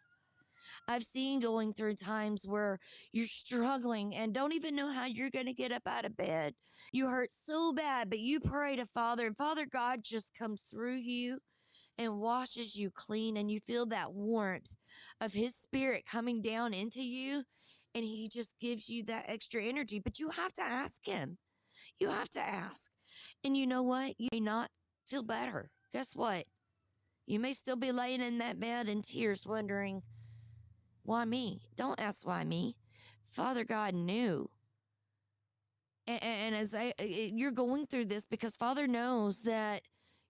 I've 0.87 1.03
seen 1.03 1.39
going 1.39 1.73
through 1.73 1.95
times 1.95 2.45
where 2.45 2.79
you're 3.11 3.25
struggling 3.25 4.15
and 4.15 4.33
don't 4.33 4.53
even 4.53 4.75
know 4.75 4.91
how 4.91 5.05
you're 5.05 5.29
going 5.29 5.45
to 5.45 5.53
get 5.53 5.71
up 5.71 5.87
out 5.87 6.05
of 6.05 6.15
bed. 6.15 6.53
You 6.91 7.07
hurt 7.07 7.33
so 7.33 7.73
bad, 7.73 8.09
but 8.09 8.19
you 8.19 8.39
pray 8.39 8.75
to 8.75 8.85
Father, 8.85 9.25
and 9.25 9.35
Father 9.35 9.65
God 9.65 10.01
just 10.03 10.35
comes 10.35 10.63
through 10.63 10.95
you 10.95 11.39
and 11.97 12.19
washes 12.19 12.75
you 12.75 12.91
clean, 12.91 13.37
and 13.37 13.49
you 13.49 13.59
feel 13.59 13.85
that 13.87 14.13
warmth 14.13 14.75
of 15.19 15.33
His 15.33 15.55
Spirit 15.55 16.05
coming 16.05 16.41
down 16.41 16.73
into 16.73 17.01
you, 17.01 17.43
and 17.95 18.03
He 18.03 18.27
just 18.31 18.59
gives 18.59 18.89
you 18.89 19.03
that 19.03 19.25
extra 19.27 19.63
energy. 19.63 19.99
But 19.99 20.19
you 20.19 20.29
have 20.29 20.53
to 20.53 20.61
ask 20.61 21.05
Him. 21.05 21.37
You 21.99 22.09
have 22.09 22.29
to 22.29 22.39
ask. 22.39 22.91
And 23.43 23.57
you 23.57 23.65
know 23.65 23.83
what? 23.83 24.15
You 24.17 24.29
may 24.31 24.39
not 24.39 24.69
feel 25.05 25.23
better. 25.23 25.71
Guess 25.93 26.15
what? 26.15 26.45
You 27.25 27.39
may 27.39 27.53
still 27.53 27.75
be 27.75 27.91
laying 27.91 28.21
in 28.21 28.37
that 28.37 28.59
bed 28.59 28.87
in 28.87 29.01
tears, 29.01 29.45
wondering, 29.45 30.03
why 31.03 31.25
me? 31.25 31.61
Don't 31.75 31.99
ask 31.99 32.25
why 32.25 32.43
me. 32.43 32.75
Father 33.29 33.63
God 33.63 33.93
knew. 33.93 34.49
And, 36.05 36.23
and 36.23 36.55
as 36.55 36.73
I, 36.73 36.93
eh, 36.99 37.05
eh, 37.05 37.29
you're 37.33 37.51
going 37.51 37.85
through 37.85 38.05
this 38.05 38.25
because 38.25 38.55
Father 38.55 38.87
knows 38.87 39.43
that 39.43 39.81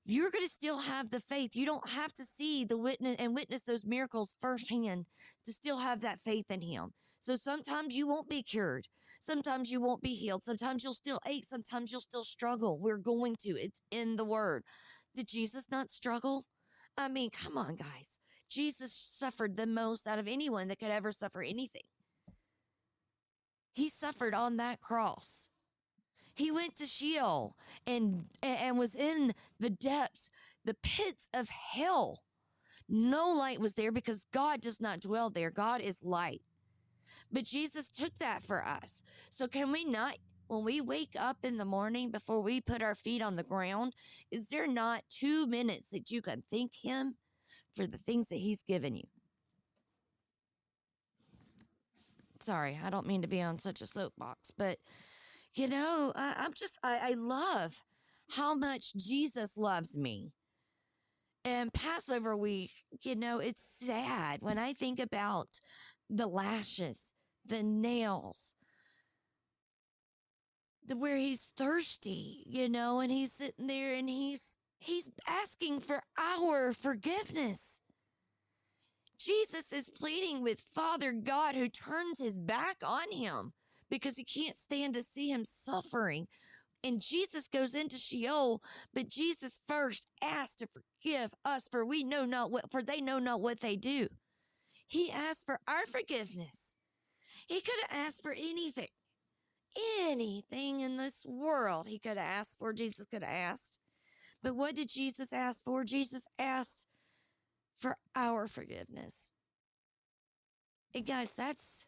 you're 0.09 0.31
going 0.31 0.45
to 0.45 0.49
still 0.49 0.79
have 0.79 1.09
the 1.09 1.19
faith. 1.19 1.51
You 1.53 1.65
don't 1.65 1.89
have 1.89 2.13
to 2.13 2.23
see 2.23 2.63
the 2.63 2.77
witness 2.77 3.17
and 3.19 3.35
witness 3.35 3.63
those 3.63 3.85
miracles 3.85 4.35
firsthand 4.39 5.05
to 5.43 5.51
still 5.51 5.79
have 5.79 5.99
that 6.01 6.21
faith 6.21 6.49
in 6.49 6.61
Him. 6.61 6.93
So 7.19 7.35
sometimes 7.35 7.93
you 7.93 8.07
won't 8.07 8.29
be 8.29 8.41
cured. 8.41 8.87
Sometimes 9.19 9.69
you 9.69 9.81
won't 9.81 10.01
be 10.01 10.15
healed. 10.15 10.43
Sometimes 10.43 10.83
you'll 10.83 10.93
still 10.93 11.19
ache. 11.27 11.43
Sometimes 11.43 11.91
you'll 11.91 11.99
still 11.99 12.23
struggle. 12.23 12.79
We're 12.79 12.97
going 12.97 13.35
to. 13.41 13.49
It's 13.49 13.81
in 13.91 14.15
the 14.15 14.23
Word. 14.23 14.63
Did 15.13 15.27
Jesus 15.27 15.69
not 15.69 15.91
struggle? 15.91 16.45
I 16.97 17.09
mean, 17.09 17.29
come 17.29 17.57
on, 17.57 17.75
guys. 17.75 18.19
Jesus 18.49 18.93
suffered 18.93 19.57
the 19.57 19.67
most 19.67 20.07
out 20.07 20.19
of 20.19 20.27
anyone 20.27 20.69
that 20.69 20.79
could 20.79 20.89
ever 20.89 21.11
suffer 21.11 21.41
anything. 21.41 21.81
He 23.73 23.89
suffered 23.89 24.33
on 24.33 24.55
that 24.57 24.79
cross. 24.79 25.49
He 26.37 26.51
went 26.51 26.75
to 26.75 26.85
Sheol 26.85 27.57
and 27.87 28.25
and 28.43 28.77
was 28.77 28.93
in 28.93 29.33
the 29.59 29.71
depths, 29.71 30.29
the 30.63 30.75
pits 30.75 31.27
of 31.33 31.49
hell. 31.49 32.21
No 32.87 33.31
light 33.31 33.59
was 33.59 33.73
there 33.73 33.91
because 33.91 34.27
God 34.31 34.61
does 34.61 34.79
not 34.79 34.99
dwell 34.99 35.31
there. 35.31 35.49
God 35.49 35.81
is 35.81 36.03
light. 36.03 36.43
But 37.31 37.43
Jesus 37.43 37.89
took 37.89 38.15
that 38.19 38.43
for 38.43 38.63
us. 38.63 39.01
So 39.29 39.47
can 39.47 39.71
we 39.71 39.83
not 39.83 40.17
when 40.47 40.63
we 40.63 40.79
wake 40.79 41.15
up 41.17 41.37
in 41.43 41.57
the 41.57 41.65
morning 41.65 42.11
before 42.11 42.39
we 42.39 42.61
put 42.61 42.83
our 42.83 42.95
feet 42.95 43.21
on 43.21 43.35
the 43.35 43.43
ground, 43.43 43.93
is 44.31 44.47
there 44.49 44.67
not 44.67 45.03
2 45.09 45.47
minutes 45.47 45.89
that 45.89 46.11
you 46.11 46.21
can 46.21 46.43
thank 46.49 46.75
him 46.75 47.15
for 47.73 47.85
the 47.87 47.97
things 47.97 48.29
that 48.29 48.37
he's 48.37 48.61
given 48.61 48.95
you? 48.95 49.07
Sorry, 52.39 52.79
I 52.81 52.89
don't 52.89 53.07
mean 53.07 53.23
to 53.23 53.27
be 53.27 53.41
on 53.41 53.57
such 53.57 53.81
a 53.81 53.87
soapbox, 53.87 54.51
but 54.55 54.77
you 55.57 55.67
know, 55.67 56.11
I, 56.15 56.35
I'm 56.37 56.53
just, 56.53 56.77
I, 56.83 57.11
I 57.11 57.13
love 57.13 57.81
how 58.31 58.53
much 58.53 58.93
Jesus 58.95 59.57
loves 59.57 59.97
me. 59.97 60.31
And 61.43 61.73
Passover 61.73 62.35
week, 62.35 62.71
you 63.03 63.15
know, 63.15 63.39
it's 63.39 63.63
sad 63.63 64.41
when 64.41 64.59
I 64.59 64.73
think 64.73 64.99
about 64.99 65.47
the 66.09 66.27
lashes, 66.27 67.13
the 67.45 67.63
nails, 67.63 68.53
the, 70.85 70.95
where 70.95 71.17
he's 71.17 71.51
thirsty, 71.57 72.43
you 72.45 72.69
know, 72.69 72.99
and 72.99 73.11
he's 73.11 73.31
sitting 73.31 73.67
there 73.67 73.93
and 73.93 74.09
he's 74.09 74.57
he's 74.79 75.09
asking 75.27 75.79
for 75.79 76.03
our 76.19 76.73
forgiveness. 76.73 77.79
Jesus 79.17 79.73
is 79.73 79.89
pleading 79.89 80.43
with 80.43 80.59
Father 80.59 81.11
God 81.11 81.55
who 81.55 81.67
turns 81.67 82.19
his 82.19 82.37
back 82.37 82.77
on 82.83 83.11
him 83.11 83.53
because 83.89 84.17
he 84.17 84.23
can't 84.23 84.57
stand 84.57 84.93
to 84.93 85.03
see 85.03 85.29
him 85.29 85.45
suffering. 85.45 86.27
And 86.83 87.01
Jesus 87.01 87.47
goes 87.47 87.73
into 87.73 87.97
Sheol, 87.97 88.61
but 88.93 89.09
Jesus 89.09 89.59
first 89.67 90.07
asked 90.21 90.59
to 90.59 90.67
forgive 90.67 91.31
us, 91.43 91.67
for 91.69 91.85
we 91.85 92.03
know 92.03 92.25
not 92.25 92.51
what, 92.51 92.71
for 92.71 92.83
they 92.83 93.01
know 93.01 93.19
not 93.19 93.41
what 93.41 93.61
they 93.61 93.75
do. 93.75 94.07
He 94.87 95.11
asked 95.11 95.45
for 95.45 95.59
our 95.67 95.85
forgiveness. 95.85 96.75
He 97.47 97.61
could 97.61 97.75
have 97.87 98.07
asked 98.07 98.21
for 98.21 98.31
anything, 98.31 98.87
anything 99.99 100.79
in 100.81 100.97
this 100.97 101.25
world 101.25 101.87
he 101.87 101.99
could 101.99 102.17
have 102.17 102.19
asked 102.19 102.57
for, 102.59 102.73
Jesus 102.73 103.05
could 103.05 103.23
have 103.23 103.33
asked. 103.33 103.79
But 104.43 104.55
what 104.55 104.75
did 104.75 104.89
Jesus 104.89 105.33
ask 105.33 105.63
for? 105.63 105.83
Jesus 105.83 106.25
asked 106.37 106.85
for 107.79 107.97
our 108.15 108.47
forgiveness. 108.47 109.31
And 110.93 111.05
guys, 111.05 111.33
that's 111.35 111.87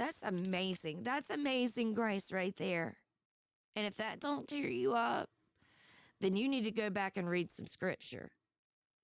that's 0.00 0.22
amazing. 0.22 1.02
That's 1.02 1.28
amazing 1.28 1.92
grace 1.92 2.32
right 2.32 2.56
there. 2.56 2.96
And 3.76 3.86
if 3.86 3.96
that 3.96 4.18
don't 4.18 4.48
tear 4.48 4.66
you 4.66 4.94
up, 4.94 5.28
then 6.22 6.36
you 6.36 6.48
need 6.48 6.64
to 6.64 6.70
go 6.70 6.88
back 6.88 7.18
and 7.18 7.28
read 7.28 7.50
some 7.50 7.66
scripture. 7.66 8.30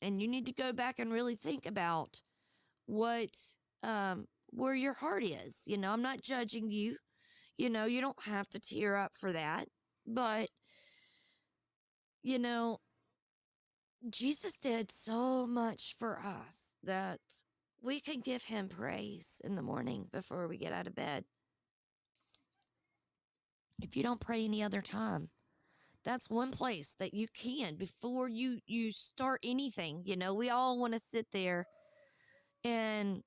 And 0.01 0.23
you 0.23 0.27
need 0.27 0.47
to 0.47 0.55
go 0.55 0.73
back 0.73 0.99
and 0.99 1.13
really 1.13 1.35
think 1.35 1.67
about 1.67 2.23
what 2.87 3.29
um 3.83 4.25
where 4.47 4.75
your 4.75 4.95
heart 4.95 5.23
is. 5.23 5.65
You 5.67 5.77
know, 5.77 5.91
I'm 5.91 6.01
not 6.01 6.23
judging 6.23 6.71
you. 6.71 6.97
You 7.59 7.69
know, 7.69 7.85
you 7.85 8.01
don't 8.01 8.23
have 8.23 8.49
to 8.49 8.59
tear 8.59 8.97
up 8.97 9.15
for 9.15 9.33
that. 9.33 9.69
But 10.07 10.49
you 12.23 12.39
know, 12.39 12.79
Jesus 14.09 14.57
did 14.57 14.91
so 14.91 15.47
much 15.47 15.95
for 15.99 16.19
us 16.19 16.75
that 16.83 17.21
we 17.87 18.01
can 18.01 18.21
give 18.21 18.43
him 18.43 18.69
praise 18.69 19.41
in 19.45 19.55
the 19.55 19.63
morning 19.63 20.09
before 20.13 20.49
we 20.49 20.59
get 20.59 20.73
out 20.73 20.89
of 20.89 20.95
bed. 20.95 21.25
If 23.81 23.97
you 23.97 24.03
don't 24.03 24.21
pray 24.21 24.45
any 24.45 24.63
other 24.63 24.83
time, 24.83 25.31
that's 26.05 26.29
one 26.29 26.51
place 26.51 26.97
that 26.99 27.15
you 27.15 27.29
can 27.33 27.77
before 27.77 28.29
you 28.29 28.59
you 28.67 28.91
start 28.91 29.41
anything. 29.45 30.03
You 30.05 30.17
know, 30.17 30.35
we 30.35 30.51
all 30.51 30.79
want 30.79 30.95
to 30.95 30.99
sit 30.99 31.27
there 31.31 31.67
and 32.65 33.23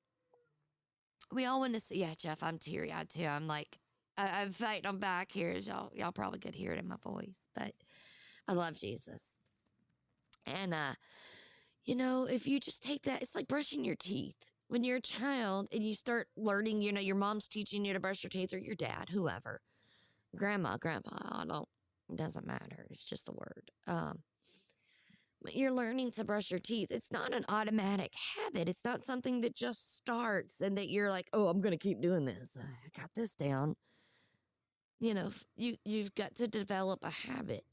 we 1.31 1.45
all 1.45 1.61
want 1.61 1.75
to 1.75 1.79
see. 1.79 2.01
Yeah, 2.01 2.13
Jeff, 2.17 2.43
I'm 2.43 2.57
teary 2.57 2.91
eyed 2.91 3.09
too. 3.09 3.25
I'm 3.25 3.47
like, 3.47 3.79
I, 4.17 4.41
I'm 4.41 4.51
fighting. 4.51 4.87
I'm 4.87 4.99
back 4.99 5.31
here. 5.31 5.51
As 5.51 5.67
y'all, 5.67 5.91
y'all 5.93 6.11
probably 6.11 6.39
could 6.39 6.55
hear 6.55 6.73
it 6.73 6.79
in 6.79 6.87
my 6.87 6.97
voice, 7.01 7.47
but 7.55 7.71
I 8.47 8.53
love 8.53 8.77
Jesus. 8.77 9.39
And 10.45 10.73
uh, 10.73 10.93
you 11.85 11.95
know, 11.95 12.25
if 12.25 12.47
you 12.47 12.59
just 12.59 12.83
take 12.83 13.03
that, 13.03 13.21
it's 13.21 13.35
like 13.35 13.47
brushing 13.47 13.85
your 13.85 13.95
teeth. 13.95 14.48
When 14.69 14.83
you're 14.83 14.97
a 14.97 15.01
child 15.01 15.67
and 15.71 15.83
you 15.83 15.95
start 15.95 16.27
learning, 16.37 16.81
you 16.81 16.93
know, 16.93 17.01
your 17.01 17.15
mom's 17.15 17.47
teaching 17.47 17.83
you 17.83 17.93
to 17.93 17.99
brush 17.99 18.23
your 18.23 18.29
teeth 18.29 18.53
or 18.53 18.59
your 18.59 18.75
dad, 18.75 19.09
whoever, 19.11 19.61
grandma, 20.35 20.77
grandpa, 20.77 21.17
I 21.41 21.45
don't, 21.45 21.67
it 22.09 22.15
doesn't 22.15 22.45
matter. 22.45 22.85
It's 22.91 23.03
just 23.03 23.29
a 23.29 23.31
word. 23.31 23.71
Um, 23.87 24.19
but 25.41 25.55
you're 25.55 25.71
learning 25.71 26.11
to 26.11 26.23
brush 26.23 26.51
your 26.51 26.59
teeth. 26.59 26.91
It's 26.91 27.11
not 27.11 27.33
an 27.33 27.45
automatic 27.49 28.13
habit. 28.37 28.69
It's 28.69 28.83
not 28.83 29.03
something 29.03 29.41
that 29.41 29.55
just 29.55 29.97
starts 29.97 30.61
and 30.61 30.77
that 30.77 30.89
you're 30.89 31.09
like, 31.09 31.29
oh, 31.33 31.47
I'm 31.47 31.61
going 31.61 31.71
to 31.71 31.77
keep 31.77 32.01
doing 32.01 32.25
this. 32.25 32.57
I 32.59 32.99
got 32.99 33.09
this 33.15 33.35
down. 33.35 33.75
You 34.99 35.13
know, 35.13 35.31
you, 35.55 35.77
you've 35.85 36.13
got 36.13 36.35
to 36.35 36.47
develop 36.47 36.99
a 37.03 37.09
habit. 37.09 37.63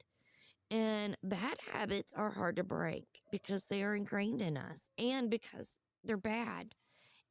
And 0.71 1.17
bad 1.23 1.59
habits 1.73 2.13
are 2.15 2.31
hard 2.31 2.57
to 2.57 2.65
break 2.65 3.07
because 3.31 3.67
they 3.67 3.83
are 3.83 3.95
ingrained 3.95 4.41
in 4.41 4.57
us 4.57 4.89
and 4.99 5.29
because 5.29 5.77
they're 6.05 6.17
bad. 6.17 6.73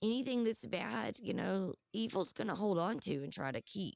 Anything 0.03 0.43
that's 0.43 0.65
bad, 0.65 1.17
you 1.21 1.33
know, 1.33 1.73
evil's 1.93 2.33
going 2.33 2.47
to 2.47 2.55
hold 2.55 2.77
on 2.77 2.99
to 2.99 3.23
and 3.23 3.31
try 3.31 3.51
to 3.51 3.61
keep. 3.61 3.95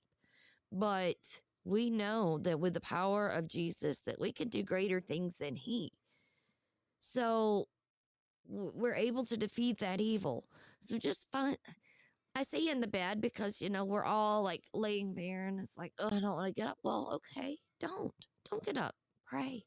But 0.71 1.17
we 1.65 1.89
know 1.89 2.39
that 2.39 2.59
with 2.59 2.73
the 2.73 2.81
power 2.81 3.27
of 3.27 3.47
Jesus 3.47 4.01
that 4.01 4.19
we 4.19 4.31
can 4.31 4.49
do 4.49 4.63
greater 4.63 5.01
things 5.01 5.38
than 5.38 5.55
he. 5.55 5.91
So 6.99 7.67
we're 8.47 8.95
able 8.95 9.25
to 9.25 9.38
defeat 9.38 9.79
that 9.79 10.01
evil. 10.01 10.45
So 10.79 10.97
just 10.97 11.29
find 11.31 11.57
I 12.35 12.43
say 12.43 12.67
in 12.67 12.79
the 12.79 12.88
bed 12.88 13.21
because 13.21 13.62
you 13.62 13.69
know 13.69 13.85
we're 13.85 14.05
all 14.05 14.43
like 14.43 14.63
laying 14.73 15.13
there 15.13 15.47
and 15.47 15.59
it's 15.59 15.77
like, 15.77 15.93
oh, 15.99 16.07
I 16.12 16.19
don't 16.19 16.35
want 16.35 16.47
to 16.47 16.53
get 16.53 16.69
up. 16.69 16.77
Well, 16.83 17.12
okay, 17.38 17.57
don't. 17.79 18.13
Don't 18.49 18.65
get 18.65 18.77
up. 18.77 18.95
Pray. 19.25 19.65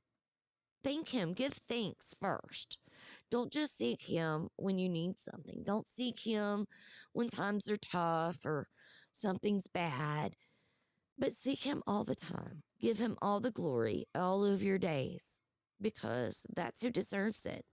Thank 0.83 1.09
Him. 1.11 1.33
Give 1.33 1.53
thanks 1.53 2.15
first. 2.21 2.79
Don't 3.33 3.51
just 3.51 3.79
seek 3.79 4.03
Him 4.03 4.49
when 4.57 4.79
you 4.79 4.91
need 4.91 5.19
something. 5.19 5.63
Don't 5.65 5.87
seek 5.87 6.21
Him 6.21 6.67
when 7.15 7.29
times 7.29 7.71
are 7.71 7.79
tough 7.79 8.45
or 8.45 8.69
something's 9.11 9.67
bad, 9.67 10.35
but 11.19 11.33
seek 11.33 11.61
Him 11.63 11.83
all 11.87 12.05
the 12.05 12.15
time. 12.15 12.63
Give 12.79 12.99
Him 12.99 13.17
all 13.23 13.41
the 13.41 13.51
glory 13.51 14.05
all 14.15 14.45
of 14.45 14.63
your 14.63 14.77
days 14.77 15.41
because 15.81 16.45
that's 16.55 16.83
who 16.83 16.91
deserves 16.91 17.47
it. 17.47 17.65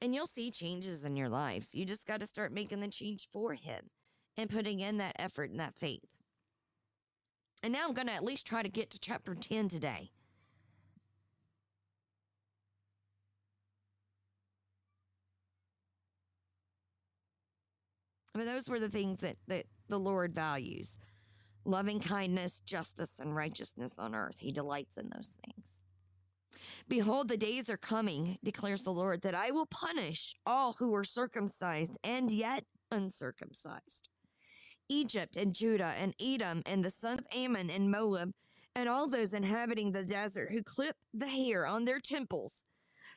And 0.00 0.14
you'll 0.14 0.26
see 0.26 0.50
changes 0.50 1.04
in 1.04 1.14
your 1.14 1.28
lives. 1.28 1.74
You 1.74 1.84
just 1.84 2.06
got 2.06 2.20
to 2.20 2.26
start 2.26 2.50
making 2.50 2.80
the 2.80 2.88
change 2.88 3.28
for 3.30 3.52
Him 3.52 3.90
and 4.38 4.48
putting 4.48 4.80
in 4.80 4.96
that 4.96 5.16
effort 5.18 5.50
and 5.50 5.60
that 5.60 5.76
faith. 5.76 6.22
And 7.62 7.74
now 7.74 7.86
I'm 7.86 7.92
going 7.92 8.08
to 8.08 8.14
at 8.14 8.24
least 8.24 8.46
try 8.46 8.62
to 8.62 8.70
get 8.70 8.88
to 8.92 8.98
chapter 8.98 9.34
10 9.34 9.68
today. 9.68 10.12
I 18.34 18.38
mean, 18.38 18.46
those 18.46 18.68
were 18.68 18.80
the 18.80 18.88
things 18.88 19.18
that, 19.18 19.36
that 19.48 19.66
the 19.88 19.98
Lord 19.98 20.34
values 20.34 20.96
loving 21.64 22.00
kindness, 22.00 22.60
justice, 22.60 23.20
and 23.20 23.36
righteousness 23.36 23.98
on 23.98 24.14
earth. 24.14 24.38
He 24.38 24.52
delights 24.52 24.96
in 24.96 25.10
those 25.14 25.36
things. 25.44 25.82
Behold, 26.88 27.28
the 27.28 27.36
days 27.36 27.70
are 27.70 27.76
coming, 27.76 28.38
declares 28.42 28.82
the 28.82 28.92
Lord, 28.92 29.22
that 29.22 29.34
I 29.34 29.50
will 29.50 29.66
punish 29.66 30.34
all 30.44 30.74
who 30.74 30.94
are 30.94 31.04
circumcised 31.04 31.96
and 32.02 32.30
yet 32.30 32.64
uncircumcised. 32.90 34.08
Egypt 34.88 35.36
and 35.36 35.54
Judah 35.54 35.94
and 35.98 36.14
Edom 36.20 36.62
and 36.66 36.84
the 36.84 36.90
son 36.90 37.18
of 37.18 37.26
Ammon 37.32 37.70
and 37.70 37.90
Moab 37.90 38.32
and 38.74 38.88
all 38.88 39.08
those 39.08 39.34
inhabiting 39.34 39.92
the 39.92 40.04
desert 40.04 40.50
who 40.50 40.62
clip 40.62 40.96
the 41.14 41.28
hair 41.28 41.66
on 41.66 41.84
their 41.84 42.00
temples. 42.00 42.64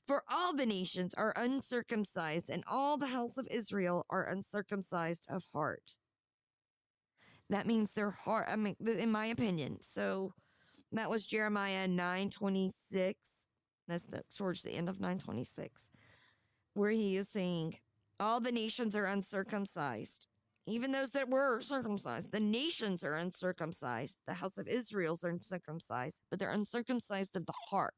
For 0.08 0.24
all 0.30 0.54
the 0.56 0.68
nations 0.68 1.14
are 1.16 1.34
uncircumcised, 1.36 2.50
and 2.50 2.64
all 2.68 2.98
the 2.98 3.08
house 3.08 3.38
of 3.38 3.48
Israel 3.50 4.06
are 4.10 4.24
uncircumcised 4.24 5.28
of 5.30 5.46
heart. 5.52 5.96
That 7.50 7.66
means 7.66 7.94
their 7.94 8.12
heart, 8.12 8.48
I 8.50 8.56
mean, 8.56 8.76
in 8.86 9.12
my 9.12 9.26
opinion. 9.26 9.78
So 9.82 10.34
that 10.92 11.10
was 11.10 11.26
Jeremiah 11.26 11.88
926. 11.88 13.48
That's 13.88 14.08
towards 14.36 14.64
the 14.64 14.72
end 14.72 14.90
of 14.90 15.00
926, 15.00 15.90
where 16.74 16.92
he 16.92 17.18
is 17.18 17.30
saying, 17.30 17.78
All 18.20 18.40
the 18.40 18.52
nations 18.52 18.96
are 18.96 19.06
uncircumcised, 19.06 20.28
even 20.68 20.92
those 20.92 21.12
that 21.12 21.30
were 21.30 21.62
circumcised. 21.62 22.32
The 22.32 22.40
nations 22.40 23.04
are 23.04 23.16
uncircumcised. 23.16 24.18
The 24.28 24.34
house 24.36 24.58
of 24.58 24.68
Israel's 24.68 25.24
uncircumcised, 25.24 26.22
but 26.30 26.40
they're 26.40 26.52
uncircumcised 26.52 27.36
of 27.36 27.46
the 27.46 27.54
heart. 27.70 27.94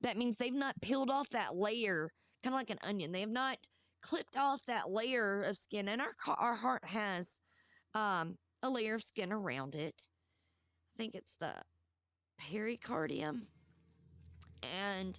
That 0.00 0.16
means 0.16 0.36
they've 0.36 0.52
not 0.52 0.80
peeled 0.82 1.10
off 1.10 1.30
that 1.30 1.56
layer, 1.56 2.10
kind 2.42 2.54
of 2.54 2.58
like 2.58 2.70
an 2.70 2.78
onion. 2.82 3.12
They 3.12 3.20
have 3.20 3.30
not 3.30 3.58
clipped 4.02 4.36
off 4.36 4.64
that 4.66 4.90
layer 4.90 5.42
of 5.42 5.56
skin, 5.56 5.88
and 5.88 6.02
our 6.02 6.12
our 6.36 6.54
heart 6.54 6.84
has 6.84 7.40
um, 7.94 8.36
a 8.62 8.70
layer 8.70 8.94
of 8.94 9.02
skin 9.02 9.32
around 9.32 9.74
it. 9.74 10.08
I 10.90 10.98
think 10.98 11.14
it's 11.14 11.36
the 11.36 11.54
pericardium, 12.38 13.46
and 14.84 15.18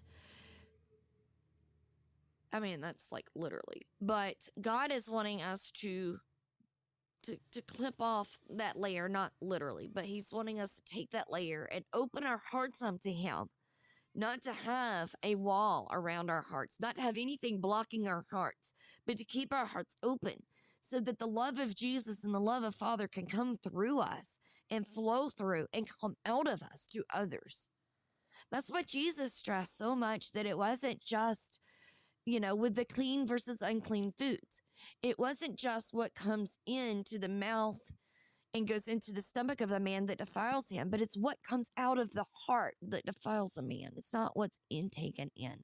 I 2.53 2.59
mean 2.59 2.81
that's 2.81 3.11
like 3.11 3.27
literally. 3.35 3.87
But 3.99 4.35
God 4.61 4.91
is 4.91 5.09
wanting 5.09 5.41
us 5.41 5.71
to 5.81 6.19
to, 7.25 7.37
to 7.53 7.61
clip 7.63 7.95
off 7.99 8.37
that 8.51 8.77
layer, 8.77 9.09
not 9.09 9.31
literally, 9.41 9.89
but 9.91 10.05
he's 10.05 10.31
wanting 10.31 10.59
us 10.59 10.75
to 10.75 10.81
take 10.85 11.09
that 11.11 11.31
layer 11.31 11.67
and 11.71 11.83
open 11.93 12.23
our 12.23 12.41
hearts 12.51 12.81
up 12.81 12.99
to 13.01 13.11
him. 13.11 13.47
Not 14.17 14.41
to 14.43 14.53
have 14.53 15.13
a 15.23 15.35
wall 15.35 15.89
around 15.91 16.29
our 16.29 16.41
hearts, 16.41 16.77
not 16.79 16.95
to 16.95 17.01
have 17.01 17.17
anything 17.17 17.59
blocking 17.59 18.07
our 18.07 18.25
hearts, 18.31 18.73
but 19.05 19.17
to 19.17 19.25
keep 19.25 19.51
our 19.51 19.65
hearts 19.65 19.97
open 20.01 20.43
so 20.79 21.01
that 21.01 21.19
the 21.19 21.27
love 21.27 21.59
of 21.59 21.75
Jesus 21.75 22.23
and 22.23 22.33
the 22.33 22.39
love 22.39 22.63
of 22.63 22.75
Father 22.75 23.09
can 23.09 23.25
come 23.25 23.57
through 23.57 23.99
us 23.99 24.37
and 24.71 24.87
flow 24.87 25.29
through 25.29 25.67
and 25.73 25.89
come 25.99 26.15
out 26.25 26.47
of 26.47 26.61
us 26.61 26.87
to 26.93 27.03
others. 27.13 27.69
That's 28.51 28.71
what 28.71 28.87
Jesus 28.87 29.33
stressed 29.33 29.77
so 29.77 29.95
much 29.95 30.31
that 30.31 30.45
it 30.45 30.57
wasn't 30.57 31.03
just, 31.03 31.59
you 32.25 32.39
know, 32.39 32.55
with 32.55 32.75
the 32.75 32.85
clean 32.85 33.25
versus 33.25 33.61
unclean 33.61 34.13
foods. 34.17 34.61
It 35.01 35.19
wasn't 35.19 35.57
just 35.57 35.93
what 35.93 36.15
comes 36.15 36.59
into 36.65 37.19
the 37.19 37.29
mouth 37.29 37.81
and 38.55 38.67
goes 38.67 38.87
into 38.87 39.11
the 39.11 39.21
stomach 39.21 39.59
of 39.59 39.69
the 39.69 39.79
man 39.81 40.05
that 40.05 40.17
defiles 40.17 40.69
him, 40.69 40.89
but 40.89 41.01
it's 41.01 41.17
what 41.17 41.43
comes 41.43 41.69
out 41.75 41.97
of 41.97 42.13
the 42.13 42.23
heart 42.31 42.75
that 42.81 43.05
defiles 43.05 43.57
a 43.57 43.61
man. 43.61 43.91
It's 43.97 44.13
not 44.13 44.37
what's 44.37 44.61
intaken 44.69 45.29
in. 45.35 45.55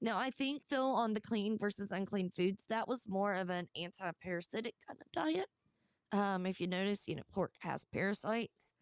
Now, 0.00 0.16
I 0.16 0.30
think 0.30 0.62
though 0.70 0.92
on 0.92 1.12
the 1.12 1.20
clean 1.20 1.58
versus 1.58 1.90
unclean 1.90 2.30
foods, 2.30 2.64
that 2.66 2.86
was 2.86 3.08
more 3.08 3.34
of 3.34 3.50
an 3.50 3.66
anti-parasitic 3.76 4.74
kind 4.86 5.00
of 5.00 5.10
diet. 5.12 5.46
Um, 6.12 6.46
if 6.46 6.60
you 6.60 6.68
notice, 6.68 7.08
you 7.08 7.16
know, 7.16 7.24
pork 7.32 7.54
has 7.62 7.84
parasites, 7.84 8.72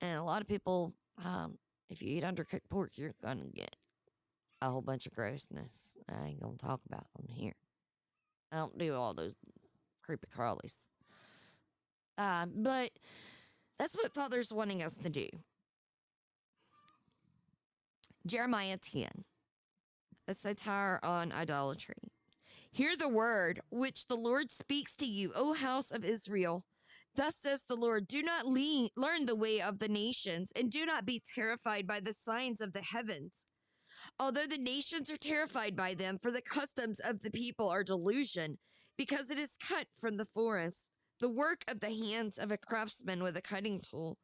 and 0.00 0.18
a 0.18 0.24
lot 0.24 0.42
of 0.42 0.48
people, 0.48 0.92
um, 1.24 1.58
if 1.88 2.02
you 2.02 2.08
eat 2.08 2.24
undercooked 2.24 2.68
pork, 2.68 2.90
you're 2.96 3.14
gonna 3.22 3.46
get 3.54 3.76
a 4.60 4.68
whole 4.68 4.82
bunch 4.82 5.06
of 5.06 5.12
grossness. 5.14 5.96
I 6.08 6.26
ain't 6.26 6.40
gonna 6.40 6.56
talk 6.56 6.80
about 6.90 7.06
them 7.14 7.28
here. 7.28 7.54
I 8.50 8.56
don't 8.56 8.76
do 8.76 8.94
all 8.94 9.14
those 9.14 9.34
creepy 10.02 10.26
crawlies. 10.36 10.88
Um, 12.18 12.52
but 12.56 12.90
that's 13.78 13.96
what 13.96 14.14
Father's 14.14 14.52
wanting 14.52 14.82
us 14.82 14.96
to 14.98 15.10
do. 15.10 15.28
Jeremiah 18.26 18.78
10, 18.78 19.24
a 20.26 20.34
satire 20.34 20.98
on 21.02 21.30
idolatry. 21.30 21.94
Hear 22.72 22.96
the 22.96 23.08
word 23.08 23.60
which 23.70 24.06
the 24.06 24.16
Lord 24.16 24.50
speaks 24.50 24.96
to 24.96 25.06
you, 25.06 25.32
O 25.34 25.54
house 25.54 25.90
of 25.90 26.04
Israel. 26.04 26.64
Thus 27.14 27.36
says 27.36 27.64
the 27.64 27.76
Lord 27.76 28.06
Do 28.06 28.22
not 28.22 28.46
le- 28.46 28.90
learn 28.96 29.24
the 29.24 29.36
way 29.36 29.60
of 29.60 29.78
the 29.78 29.88
nations, 29.88 30.52
and 30.54 30.70
do 30.70 30.84
not 30.84 31.06
be 31.06 31.22
terrified 31.34 31.86
by 31.86 32.00
the 32.00 32.12
signs 32.12 32.60
of 32.60 32.72
the 32.72 32.82
heavens. 32.82 33.46
Although 34.18 34.46
the 34.46 34.58
nations 34.58 35.10
are 35.10 35.16
terrified 35.16 35.76
by 35.76 35.94
them, 35.94 36.18
for 36.18 36.30
the 36.30 36.42
customs 36.42 37.00
of 37.00 37.20
the 37.22 37.30
people 37.30 37.68
are 37.68 37.84
delusion, 37.84 38.58
because 38.98 39.30
it 39.30 39.38
is 39.38 39.56
cut 39.56 39.86
from 39.94 40.16
the 40.16 40.24
forest 40.24 40.88
the 41.20 41.28
work 41.28 41.64
of 41.68 41.80
the 41.80 41.94
hands 41.94 42.38
of 42.38 42.50
a 42.50 42.56
craftsman 42.56 43.22
with 43.22 43.36
a 43.36 43.42
cutting 43.42 43.80
tool. 43.80 44.18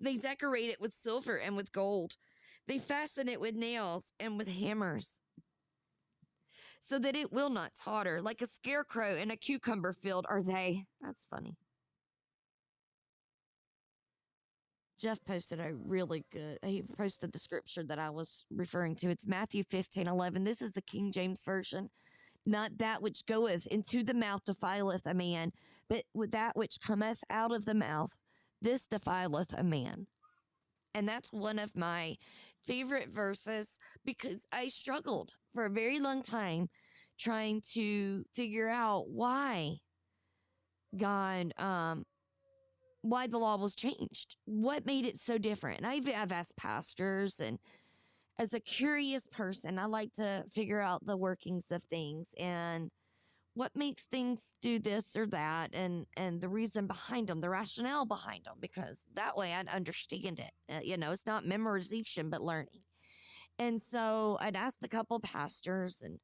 They 0.00 0.16
decorate 0.16 0.70
it 0.70 0.80
with 0.80 0.92
silver 0.92 1.36
and 1.36 1.56
with 1.56 1.72
gold. 1.72 2.16
They 2.68 2.78
fasten 2.78 3.28
it 3.28 3.40
with 3.40 3.54
nails 3.54 4.12
and 4.20 4.38
with 4.38 4.48
hammers 4.48 5.20
so 6.80 6.98
that 6.98 7.16
it 7.16 7.32
will 7.32 7.50
not 7.50 7.72
totter. 7.74 8.20
Like 8.20 8.42
a 8.42 8.46
scarecrow 8.46 9.16
in 9.16 9.30
a 9.30 9.36
cucumber 9.36 9.92
field 9.92 10.26
are 10.28 10.42
they. 10.42 10.86
That's 11.00 11.26
funny. 11.30 11.56
Jeff 15.00 15.24
posted 15.24 15.58
a 15.58 15.72
really 15.74 16.24
good, 16.32 16.58
he 16.62 16.82
posted 16.96 17.32
the 17.32 17.38
scripture 17.38 17.82
that 17.82 17.98
I 17.98 18.10
was 18.10 18.44
referring 18.54 18.94
to. 18.96 19.10
It's 19.10 19.26
Matthew 19.26 19.64
15 19.64 20.06
11. 20.06 20.44
This 20.44 20.62
is 20.62 20.74
the 20.74 20.82
King 20.82 21.10
James 21.10 21.42
Version. 21.42 21.90
Not 22.46 22.78
that 22.78 23.02
which 23.02 23.26
goeth 23.26 23.66
into 23.66 24.04
the 24.04 24.14
mouth 24.14 24.44
defileth 24.44 25.06
a 25.06 25.14
man, 25.14 25.52
but 25.92 26.04
with 26.14 26.30
that 26.30 26.56
which 26.56 26.80
cometh 26.80 27.22
out 27.28 27.52
of 27.52 27.66
the 27.66 27.74
mouth, 27.74 28.16
this 28.62 28.86
defileth 28.86 29.52
a 29.52 29.62
man. 29.62 30.06
And 30.94 31.06
that's 31.06 31.30
one 31.30 31.58
of 31.58 31.76
my 31.76 32.16
favorite 32.62 33.10
verses 33.10 33.78
because 34.02 34.46
I 34.50 34.68
struggled 34.68 35.34
for 35.52 35.66
a 35.66 35.70
very 35.70 36.00
long 36.00 36.22
time 36.22 36.68
trying 37.18 37.60
to 37.74 38.24
figure 38.32 38.70
out 38.70 39.10
why 39.10 39.80
God, 40.96 41.52
um, 41.58 42.04
why 43.02 43.26
the 43.26 43.36
law 43.36 43.58
was 43.58 43.74
changed. 43.74 44.36
What 44.46 44.86
made 44.86 45.04
it 45.04 45.18
so 45.18 45.36
different? 45.36 45.82
And 45.82 45.86
I've, 45.86 46.08
I've 46.08 46.32
asked 46.32 46.56
pastors 46.56 47.38
and 47.38 47.58
as 48.38 48.54
a 48.54 48.60
curious 48.60 49.26
person, 49.26 49.78
I 49.78 49.84
like 49.84 50.14
to 50.14 50.44
figure 50.50 50.80
out 50.80 51.04
the 51.04 51.18
workings 51.18 51.70
of 51.70 51.82
things 51.82 52.34
and 52.38 52.90
what 53.54 53.76
makes 53.76 54.04
things 54.04 54.54
do 54.62 54.78
this 54.78 55.16
or 55.16 55.26
that 55.26 55.74
and 55.74 56.06
and 56.16 56.40
the 56.40 56.48
reason 56.48 56.86
behind 56.86 57.28
them 57.28 57.40
the 57.40 57.50
rationale 57.50 58.06
behind 58.06 58.44
them 58.44 58.54
because 58.60 59.04
that 59.14 59.36
way 59.36 59.52
i'd 59.52 59.68
understand 59.68 60.40
it 60.40 60.50
uh, 60.74 60.80
you 60.82 60.96
know 60.96 61.12
it's 61.12 61.26
not 61.26 61.44
memorization 61.44 62.30
but 62.30 62.42
learning. 62.42 62.80
And 63.58 63.80
so 63.80 64.38
i'd 64.40 64.56
asked 64.56 64.84
a 64.84 64.88
couple 64.88 65.20
pastors 65.20 66.02
and 66.02 66.18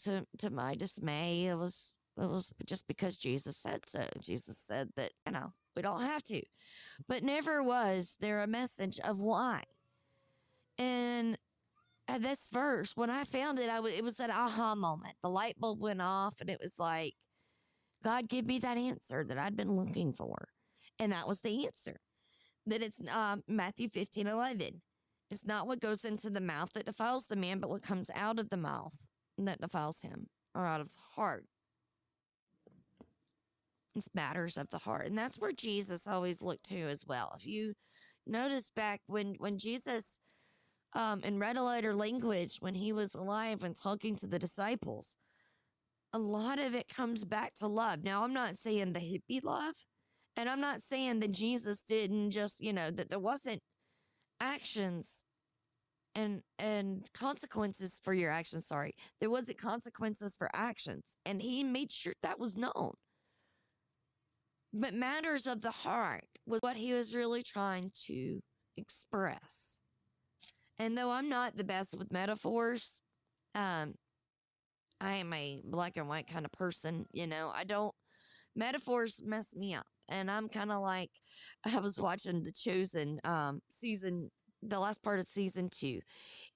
to 0.00 0.26
to 0.38 0.50
my 0.50 0.74
dismay 0.74 1.46
it 1.46 1.56
was 1.56 1.96
it 2.16 2.28
was 2.28 2.52
just 2.64 2.86
because 2.86 3.16
jesus 3.16 3.56
said 3.56 3.80
so. 3.86 4.04
Jesus 4.20 4.58
said 4.58 4.90
that 4.96 5.12
you 5.26 5.32
know 5.32 5.52
we 5.74 5.82
don't 5.82 6.02
have 6.02 6.22
to. 6.24 6.42
But 7.08 7.22
never 7.22 7.62
was 7.62 8.16
there 8.20 8.42
a 8.42 8.46
message 8.46 9.00
of 9.00 9.18
why. 9.18 9.64
And 10.78 11.38
at 12.06 12.22
this 12.22 12.48
verse, 12.52 12.92
when 12.94 13.10
I 13.10 13.24
found 13.24 13.58
it, 13.58 13.70
I 13.70 13.76
w- 13.76 13.94
it 13.96 14.04
was 14.04 14.20
an 14.20 14.30
aha 14.30 14.74
moment. 14.74 15.14
The 15.22 15.30
light 15.30 15.58
bulb 15.58 15.80
went 15.80 16.02
off, 16.02 16.40
and 16.40 16.50
it 16.50 16.58
was 16.60 16.78
like, 16.78 17.14
God, 18.02 18.28
give 18.28 18.44
me 18.44 18.58
that 18.58 18.76
answer 18.76 19.24
that 19.24 19.38
I'd 19.38 19.56
been 19.56 19.76
looking 19.76 20.12
for. 20.12 20.48
And 20.98 21.12
that 21.12 21.26
was 21.26 21.40
the 21.40 21.64
answer. 21.64 22.00
That 22.66 22.82
it's 22.82 23.00
uh, 23.00 23.36
Matthew 23.48 23.88
15 23.88 24.26
11. 24.26 24.82
It's 25.30 25.46
not 25.46 25.66
what 25.66 25.80
goes 25.80 26.04
into 26.04 26.28
the 26.28 26.40
mouth 26.40 26.72
that 26.74 26.86
defiles 26.86 27.26
the 27.26 27.36
man, 27.36 27.58
but 27.58 27.70
what 27.70 27.82
comes 27.82 28.10
out 28.14 28.38
of 28.38 28.50
the 28.50 28.56
mouth 28.58 29.06
that 29.38 29.60
defiles 29.60 30.02
him, 30.02 30.26
or 30.54 30.66
out 30.66 30.80
of 30.80 30.88
the 30.88 31.20
heart. 31.20 31.46
It's 33.96 34.08
matters 34.14 34.56
of 34.56 34.68
the 34.70 34.78
heart. 34.78 35.06
And 35.06 35.16
that's 35.16 35.38
where 35.38 35.52
Jesus 35.52 36.06
always 36.06 36.42
looked 36.42 36.64
to 36.66 36.80
as 36.80 37.04
well. 37.06 37.32
If 37.36 37.46
you 37.46 37.74
notice 38.26 38.70
back 38.70 39.00
when, 39.06 39.34
when 39.38 39.56
Jesus 39.56 40.20
um, 40.94 41.20
in 41.22 41.38
red 41.38 41.56
letter 41.56 41.94
language 41.94 42.56
when 42.60 42.74
he 42.74 42.92
was 42.92 43.14
alive 43.14 43.64
and 43.64 43.74
talking 43.74 44.16
to 44.16 44.26
the 44.26 44.38
disciples. 44.38 45.16
A 46.12 46.18
lot 46.18 46.58
of 46.58 46.74
it 46.74 46.88
comes 46.88 47.24
back 47.24 47.54
to 47.56 47.66
love. 47.66 48.04
Now, 48.04 48.22
I'm 48.22 48.32
not 48.32 48.58
saying 48.58 48.92
the 48.92 49.00
hippie 49.00 49.42
love, 49.42 49.74
and 50.36 50.48
I'm 50.48 50.60
not 50.60 50.82
saying 50.82 51.20
that 51.20 51.32
Jesus 51.32 51.82
didn't 51.82 52.30
just, 52.30 52.62
you 52.62 52.72
know, 52.72 52.90
that 52.90 53.08
there 53.10 53.18
wasn't 53.18 53.60
actions 54.40 55.24
and 56.14 56.42
and 56.58 57.08
consequences 57.12 58.00
for 58.02 58.14
your 58.14 58.30
actions 58.30 58.66
sorry 58.66 58.92
there 59.20 59.30
wasn't 59.30 59.56
consequences 59.58 60.36
for 60.36 60.48
actions 60.54 61.16
and 61.24 61.40
he 61.40 61.64
made 61.64 61.90
sure 61.90 62.12
that 62.22 62.38
was 62.38 62.56
known 62.56 62.92
but 64.76 64.92
matters 64.92 65.46
of 65.46 65.60
the 65.60 65.70
heart 65.70 66.24
was 66.46 66.58
what 66.60 66.76
he 66.76 66.92
was 66.92 67.14
really 67.14 67.44
trying 67.44 67.92
to 68.06 68.40
express. 68.76 69.78
And 70.78 70.96
though 70.96 71.10
I'm 71.10 71.28
not 71.28 71.56
the 71.56 71.64
best 71.64 71.96
with 71.96 72.12
metaphors, 72.12 73.00
um, 73.54 73.94
I 75.00 75.14
am 75.14 75.32
a 75.32 75.60
black 75.64 75.96
and 75.96 76.08
white 76.08 76.26
kind 76.26 76.44
of 76.44 76.52
person, 76.52 77.06
you 77.12 77.26
know. 77.26 77.52
I 77.54 77.64
don't 77.64 77.94
metaphors 78.56 79.22
mess 79.24 79.54
me 79.54 79.74
up. 79.74 79.86
And 80.08 80.30
I'm 80.30 80.48
kind 80.48 80.70
of 80.70 80.80
like 80.82 81.10
I 81.64 81.78
was 81.78 81.98
watching 81.98 82.42
The 82.42 82.52
Chosen 82.52 83.20
um 83.24 83.60
season 83.68 84.30
the 84.62 84.80
last 84.80 85.02
part 85.02 85.18
of 85.20 85.28
season 85.28 85.68
2 85.68 86.00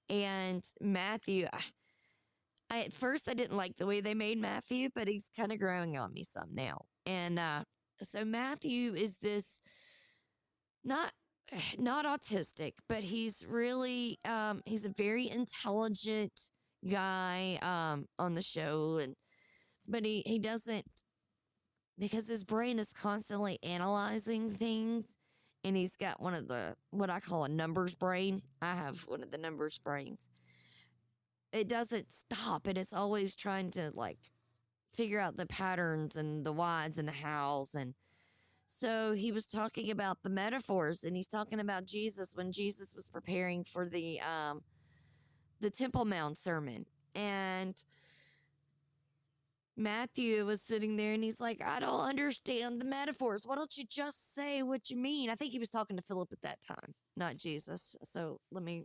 and 0.09 0.63
Matthew 0.81 1.45
I, 1.53 1.61
I 2.71 2.79
at 2.81 2.93
first 2.93 3.29
I 3.29 3.35
didn't 3.35 3.55
like 3.55 3.75
the 3.75 3.85
way 3.85 4.01
they 4.01 4.15
made 4.15 4.39
Matthew, 4.39 4.89
but 4.95 5.07
he's 5.07 5.29
kind 5.37 5.51
of 5.51 5.59
growing 5.59 5.95
on 5.95 6.11
me 6.11 6.23
some 6.23 6.49
now. 6.53 6.85
And 7.05 7.37
uh 7.37 7.63
so 8.01 8.25
Matthew 8.25 8.95
is 8.95 9.17
this 9.17 9.61
not 10.83 11.11
not 11.77 12.05
autistic, 12.05 12.73
but 12.87 13.03
he's 13.03 13.45
really 13.47 14.17
um 14.25 14.61
he's 14.65 14.85
a 14.85 14.89
very 14.89 15.29
intelligent 15.29 16.49
guy 16.89 17.59
um 17.61 18.05
on 18.17 18.33
the 18.33 18.41
show 18.41 18.99
and 19.01 19.15
but 19.87 20.05
he 20.05 20.23
he 20.25 20.39
doesn't 20.39 21.03
because 21.97 22.27
his 22.27 22.45
brain 22.45 22.79
is 22.79 22.93
constantly 22.93 23.59
analyzing 23.63 24.49
things 24.49 25.17
and 25.63 25.75
he's 25.75 25.97
got 25.97 26.21
one 26.21 26.33
of 26.33 26.47
the 26.47 26.75
what 26.91 27.09
I 27.09 27.19
call 27.19 27.43
a 27.43 27.49
numbers 27.49 27.95
brain. 27.95 28.41
I 28.61 28.73
have 28.75 29.01
one 29.07 29.21
of 29.23 29.31
the 29.31 29.37
numbers 29.37 29.77
brains. 29.77 30.27
It 31.51 31.67
doesn't 31.67 32.13
stop 32.13 32.67
and 32.67 32.77
it's 32.77 32.93
always 32.93 33.35
trying 33.35 33.71
to 33.71 33.91
like 33.93 34.19
figure 34.93 35.19
out 35.19 35.37
the 35.37 35.45
patterns 35.45 36.15
and 36.15 36.45
the 36.45 36.53
whys 36.53 36.97
and 36.97 37.07
the 37.07 37.13
hows 37.13 37.75
and 37.75 37.93
so 38.71 39.13
he 39.13 39.31
was 39.31 39.47
talking 39.47 39.89
about 39.89 40.21
the 40.21 40.29
metaphors 40.29 41.03
and 41.03 41.15
he's 41.15 41.27
talking 41.27 41.59
about 41.59 41.85
Jesus 41.85 42.35
when 42.35 42.51
Jesus 42.51 42.93
was 42.93 43.09
preparing 43.09 43.63
for 43.63 43.89
the 43.89 44.21
um 44.21 44.61
the 45.59 45.71
Temple 45.71 46.05
Mount 46.05 46.37
sermon 46.37 46.85
and 47.15 47.83
Matthew 49.75 50.45
was 50.45 50.61
sitting 50.61 50.97
there 50.97 51.13
and 51.13 51.23
he's 51.23 51.41
like, 51.41 51.63
I 51.65 51.79
don't 51.79 52.01
understand 52.01 52.79
the 52.79 52.85
metaphors. 52.85 53.47
Why 53.47 53.55
don't 53.55 53.75
you 53.75 53.85
just 53.89 54.35
say 54.35 54.61
what 54.61 54.91
you 54.91 54.97
mean? 54.97 55.31
I 55.31 55.35
think 55.35 55.51
he 55.51 55.57
was 55.57 55.71
talking 55.71 55.97
to 55.97 56.03
Philip 56.03 56.31
at 56.31 56.41
that 56.41 56.59
time, 56.61 56.93
not 57.17 57.37
Jesus. 57.37 57.95
So 58.03 58.39
let 58.51 58.61
me 58.61 58.83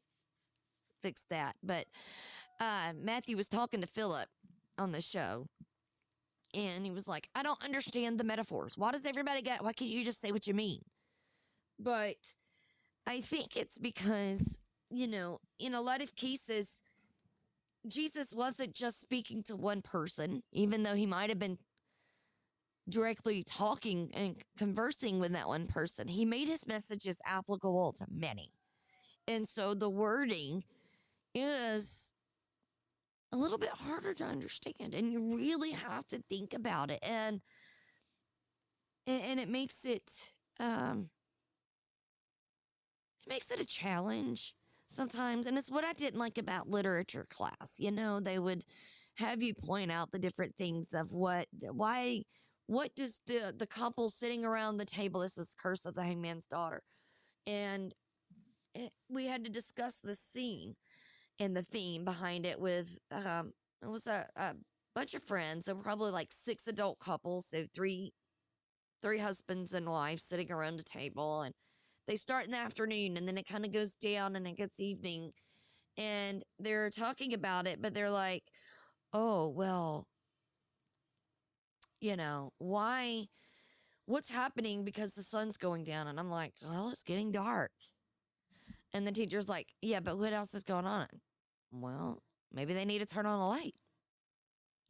fix 1.03 1.27
that. 1.29 1.57
But 1.63 1.85
uh, 2.59 2.93
Matthew 2.97 3.37
was 3.37 3.49
talking 3.49 3.83
to 3.83 3.87
Philip 3.87 4.29
on 4.79 4.93
the 4.93 5.03
show 5.03 5.47
and 6.55 6.85
he 6.85 6.91
was 6.91 7.09
like, 7.09 7.29
I 7.35 7.43
don't 7.43 7.63
understand 7.65 8.19
the 8.19 8.25
metaphors. 8.25 8.79
Why 8.79 8.93
does 8.93 9.07
everybody 9.07 9.43
get, 9.43 9.63
why 9.63 9.73
can't 9.73 9.91
you 9.91 10.05
just 10.05 10.21
say 10.21 10.33
what 10.33 10.47
you 10.47 10.55
mean? 10.55 10.81
But 11.79 12.17
I 13.07 13.21
think 13.21 13.57
it's 13.57 13.79
because, 13.79 14.59
you 14.91 15.07
know, 15.07 15.41
in 15.59 15.75
a 15.75 15.81
lot 15.81 16.03
of 16.03 16.15
cases, 16.15 16.81
Jesus 17.87 18.33
wasn't 18.35 18.75
just 18.75 19.01
speaking 19.01 19.43
to 19.45 19.57
one 19.57 19.83
person, 19.83 20.43
even 20.53 20.85
though 20.85 20.95
he 20.95 21.07
might 21.07 21.29
have 21.29 21.39
been 21.39 21.59
directly 22.89 23.43
talking 23.43 24.11
and 24.15 24.37
conversing 24.57 25.19
with 25.19 25.33
that 25.33 25.49
one 25.49 25.67
person. 25.67 26.09
He 26.09 26.25
made 26.25 26.49
his 26.49 26.67
messages 26.67 27.21
applicable 27.27 27.93
to 27.95 28.07
many. 28.11 28.53
And 29.27 29.49
so 29.49 29.75
the 29.75 29.91
wording 29.91 30.65
is 31.35 32.14
a 33.35 33.37
little 33.37 33.59
bit 33.59 33.71
harder 33.71 34.15
to 34.15 34.25
understand 34.25 34.95
and 34.95 35.13
you 35.13 35.37
really 35.37 35.73
have 35.73 36.07
to 36.07 36.19
think 36.29 36.55
about 36.55 36.91
it 36.91 37.01
and 37.03 37.41
and 39.07 39.39
it 39.39 39.49
makes 39.49 39.85
it 39.85 40.11
um 40.61 41.11
it 43.27 43.29
makes 43.29 43.51
it 43.51 43.61
a 43.61 43.67
challenge 43.67 44.55
sometimes. 44.89 45.47
And 45.47 45.59
it's 45.59 45.71
what 45.71 45.85
I 45.85 45.93
didn't 45.93 46.21
like 46.21 46.39
about 46.39 46.69
literature 46.69 47.27
class. 47.29 47.77
You 47.79 47.91
know, 47.91 48.21
they 48.21 48.39
would 48.39 48.65
have 49.17 49.43
you 49.43 49.55
point 49.55 49.93
out 49.93 50.11
the 50.11 50.19
different 50.19 50.57
things 50.57 50.93
of 50.93 51.13
what, 51.13 51.47
why, 51.61 52.23
what 52.67 52.95
does 52.95 53.21
the 53.27 53.55
the 53.57 53.67
couple 53.67 54.09
sitting 54.09 54.45
around 54.45 54.79
the 54.79 54.87
table? 54.87 55.21
This 55.21 55.37
was 55.37 55.55
Curse 55.61 55.85
of 55.85 55.95
the 55.95 56.03
Hangman's 56.03 56.47
Daughter, 56.47 56.83
and 57.47 57.93
it, 58.75 58.91
we 59.11 59.27
had 59.27 59.45
to 59.45 59.51
discuss 59.51 59.97
the 59.97 60.15
scene 60.15 60.75
and 61.39 61.57
the 61.57 61.63
theme 61.63 62.05
behind 62.05 62.47
it 62.47 62.61
with 62.61 62.99
um 63.11 63.53
it 63.83 63.89
was 63.89 64.07
a, 64.07 64.27
a 64.37 64.55
bunch 64.95 65.15
of 65.15 65.23
friends. 65.23 65.69
Were 65.69 65.75
probably 65.75 66.11
like 66.11 66.29
six 66.31 66.67
adult 66.67 66.99
couples, 66.99 67.47
so 67.47 67.65
three 67.75 68.13
three 69.03 69.19
husbands 69.19 69.75
and 69.75 69.87
wives 69.87 70.23
sitting 70.23 70.51
around 70.51 70.81
a 70.81 70.83
table 70.83 71.43
and 71.43 71.55
they 72.07 72.17
start 72.17 72.47
in 72.47 72.53
the 72.53 72.57
afternoon 72.57 73.19
and 73.19 73.29
then 73.29 73.37
it 73.37 73.47
kind 73.47 73.67
of 73.67 73.71
goes 73.71 73.95
down 73.95 74.35
and 74.35 74.47
it 74.47 74.57
gets 74.57 74.81
evening 74.81 75.31
and 75.99 76.43
they're 76.59 76.89
talking 76.89 77.35
about 77.35 77.67
it 77.67 77.83
but 77.83 77.93
they're 77.93 78.11
like 78.11 78.43
oh 79.13 79.49
well 79.49 80.07
you 82.01 82.17
know 82.17 82.51
why 82.57 83.27
what's 84.07 84.31
happening 84.31 84.85
because 84.85 85.13
the 85.13 85.23
sun's 85.23 85.59
going 85.59 85.85
down 85.85 86.07
and 86.09 86.19
i'm 86.19 86.31
like 86.31 86.55
well 86.63 86.89
it's 86.89 87.03
getting 87.03 87.31
dark 87.31 87.73
and 88.95 89.07
the 89.07 89.13
teacher's 89.13 89.49
like 89.49 89.69
yeah 89.83 90.01
but 90.01 90.19
what 90.19 90.33
else 90.33 90.55
is 90.55 90.63
going 90.63 90.87
on 90.87 91.07
well 91.73 92.23
maybe 92.53 92.73
they 92.73 92.87
need 92.87 93.01
to 93.01 93.07
turn 93.07 93.27
on 93.27 93.39
a 93.39 93.49
light 93.49 93.75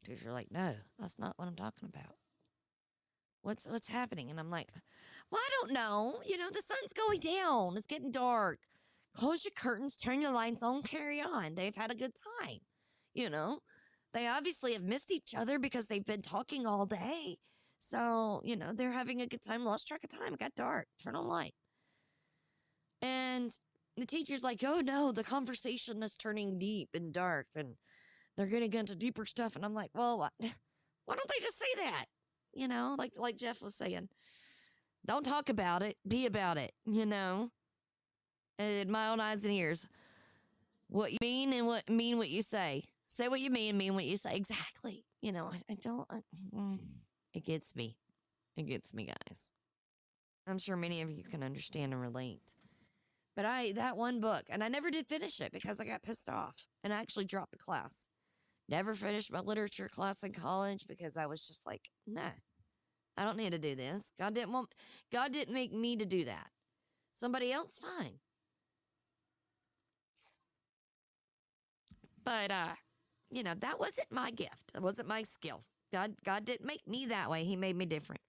teacher's 0.04 0.32
like 0.32 0.48
no 0.50 0.74
that's 0.98 1.18
not 1.18 1.32
what 1.36 1.48
i'm 1.48 1.56
talking 1.56 1.88
about 1.92 2.14
what's 3.42 3.66
what's 3.66 3.88
happening 3.88 4.30
and 4.30 4.38
i'm 4.38 4.50
like 4.50 4.68
well, 5.30 5.40
I 5.44 5.48
don't 5.60 5.72
know. 5.72 6.20
You 6.24 6.38
know, 6.38 6.48
the 6.50 6.62
sun's 6.62 6.92
going 6.92 7.20
down. 7.20 7.76
It's 7.76 7.86
getting 7.86 8.10
dark. 8.10 8.60
Close 9.14 9.44
your 9.44 9.52
curtains, 9.56 9.96
turn 9.96 10.20
your 10.20 10.32
lights 10.32 10.62
on, 10.62 10.82
carry 10.82 11.20
on. 11.20 11.54
They've 11.54 11.74
had 11.74 11.90
a 11.90 11.96
good 11.96 12.12
time. 12.40 12.58
You 13.14 13.30
know, 13.30 13.60
they 14.12 14.26
obviously 14.26 14.72
have 14.72 14.82
missed 14.82 15.10
each 15.10 15.34
other 15.36 15.58
because 15.58 15.86
they've 15.86 16.04
been 16.04 16.22
talking 16.22 16.66
all 16.66 16.86
day. 16.86 17.36
So, 17.78 18.40
you 18.44 18.56
know, 18.56 18.72
they're 18.72 18.92
having 18.92 19.20
a 19.20 19.26
good 19.26 19.42
time, 19.42 19.64
lost 19.64 19.86
track 19.86 20.02
of 20.04 20.10
time. 20.10 20.34
It 20.34 20.40
got 20.40 20.54
dark. 20.56 20.86
Turn 21.02 21.14
on 21.14 21.26
light. 21.26 21.54
And 23.02 23.56
the 23.96 24.06
teacher's 24.06 24.42
like, 24.42 24.62
oh 24.66 24.80
no, 24.80 25.12
the 25.12 25.24
conversation 25.24 26.02
is 26.02 26.16
turning 26.16 26.58
deep 26.58 26.90
and 26.94 27.12
dark 27.12 27.46
and 27.54 27.74
they're 28.36 28.46
getting 28.46 28.72
into 28.72 28.96
deeper 28.96 29.24
stuff. 29.24 29.56
And 29.56 29.64
I'm 29.64 29.74
like, 29.74 29.90
well, 29.94 30.18
why, 30.18 30.28
don't 30.40 31.28
they 31.28 31.40
just 31.42 31.58
say 31.58 31.84
that? 31.84 32.06
You 32.52 32.68
know, 32.68 32.94
like 32.98 33.12
like 33.16 33.36
Jeff 33.36 33.62
was 33.62 33.74
saying. 33.74 34.08
Don't 35.06 35.24
talk 35.24 35.48
about 35.48 35.82
it. 35.82 35.96
Be 36.06 36.26
about 36.26 36.58
it. 36.58 36.72
You 36.86 37.06
know, 37.06 37.50
in 38.58 38.90
my 38.90 39.08
own 39.08 39.20
eyes 39.20 39.44
and 39.44 39.52
ears. 39.52 39.86
What 40.88 41.12
you 41.12 41.18
mean 41.20 41.52
and 41.52 41.66
what 41.66 41.88
mean 41.88 42.18
what 42.18 42.28
you 42.28 42.42
say. 42.42 42.84
Say 43.06 43.28
what 43.28 43.40
you 43.40 43.50
mean, 43.50 43.76
mean 43.76 43.94
what 43.94 44.04
you 44.04 44.16
say. 44.16 44.34
Exactly. 44.34 45.04
You 45.20 45.32
know, 45.32 45.50
I, 45.52 45.72
I 45.72 45.76
don't. 45.76 46.06
I, 46.10 46.20
mm, 46.54 46.78
it 47.32 47.44
gets 47.44 47.74
me. 47.74 47.96
It 48.56 48.66
gets 48.66 48.94
me, 48.94 49.06
guys. 49.06 49.50
I'm 50.46 50.58
sure 50.58 50.76
many 50.76 51.00
of 51.00 51.10
you 51.10 51.24
can 51.24 51.42
understand 51.42 51.92
and 51.92 52.00
relate. 52.00 52.42
But 53.36 53.46
I 53.46 53.72
that 53.72 53.96
one 53.96 54.20
book, 54.20 54.44
and 54.48 54.62
I 54.62 54.68
never 54.68 54.90
did 54.90 55.08
finish 55.08 55.40
it 55.40 55.52
because 55.52 55.80
I 55.80 55.84
got 55.84 56.02
pissed 56.02 56.28
off 56.28 56.54
and 56.82 56.92
I 56.92 57.00
actually 57.00 57.24
dropped 57.24 57.52
the 57.52 57.58
class. 57.58 58.08
Never 58.68 58.94
finished 58.94 59.32
my 59.32 59.40
literature 59.40 59.88
class 59.88 60.22
in 60.22 60.32
college 60.32 60.86
because 60.88 61.16
I 61.16 61.26
was 61.26 61.46
just 61.46 61.66
like, 61.66 61.90
nah, 62.06 62.30
I 63.16 63.24
don't 63.24 63.36
need 63.36 63.52
to 63.52 63.58
do 63.58 63.74
this. 63.74 64.12
God 64.18 64.34
didn't 64.34 64.52
want 64.52 64.74
God 65.12 65.32
didn't 65.32 65.54
make 65.54 65.72
me 65.72 65.96
to 65.96 66.06
do 66.06 66.24
that. 66.24 66.48
Somebody 67.12 67.52
else 67.52 67.78
fine. 67.78 68.14
But 72.24 72.50
uh 72.50 72.74
you 73.30 73.42
know, 73.42 73.54
that 73.60 73.80
wasn't 73.80 74.12
my 74.12 74.30
gift. 74.30 74.72
That 74.74 74.82
wasn't 74.82 75.08
my 75.08 75.24
skill. 75.24 75.64
God 75.92 76.14
God 76.24 76.44
didn't 76.44 76.66
make 76.66 76.86
me 76.86 77.06
that 77.06 77.30
way. 77.30 77.44
He 77.44 77.56
made 77.56 77.76
me 77.76 77.84
different. 77.86 78.20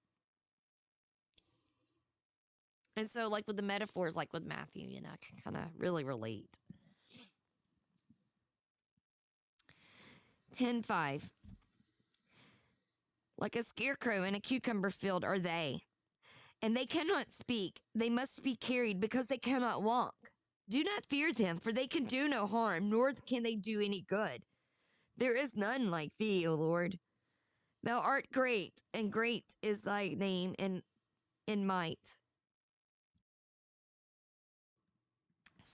And 2.98 3.10
so 3.10 3.28
like 3.28 3.46
with 3.48 3.58
the 3.58 3.64
metaphors 3.64 4.16
like 4.16 4.32
with 4.34 4.46
Matthew, 4.46 4.88
you 4.88 5.02
know, 5.02 5.10
I 5.12 5.26
can 5.26 5.38
kind 5.38 5.58
of 5.58 5.72
really 5.78 6.04
relate. 6.04 6.60
10:5 10.56 11.30
like 13.38 13.56
a 13.56 13.64
scarecrow 13.64 14.24
in 14.24 14.36
a 14.36 14.40
cucumber 14.40 14.90
field 14.90 15.24
are 15.26 15.40
they. 15.40 15.82
And 16.62 16.76
they 16.76 16.86
cannot 16.86 17.34
speak, 17.34 17.82
they 17.94 18.10
must 18.10 18.44
be 18.44 18.56
carried 18.56 19.00
because 19.00 19.28
they 19.28 19.38
cannot 19.38 19.84
walk. 19.84 20.16
Do 20.70 20.84
not 20.84 21.06
fear 21.06 21.32
them, 21.34 21.58
for 21.58 21.72
they 21.72 21.86
can 21.86 22.06
do 22.06 22.28
no 22.28 22.48
harm, 22.48 22.90
nor 22.90 23.12
can 23.12 23.44
they 23.44 23.56
do 23.56 23.82
any 23.82 24.02
good. 24.02 24.46
There 25.18 25.36
is 25.36 25.56
none 25.56 25.92
like 25.92 26.12
thee, 26.18 26.48
O 26.48 26.56
Lord. 26.56 26.98
Thou 27.84 28.00
art 28.00 28.26
great, 28.34 28.74
and 28.94 29.12
great 29.12 29.44
is 29.62 29.84
thy 29.84 30.16
name 30.18 30.56
in, 30.58 30.82
in 31.46 31.68
might. 31.68 32.16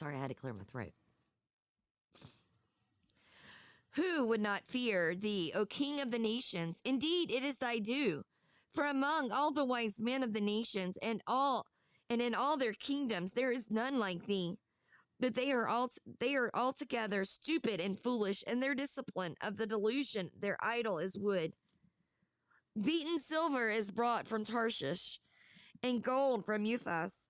Sorry, 0.02 0.16
I 0.16 0.20
had 0.20 0.30
to 0.30 0.34
clear 0.34 0.52
my 0.52 0.64
throat. 0.64 0.93
Who 3.91 4.26
would 4.26 4.41
not 4.41 4.66
fear 4.66 5.14
thee, 5.14 5.52
O 5.54 5.68
King 5.68 6.02
of 6.02 6.10
the 6.10 6.18
nations? 6.18 6.82
Indeed, 6.84 7.30
it 7.30 7.43
is 7.43 7.58
thy 7.58 7.78
due. 7.78 8.24
For 8.68 8.88
among 8.88 9.32
all 9.32 9.52
the 9.52 9.64
wise 9.64 9.99
men 9.99 10.24
of 10.24 10.34
the 10.34 10.41
nations 10.41 10.97
and 11.04 11.22
all 11.28 11.68
and 12.10 12.20
in 12.20 12.34
all 12.34 12.58
their 12.58 12.74
kingdoms 12.74 13.34
there 13.34 13.52
is 13.52 13.70
none 13.70 13.99
like 13.99 14.26
thee. 14.26 14.56
But 15.20 15.36
they 15.36 15.52
are 15.52 15.68
all 15.68 15.91
they 16.20 16.34
are 16.34 16.49
altogether 16.56 17.24
stupid 17.24 17.80
and 17.80 17.99
foolish, 17.99 18.43
and 18.47 18.60
their 18.60 18.74
discipline 18.74 19.36
of 19.39 19.58
the 19.58 19.68
delusion, 19.68 20.32
their 20.36 20.58
idol 20.62 20.97
is 20.97 21.16
wood. 21.16 21.54
Beaten 22.82 23.20
silver 23.20 23.70
is 23.70 23.91
brought 23.91 24.26
from 24.26 24.45
Tarshish, 24.45 25.20
and 25.84 26.02
gold 26.02 26.43
from 26.43 26.66
Uphaz. 26.66 27.28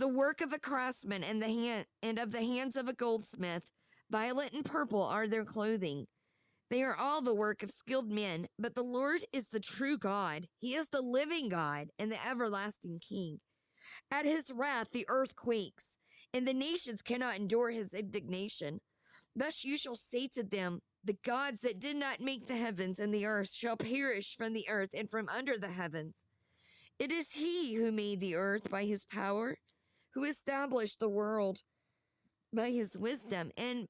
The 0.00 0.08
work 0.08 0.40
of 0.40 0.54
a 0.54 0.58
craftsman 0.58 1.22
and 1.22 1.42
the 1.42 1.48
hand 1.48 1.84
and 2.02 2.18
of 2.18 2.32
the 2.32 2.42
hands 2.42 2.74
of 2.74 2.88
a 2.88 2.94
goldsmith, 2.94 3.64
violet 4.10 4.50
and 4.54 4.64
purple 4.64 5.02
are 5.02 5.28
their 5.28 5.44
clothing. 5.44 6.06
They 6.70 6.82
are 6.82 6.96
all 6.96 7.20
the 7.20 7.34
work 7.34 7.62
of 7.62 7.70
skilled 7.70 8.10
men, 8.10 8.46
but 8.58 8.74
the 8.74 8.82
Lord 8.82 9.26
is 9.30 9.48
the 9.48 9.60
true 9.60 9.98
God. 9.98 10.48
He 10.56 10.74
is 10.74 10.88
the 10.88 11.02
living 11.02 11.50
God 11.50 11.88
and 11.98 12.10
the 12.10 12.26
everlasting 12.26 13.00
King. 13.06 13.40
At 14.10 14.24
his 14.24 14.50
wrath 14.50 14.88
the 14.90 15.04
earth 15.06 15.36
quakes, 15.36 15.98
and 16.32 16.48
the 16.48 16.54
nations 16.54 17.02
cannot 17.02 17.36
endure 17.36 17.70
his 17.70 17.92
indignation. 17.92 18.80
Thus 19.36 19.64
you 19.64 19.76
shall 19.76 19.96
say 19.96 20.28
to 20.28 20.42
them, 20.42 20.80
The 21.04 21.18
gods 21.22 21.60
that 21.60 21.78
did 21.78 21.96
not 21.96 22.22
make 22.22 22.46
the 22.46 22.56
heavens 22.56 22.98
and 22.98 23.12
the 23.12 23.26
earth 23.26 23.52
shall 23.52 23.76
perish 23.76 24.34
from 24.34 24.54
the 24.54 24.66
earth 24.70 24.94
and 24.94 25.10
from 25.10 25.28
under 25.28 25.58
the 25.58 25.72
heavens. 25.72 26.24
It 26.98 27.12
is 27.12 27.32
he 27.32 27.74
who 27.74 27.92
made 27.92 28.20
the 28.20 28.36
earth 28.36 28.70
by 28.70 28.84
his 28.84 29.04
power, 29.04 29.58
who 30.14 30.24
established 30.24 31.00
the 31.00 31.08
world 31.08 31.60
by 32.52 32.70
his 32.70 32.98
wisdom, 32.98 33.50
and 33.56 33.88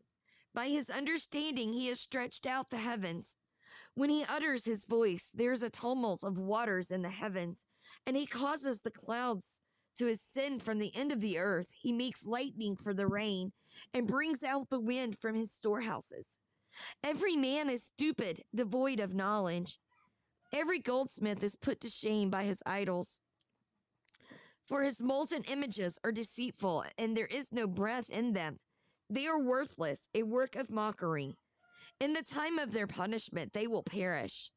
by 0.55 0.69
his 0.69 0.91
understanding 0.91 1.73
he 1.73 1.87
has 1.89 2.01
stretched 2.01 2.47
out 2.47 2.71
the 2.71 2.79
heavens. 2.79 3.37
When 3.95 4.11
he 4.11 4.25
utters 4.25 4.65
his 4.65 4.87
voice, 4.87 5.31
there 5.33 5.53
is 5.53 5.63
a 5.63 5.71
tumult 5.71 6.25
of 6.25 6.39
waters 6.39 6.91
in 6.91 7.03
the 7.03 7.11
heavens, 7.11 7.65
and 8.07 8.17
he 8.17 8.27
causes 8.27 8.83
the 8.83 8.91
clouds 8.91 9.61
to 9.97 10.09
ascend 10.09 10.63
from 10.63 10.79
the 10.79 10.95
end 10.95 11.13
of 11.13 11.21
the 11.21 11.39
earth. 11.39 11.69
He 11.79 11.93
makes 11.93 12.27
lightning 12.27 12.77
for 12.77 12.95
the 12.95 13.07
rain 13.07 13.53
and 13.93 14.07
brings 14.07 14.43
out 14.43 14.69
the 14.71 14.81
wind 14.81 15.19
from 15.19 15.35
his 15.35 15.53
storehouses. 15.53 16.39
Every 17.03 17.37
man 17.37 17.69
is 17.69 17.85
stupid, 17.85 18.43
devoid 18.55 19.01
of 19.01 19.15
knowledge. 19.15 19.79
Every 20.53 20.79
goldsmith 20.79 21.43
is 21.43 21.57
put 21.57 21.81
to 21.81 21.89
shame 21.89 22.31
by 22.31 22.45
his 22.45 22.63
idols. 22.65 23.21
For 24.71 24.85
his 24.85 25.03
molten 25.03 25.43
images 25.51 25.99
are 26.05 26.13
deceitful, 26.13 26.85
and 26.97 27.17
there 27.17 27.27
is 27.27 27.53
no 27.53 27.67
breath 27.67 28.09
in 28.09 28.35
them. 28.35 28.61
They 29.09 29.27
are 29.27 29.37
worthless, 29.37 30.09
a 30.15 30.23
work 30.23 30.55
of 30.55 30.71
mockery. 30.71 31.35
In 31.99 32.13
the 32.13 32.23
time 32.23 32.57
of 32.57 32.71
their 32.71 32.87
punishment, 32.87 33.53
they 33.53 33.67
will 33.67 33.83
perish. 33.83 34.53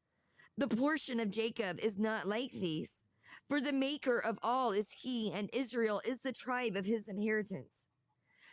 The 0.56 0.68
portion 0.68 1.18
of 1.18 1.32
Jacob 1.32 1.80
is 1.80 1.98
not 1.98 2.28
like 2.28 2.52
these, 2.52 3.02
for 3.48 3.60
the 3.60 3.72
maker 3.72 4.20
of 4.20 4.38
all 4.40 4.70
is 4.70 4.92
he, 4.92 5.32
and 5.32 5.50
Israel 5.52 6.00
is 6.06 6.20
the 6.20 6.30
tribe 6.30 6.76
of 6.76 6.86
his 6.86 7.08
inheritance. 7.08 7.88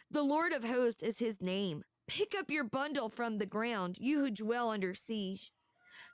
The 0.09 0.23
Lord 0.23 0.53
of 0.53 0.63
hosts 0.63 1.03
is 1.03 1.19
his 1.19 1.43
name. 1.43 1.83
Pick 2.07 2.33
up 2.35 2.49
your 2.49 2.63
bundle 2.63 3.07
from 3.07 3.37
the 3.37 3.45
ground, 3.45 3.97
you 3.99 4.21
who 4.21 4.31
dwell 4.31 4.71
under 4.71 4.95
siege. 4.95 5.51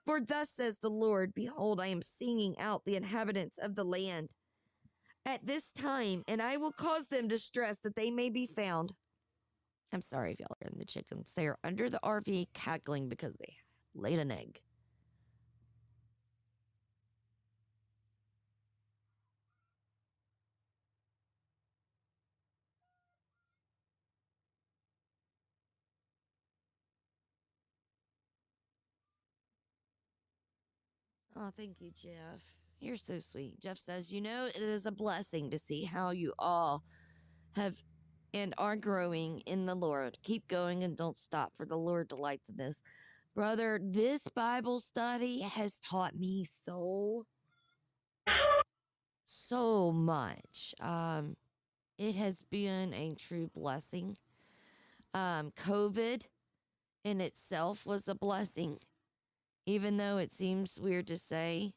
For 0.05 0.19
thus 0.19 0.49
says 0.49 0.79
the 0.79 0.89
Lord 0.89 1.33
Behold, 1.33 1.79
I 1.79 1.87
am 1.87 2.01
singing 2.01 2.59
out 2.59 2.83
the 2.83 2.97
inhabitants 2.97 3.57
of 3.57 3.75
the 3.75 3.85
land 3.85 4.35
at 5.27 5.45
this 5.45 5.73
time, 5.73 6.23
and 6.29 6.41
I 6.41 6.55
will 6.55 6.71
cause 6.71 7.09
them 7.09 7.27
distress 7.27 7.79
that 7.79 7.95
they 7.95 8.09
may 8.09 8.29
be 8.29 8.45
found. 8.47 8.93
I'm 9.91 10.01
sorry 10.01 10.31
if 10.31 10.39
y'all 10.39 10.57
are 10.61 10.67
in 10.71 10.79
the 10.79 10.85
chickens. 10.85 11.33
They 11.35 11.47
are 11.47 11.57
under 11.65 11.89
the 11.89 11.99
RV 12.01 12.47
cackling 12.53 13.09
because 13.09 13.35
they 13.35 13.57
laid 13.93 14.19
an 14.19 14.31
egg. 14.31 14.61
Oh, 31.35 31.51
thank 31.55 31.81
you, 31.81 31.91
Jeff. 31.91 32.41
You're 32.79 32.95
so 32.95 33.19
sweet. 33.19 33.59
Jeff 33.59 33.77
says, 33.77 34.13
You 34.13 34.21
know, 34.21 34.45
it 34.45 34.61
is 34.61 34.85
a 34.85 34.91
blessing 34.91 35.49
to 35.51 35.57
see 35.57 35.83
how 35.83 36.11
you 36.11 36.33
all 36.37 36.83
have 37.55 37.81
and 38.33 38.53
are 38.57 38.75
growing 38.75 39.39
in 39.41 39.65
the 39.65 39.75
Lord. 39.75 40.17
Keep 40.21 40.47
going 40.47 40.83
and 40.83 40.95
don't 40.95 41.17
stop, 41.17 41.53
for 41.55 41.65
the 41.65 41.77
Lord 41.77 42.07
delights 42.07 42.49
in 42.49 42.57
this. 42.57 42.81
Brother, 43.33 43.79
this 43.81 44.27
Bible 44.27 44.79
study 44.79 45.41
has 45.41 45.79
taught 45.79 46.17
me 46.17 46.43
so, 46.43 47.25
so 49.25 49.91
much. 49.91 50.73
Um, 50.79 51.35
it 51.97 52.15
has 52.15 52.43
been 52.49 52.93
a 52.93 53.15
true 53.15 53.49
blessing. 53.53 54.17
Um, 55.13 55.51
COVID 55.57 56.23
in 57.03 57.21
itself 57.21 57.85
was 57.85 58.07
a 58.07 58.15
blessing, 58.15 58.79
even 59.65 59.97
though 59.97 60.17
it 60.17 60.31
seems 60.31 60.79
weird 60.79 61.07
to 61.07 61.17
say. 61.17 61.73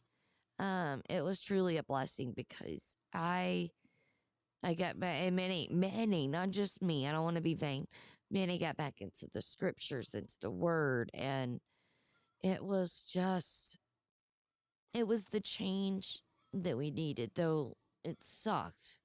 Um, 0.60 1.00
it 1.08 1.24
was 1.24 1.40
truly 1.40 1.78
a 1.78 1.82
blessing 1.82 2.34
because 2.36 2.94
I 3.14 3.70
I 4.62 4.74
got 4.74 5.00
back, 5.00 5.32
many, 5.32 5.68
many, 5.72 6.28
not 6.28 6.50
just 6.50 6.82
me. 6.82 7.06
I 7.06 7.12
don't 7.12 7.24
want 7.24 7.36
to 7.36 7.42
be 7.42 7.54
vain. 7.54 7.86
Many 8.30 8.58
got 8.58 8.76
back 8.76 9.00
into 9.00 9.26
the 9.32 9.40
scriptures, 9.40 10.12
into 10.12 10.36
the 10.40 10.50
word, 10.50 11.10
and 11.14 11.60
it 12.42 12.62
was 12.62 13.06
just, 13.10 13.78
it 14.92 15.06
was 15.08 15.28
the 15.28 15.40
change 15.40 16.20
that 16.52 16.76
we 16.76 16.90
needed, 16.90 17.30
though 17.34 17.78
it 18.04 18.22
sucked. 18.22 18.98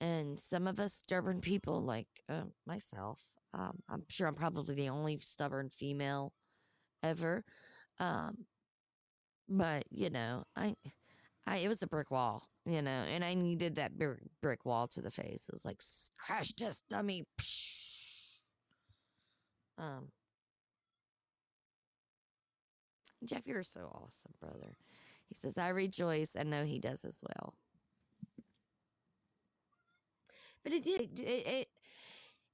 And 0.00 0.38
some 0.40 0.66
of 0.66 0.80
us 0.80 0.94
stubborn 0.94 1.40
people, 1.40 1.80
like 1.80 2.08
uh, 2.28 2.46
myself, 2.66 3.22
um, 3.54 3.78
I'm 3.88 4.02
sure 4.08 4.26
I'm 4.26 4.34
probably 4.34 4.74
the 4.74 4.88
only 4.88 5.18
stubborn 5.20 5.70
female 5.70 6.32
ever. 7.04 7.44
Um, 8.00 8.46
but 9.56 9.84
you 9.90 10.10
know, 10.10 10.44
I, 10.56 10.74
I, 11.46 11.58
it 11.58 11.68
was 11.68 11.82
a 11.82 11.86
brick 11.86 12.10
wall 12.10 12.44
you 12.64 12.80
know, 12.80 12.90
and 13.12 13.24
I 13.24 13.34
needed 13.34 13.76
that 13.76 13.98
brick, 13.98 14.18
brick 14.40 14.64
wall 14.64 14.86
to 14.88 15.00
the 15.00 15.10
face. 15.10 15.48
It 15.48 15.52
was 15.52 15.64
like 15.64 15.82
crash 16.16 16.52
test 16.52 16.84
dummy. 16.88 17.24
Um, 19.78 20.08
Jeff, 23.24 23.46
you're 23.46 23.64
so 23.64 23.90
awesome, 23.92 24.32
brother. 24.40 24.76
He 25.28 25.34
says, 25.34 25.58
I 25.58 25.68
rejoice 25.68 26.36
and 26.36 26.50
know 26.50 26.64
he 26.64 26.78
does 26.78 27.04
as 27.04 27.20
well. 27.22 27.54
But 30.62 30.72
it 30.72 30.84
did, 30.84 31.18
it, 31.18 31.46
it, 31.46 31.68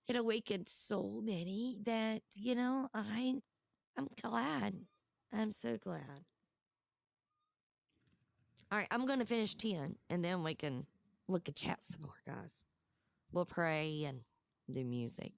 it 0.08 0.16
awakened 0.16 0.68
so 0.70 1.20
many 1.22 1.76
that, 1.84 2.22
you 2.36 2.54
know, 2.54 2.88
I, 2.94 3.34
I'm 3.98 4.08
glad. 4.22 4.86
I'm 5.30 5.52
so 5.52 5.76
glad. 5.76 6.24
All 8.70 8.78
right, 8.78 8.88
I'm 8.90 9.06
going 9.06 9.18
to 9.18 9.24
finish 9.24 9.54
10 9.54 9.96
and 10.10 10.24
then 10.24 10.42
we 10.42 10.54
can 10.54 10.86
look 11.26 11.48
at 11.48 11.56
chat 11.56 11.78
some 11.82 12.02
more, 12.02 12.20
guys. 12.26 12.52
We'll 13.32 13.46
pray 13.46 14.04
and 14.04 14.20
do 14.70 14.84
music. 14.84 15.32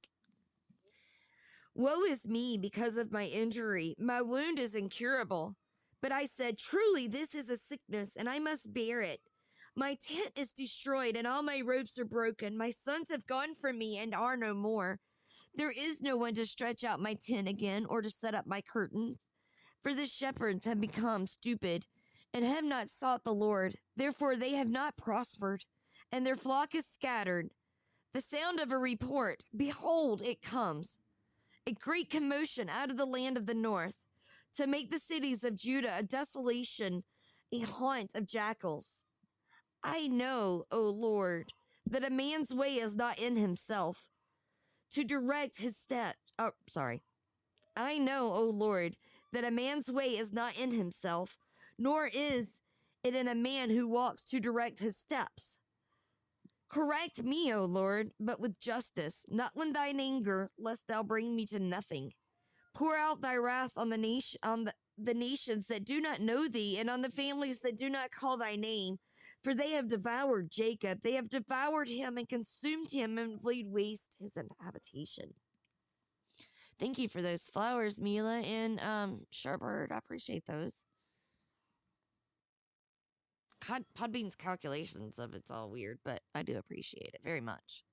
Woe 1.75 2.03
is 2.03 2.27
me 2.27 2.59
because 2.59 2.97
of 2.97 3.13
my 3.13 3.27
injury. 3.27 3.95
My 3.99 4.21
wound 4.21 4.59
is 4.59 4.75
incurable. 4.75 5.55
But 6.03 6.13
I 6.13 6.25
said, 6.25 6.59
Truly, 6.59 7.07
this 7.07 7.35
is 7.35 7.51
a 7.51 7.57
sickness, 7.57 8.17
and 8.17 8.29
I 8.29 8.39
must 8.39 8.73
bear 8.73 9.03
it. 9.03 9.21
My 9.77 9.95
tent 9.95 10.33
is 10.37 10.53
destroyed, 10.53 11.17
and 11.17 11.27
all 11.27 11.43
my 11.43 11.61
ropes 11.61 11.99
are 11.99 12.05
broken. 12.05 12.57
My 12.57 12.71
sons 12.71 13.11
have 13.11 13.27
gone 13.27 13.55
from 13.55 13.79
me 13.79 13.99
and 13.99 14.15
are 14.15 14.37
no 14.37 14.55
more. 14.55 14.99
There 15.55 15.71
is 15.71 16.03
no 16.03 16.17
one 16.17 16.35
to 16.35 16.47
stretch 16.47 16.85
out 16.85 17.01
my 17.01 17.15
tent 17.15 17.49
again 17.49 17.87
or 17.87 18.03
to 18.03 18.11
set 18.11 18.35
up 18.35 18.47
my 18.47 18.61
curtains. 18.61 19.29
For 19.83 19.95
the 19.95 20.07
shepherds 20.07 20.67
have 20.67 20.81
become 20.81 21.27
stupid 21.27 21.87
and 22.33 22.45
have 22.45 22.65
not 22.65 22.89
sought 22.89 23.25
the 23.25 23.35
Lord. 23.35 23.77
Therefore 23.97 24.37
they 24.37 24.53
have 24.53 24.69
not 24.69 24.97
prospered, 24.97 25.65
and 26.13 26.25
their 26.25 26.37
flock 26.37 26.75
is 26.75 26.87
scattered. 26.87 27.51
The 28.13 28.21
sound 28.21 28.61
of 28.61 28.73
a 28.73 28.79
report, 28.79 29.45
behold, 29.57 30.23
it 30.23 30.43
comes. 30.43 30.99
A 31.67 31.73
great 31.73 32.11
commotion 32.11 32.69
out 32.69 32.91
of 32.91 32.97
the 32.97 33.05
land 33.05 33.37
of 33.37 33.47
the 33.47 33.55
north, 33.55 34.03
to 34.57 34.67
make 34.67 34.91
the 34.91 34.99
cities 34.99 35.45
of 35.45 35.57
Judah 35.57 35.95
a 35.97 36.03
desolation, 36.03 37.05
a 37.53 37.61
haunt 37.61 38.15
of 38.15 38.27
jackals. 38.27 39.05
I 39.83 40.09
know, 40.09 40.65
O 40.71 40.83
Lord, 40.83 41.53
that 41.89 42.05
a 42.05 42.11
man's 42.11 42.53
way 42.53 42.77
is 42.77 42.97
not 42.97 43.19
in 43.19 43.37
himself, 43.37 44.11
to 44.91 45.05
direct 45.05 45.61
his 45.61 45.77
steps. 45.77 46.33
Oh, 46.39 46.53
sorry. 46.67 47.03
I 47.77 47.99
know, 47.99 48.33
O 48.33 48.45
Lord, 48.45 48.97
that 49.33 49.45
a 49.45 49.51
man's 49.51 49.91
way 49.91 50.17
is 50.17 50.33
not 50.33 50.59
in 50.59 50.73
himself, 50.73 51.39
nor 51.81 52.07
is 52.07 52.61
it 53.03 53.15
in 53.15 53.27
a 53.27 53.35
man 53.35 53.71
who 53.71 53.89
walks 53.89 54.23
to 54.25 54.39
direct 54.39 54.81
his 54.81 54.97
steps. 54.97 55.59
Correct 56.69 57.25
me, 57.25 57.53
O 57.53 57.65
Lord, 57.65 58.11
but 58.21 58.39
with 58.39 58.61
justice, 58.61 59.25
not 59.29 59.53
with 59.57 59.73
thine 59.73 59.99
anger, 59.99 60.51
lest 60.59 60.87
thou 60.87 61.03
bring 61.03 61.35
me 61.35 61.47
to 61.47 61.59
nothing. 61.59 62.13
Pour 62.75 62.97
out 62.97 63.23
thy 63.23 63.35
wrath 63.35 63.73
on 63.77 63.89
the 63.89 63.99
nation 63.99 64.39
on 64.45 64.65
the, 64.65 64.75
the 64.97 65.15
nations 65.15 65.67
that 65.67 65.85
do 65.85 66.01
not 66.01 66.21
know 66.21 66.47
thee, 66.47 66.79
and 66.79 66.89
on 66.89 67.01
the 67.01 67.11
families 67.11 67.61
that 67.63 67.77
do 67.77 67.89
not 67.89 68.13
call 68.13 68.37
thy 68.37 68.55
name. 68.55 68.99
For 69.43 69.55
they 69.55 69.71
have 69.71 69.89
devoured 69.89 70.51
Jacob, 70.51 71.01
they 71.01 71.13
have 71.13 71.29
devoured 71.29 71.89
him 71.89 72.17
and 72.19 72.29
consumed 72.29 72.93
him 72.93 73.19
and 73.19 73.43
laid 73.43 73.67
waste 73.67 74.17
his 74.21 74.39
habitation. 74.63 75.35
Thank 76.79 76.99
you 76.99 77.09
for 77.09 77.21
those 77.21 77.43
flowers, 77.45 77.99
Mila 77.99 78.41
and 78.41 78.79
um 78.81 79.23
Sherbird. 79.33 79.91
I 79.91 79.99
appreciate 79.99 80.47
those. 80.47 80.85
Pod, 83.61 83.85
Podbean's 83.99 84.35
calculations 84.35 85.19
of 85.19 85.35
it's 85.35 85.51
all 85.51 85.71
weird, 85.71 85.99
but 86.05 86.23
I 86.35 86.43
do 86.43 86.57
appreciate 86.57 87.11
it 87.15 87.21
very 87.23 87.41
much. 87.41 87.85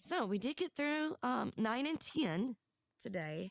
So 0.00 0.26
we 0.26 0.38
did 0.38 0.56
get 0.56 0.72
through 0.72 1.16
um, 1.22 1.52
nine 1.56 1.86
and 1.86 2.00
ten 2.00 2.56
today. 3.00 3.50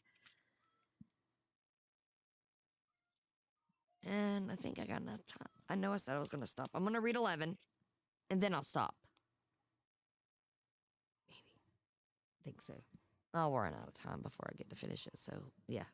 And 4.05 4.51
I 4.51 4.55
think 4.55 4.79
I 4.79 4.85
got 4.85 5.01
enough 5.01 5.25
time. 5.25 5.47
I 5.67 5.75
know 5.75 5.91
I 5.91 5.97
said 5.97 6.15
I 6.15 6.19
was 6.19 6.29
going 6.29 6.41
to 6.41 6.47
stop. 6.47 6.69
I'm 6.73 6.83
going 6.83 6.93
to 6.93 7.01
read 7.01 7.15
11 7.15 7.57
and 8.29 8.41
then 8.41 8.53
I'll 8.53 8.63
stop. 8.63 8.95
Maybe. 11.27 11.61
think 12.43 12.61
so. 12.61 12.75
I'll 13.33 13.51
run 13.51 13.73
out 13.73 13.87
of 13.87 13.93
time 13.93 14.21
before 14.21 14.47
I 14.49 14.55
get 14.55 14.69
to 14.69 14.75
finish 14.75 15.07
it. 15.07 15.17
So, 15.17 15.33
yeah. 15.67 15.85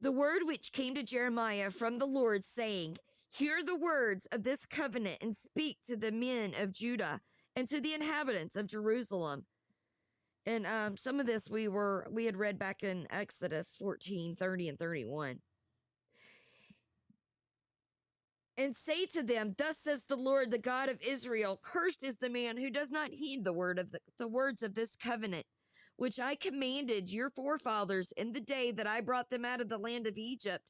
The 0.00 0.12
word 0.12 0.42
which 0.44 0.72
came 0.72 0.94
to 0.94 1.02
Jeremiah 1.02 1.70
from 1.70 1.98
the 1.98 2.06
Lord, 2.06 2.44
saying, 2.44 2.96
Hear 3.30 3.62
the 3.62 3.76
words 3.76 4.26
of 4.32 4.42
this 4.42 4.66
covenant 4.66 5.18
and 5.20 5.36
speak 5.36 5.78
to 5.86 5.96
the 5.96 6.10
men 6.10 6.54
of 6.58 6.72
Judah 6.72 7.20
and 7.54 7.68
to 7.68 7.80
the 7.80 7.92
inhabitants 7.92 8.56
of 8.56 8.66
Jerusalem. 8.66 9.44
And 10.46 10.66
um, 10.66 10.96
some 10.96 11.20
of 11.20 11.26
this 11.26 11.50
we 11.50 11.68
were 11.68 12.08
we 12.10 12.24
had 12.24 12.36
read 12.36 12.58
back 12.58 12.82
in 12.82 13.06
Exodus 13.10 13.76
14, 13.78 14.36
30 14.36 14.68
and 14.70 14.78
31. 14.78 15.40
And 18.56 18.74
say 18.74 19.06
to 19.06 19.22
them, 19.22 19.54
Thus 19.56 19.78
says 19.78 20.04
the 20.04 20.16
Lord, 20.16 20.50
the 20.50 20.58
God 20.58 20.88
of 20.88 21.00
Israel, 21.00 21.58
cursed 21.62 22.02
is 22.02 22.16
the 22.16 22.28
man 22.28 22.56
who 22.56 22.70
does 22.70 22.90
not 22.90 23.12
heed 23.12 23.44
the 23.44 23.52
word 23.52 23.78
of 23.78 23.90
the, 23.90 24.00
the 24.18 24.28
words 24.28 24.62
of 24.62 24.74
this 24.74 24.96
covenant 24.96 25.46
which 26.00 26.18
I 26.18 26.34
commanded 26.34 27.12
your 27.12 27.28
forefathers 27.28 28.10
in 28.12 28.32
the 28.32 28.40
day 28.40 28.72
that 28.72 28.86
I 28.86 29.02
brought 29.02 29.28
them 29.28 29.44
out 29.44 29.60
of 29.60 29.68
the 29.68 29.76
land 29.76 30.06
of 30.06 30.16
Egypt 30.16 30.64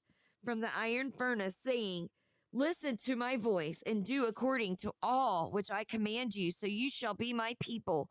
from 0.44 0.60
the 0.60 0.76
iron 0.76 1.12
furnace, 1.16 1.56
saying, 1.56 2.08
Listen 2.52 2.96
to 3.04 3.14
my 3.14 3.36
voice 3.36 3.80
and 3.86 4.04
do 4.04 4.26
according 4.26 4.74
to 4.78 4.90
all 5.00 5.52
which 5.52 5.70
I 5.70 5.84
command 5.84 6.34
you, 6.34 6.50
so 6.50 6.66
you 6.66 6.90
shall 6.90 7.14
be 7.14 7.32
my 7.32 7.54
people, 7.60 8.08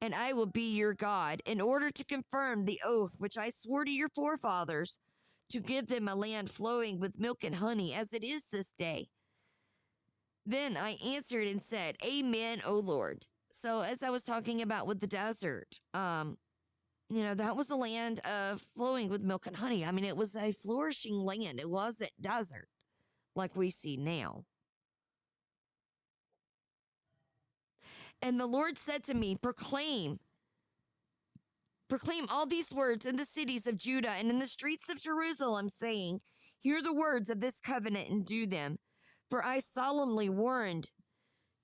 and 0.00 0.14
I 0.14 0.32
will 0.32 0.46
be 0.46 0.74
your 0.74 0.94
God, 0.94 1.42
in 1.44 1.60
order 1.60 1.90
to 1.90 2.04
confirm 2.06 2.64
the 2.64 2.80
oath 2.82 3.16
which 3.18 3.36
I 3.36 3.50
swore 3.50 3.84
to 3.84 3.92
your 3.92 4.08
forefathers, 4.08 4.96
to 5.50 5.60
give 5.60 5.88
them 5.88 6.08
a 6.08 6.14
land 6.14 6.48
flowing 6.48 7.00
with 7.00 7.18
milk 7.18 7.44
and 7.44 7.56
honey, 7.56 7.92
as 7.92 8.14
it 8.14 8.24
is 8.24 8.46
this 8.46 8.70
day. 8.70 9.08
Then 10.46 10.78
I 10.78 10.96
answered 11.04 11.48
and 11.48 11.60
said, 11.60 11.96
Amen, 12.02 12.62
O 12.64 12.76
Lord. 12.76 13.26
So 13.56 13.80
as 13.82 14.02
I 14.02 14.10
was 14.10 14.24
talking 14.24 14.62
about 14.62 14.88
with 14.88 14.98
the 14.98 15.06
desert, 15.06 15.78
um, 15.94 16.36
you 17.08 17.22
know, 17.22 17.34
that 17.34 17.56
was 17.56 17.70
a 17.70 17.76
land 17.76 18.18
of 18.20 18.60
flowing 18.60 19.08
with 19.08 19.22
milk 19.22 19.46
and 19.46 19.56
honey. 19.56 19.84
I 19.84 19.92
mean, 19.92 20.04
it 20.04 20.16
was 20.16 20.34
a 20.34 20.50
flourishing 20.50 21.14
land. 21.14 21.60
It 21.60 21.70
wasn't 21.70 22.10
desert 22.20 22.66
like 23.36 23.54
we 23.54 23.70
see 23.70 23.96
now. 23.96 24.42
And 28.20 28.40
the 28.40 28.46
Lord 28.46 28.76
said 28.76 29.04
to 29.04 29.14
me, 29.14 29.36
Proclaim, 29.40 30.18
proclaim 31.88 32.26
all 32.30 32.46
these 32.46 32.72
words 32.72 33.06
in 33.06 33.16
the 33.16 33.24
cities 33.24 33.68
of 33.68 33.78
Judah 33.78 34.10
and 34.10 34.30
in 34.30 34.40
the 34.40 34.48
streets 34.48 34.88
of 34.88 34.98
Jerusalem, 34.98 35.68
saying, 35.68 36.20
Hear 36.58 36.82
the 36.82 36.92
words 36.92 37.30
of 37.30 37.38
this 37.38 37.60
covenant 37.60 38.10
and 38.10 38.26
do 38.26 38.46
them. 38.46 38.78
For 39.30 39.44
I 39.44 39.60
solemnly 39.60 40.28
warned 40.28 40.90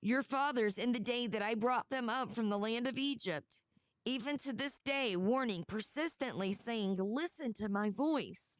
your 0.01 0.23
fathers 0.23 0.77
in 0.77 0.91
the 0.91 0.99
day 0.99 1.27
that 1.27 1.41
I 1.41 1.55
brought 1.55 1.89
them 1.89 2.09
up 2.09 2.33
from 2.33 2.49
the 2.49 2.57
land 2.57 2.87
of 2.87 2.97
Egypt, 2.97 3.57
even 4.03 4.37
to 4.39 4.51
this 4.51 4.79
day, 4.79 5.15
warning 5.15 5.63
persistently, 5.67 6.53
saying, 6.53 6.97
Listen 6.99 7.53
to 7.53 7.69
my 7.69 7.91
voice. 7.91 8.57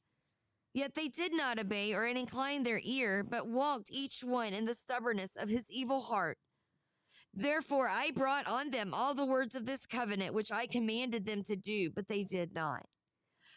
Yet 0.74 0.94
they 0.94 1.10
did 1.10 1.34
not 1.34 1.60
obey 1.60 1.94
or 1.94 2.06
incline 2.06 2.64
their 2.64 2.80
ear, 2.84 3.24
but 3.28 3.48
walked 3.48 3.90
each 3.92 4.22
one 4.24 4.54
in 4.54 4.66
the 4.66 4.76
stubbornness 4.76 5.36
of 5.36 5.50
his 5.50 5.70
evil 5.72 6.02
heart. 6.02 6.38
Therefore 7.34 7.88
I 7.90 8.12
brought 8.12 8.48
on 8.48 8.70
them 8.70 8.94
all 8.94 9.14
the 9.14 9.26
words 9.26 9.56
of 9.56 9.66
this 9.66 9.86
covenant 9.86 10.34
which 10.34 10.52
I 10.52 10.68
commanded 10.68 11.26
them 11.26 11.44
to 11.44 11.56
do, 11.56 11.90
but 11.90 12.08
they 12.08 12.24
did 12.24 12.54
not. 12.54 12.86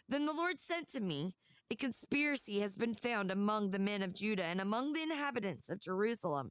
Then 0.08 0.24
the 0.24 0.32
Lord 0.32 0.58
said 0.58 0.88
to 0.92 1.00
me, 1.00 1.34
A 1.70 1.76
conspiracy 1.76 2.60
has 2.60 2.76
been 2.76 2.94
found 2.94 3.30
among 3.30 3.70
the 3.70 3.78
men 3.78 4.02
of 4.02 4.14
Judah 4.14 4.44
and 4.44 4.60
among 4.60 4.92
the 4.92 5.02
inhabitants 5.02 5.68
of 5.68 5.80
Jerusalem. 5.80 6.50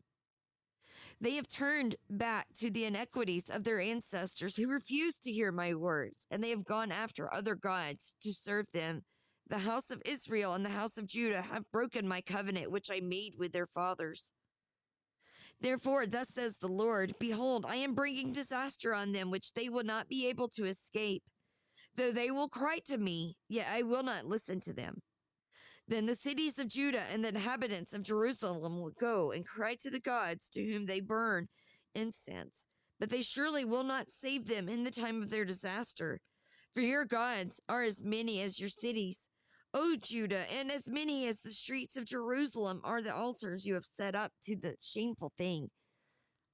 They 1.24 1.36
have 1.36 1.48
turned 1.48 1.96
back 2.10 2.48
to 2.56 2.70
the 2.70 2.84
iniquities 2.84 3.46
of 3.50 3.64
their 3.64 3.80
ancestors 3.80 4.58
who 4.58 4.68
refused 4.68 5.24
to 5.24 5.32
hear 5.32 5.54
my 5.54 5.74
words, 5.74 6.28
and 6.30 6.44
they 6.44 6.50
have 6.50 6.66
gone 6.66 6.92
after 6.92 7.34
other 7.34 7.56
gods 7.56 8.18
to 8.24 8.34
serve 8.34 8.70
them. 8.74 9.06
The 9.48 9.60
house 9.60 9.90
of 9.90 10.02
Israel 10.04 10.54
and 10.54 10.66
the 10.66 10.72
house 10.72 10.98
of 10.98 11.08
Judah 11.08 11.42
have 11.42 11.72
broken 11.72 12.10
my 12.10 12.20
covenant 12.20 12.72
which 12.72 12.92
I 12.92 13.00
made 13.00 13.36
with 13.38 13.54
their 13.54 13.68
fathers. 13.68 14.34
Therefore, 15.62 16.06
thus 16.06 16.28
says 16.28 16.58
the 16.58 16.68
Lord 16.68 17.14
Behold, 17.20 17.66
I 17.70 17.78
am 17.78 17.96
bringing 17.96 18.34
disaster 18.34 18.94
on 18.94 19.14
them 19.14 19.32
which 19.32 19.54
they 19.54 19.70
will 19.70 19.86
not 19.86 20.10
be 20.10 20.28
able 20.28 20.50
to 20.50 20.66
escape. 20.66 21.24
Though 21.96 22.12
they 22.12 22.32
will 22.32 22.50
cry 22.50 22.80
to 22.88 22.98
me, 22.98 23.38
yet 23.48 23.68
I 23.72 23.84
will 23.84 24.04
not 24.04 24.26
listen 24.26 24.60
to 24.60 24.74
them. 24.74 25.02
Then 25.88 26.06
the 26.06 26.16
cities 26.16 26.60
of 26.60 26.70
Judah 26.70 27.04
and 27.12 27.24
the 27.24 27.30
inhabitants 27.30 27.94
of 27.94 28.04
Jerusalem 28.04 28.80
will 28.80 28.94
go 29.00 29.32
and 29.32 29.46
cry 29.46 29.76
to 29.82 29.90
the 29.90 30.00
gods 30.00 30.50
to 30.50 30.64
whom 30.64 30.86
they 30.86 31.02
burn 31.02 31.48
incense, 31.94 32.64
but 33.00 33.10
they 33.10 33.22
surely 33.22 33.66
will 33.66 33.84
not 33.84 34.10
save 34.10 34.48
them 34.48 34.70
in 34.70 34.84
the 34.84 34.92
time 34.92 35.22
of 35.22 35.30
their 35.30 35.46
disaster. 35.46 36.20
For 36.74 36.82
your 36.82 37.06
gods 37.06 37.60
are 37.68 37.84
as 37.84 38.02
many 38.02 38.42
as 38.42 38.60
your 38.60 38.70
cities, 38.70 39.28
O 39.74 39.96
Judah, 40.00 40.46
and 40.58 40.72
as 40.72 40.88
many 40.88 41.28
as 41.28 41.42
the 41.42 41.50
streets 41.50 41.98
of 41.98 42.06
Jerusalem 42.06 42.80
are 42.84 43.02
the 43.02 43.14
altars 43.14 43.66
you 43.66 43.74
have 43.74 43.86
set 43.86 44.16
up 44.16 44.32
to 44.44 44.56
the 44.56 44.76
shameful 44.80 45.34
thing, 45.38 45.70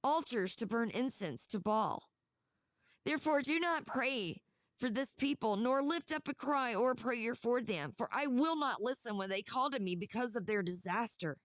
altars 0.02 0.56
to 0.56 0.66
burn 0.66 0.90
incense 0.90 1.46
to 1.46 1.60
Baal. 1.60 2.02
Therefore, 3.04 3.42
do 3.42 3.60
not 3.60 3.86
pray 3.86 4.42
for 4.80 4.90
this 4.90 5.12
people, 5.12 5.56
nor 5.56 5.82
lift 5.82 6.10
up 6.10 6.26
a 6.26 6.34
cry 6.34 6.74
or 6.74 6.92
a 6.92 6.96
prayer 6.96 7.34
for 7.34 7.60
them, 7.60 7.92
for 7.96 8.08
I 8.12 8.26
will 8.26 8.56
not 8.56 8.82
listen 8.82 9.16
when 9.16 9.28
they 9.28 9.42
call 9.42 9.70
to 9.70 9.78
me 9.78 9.94
because 9.94 10.34
of 10.34 10.46
their 10.46 10.62
disaster. 10.62 11.36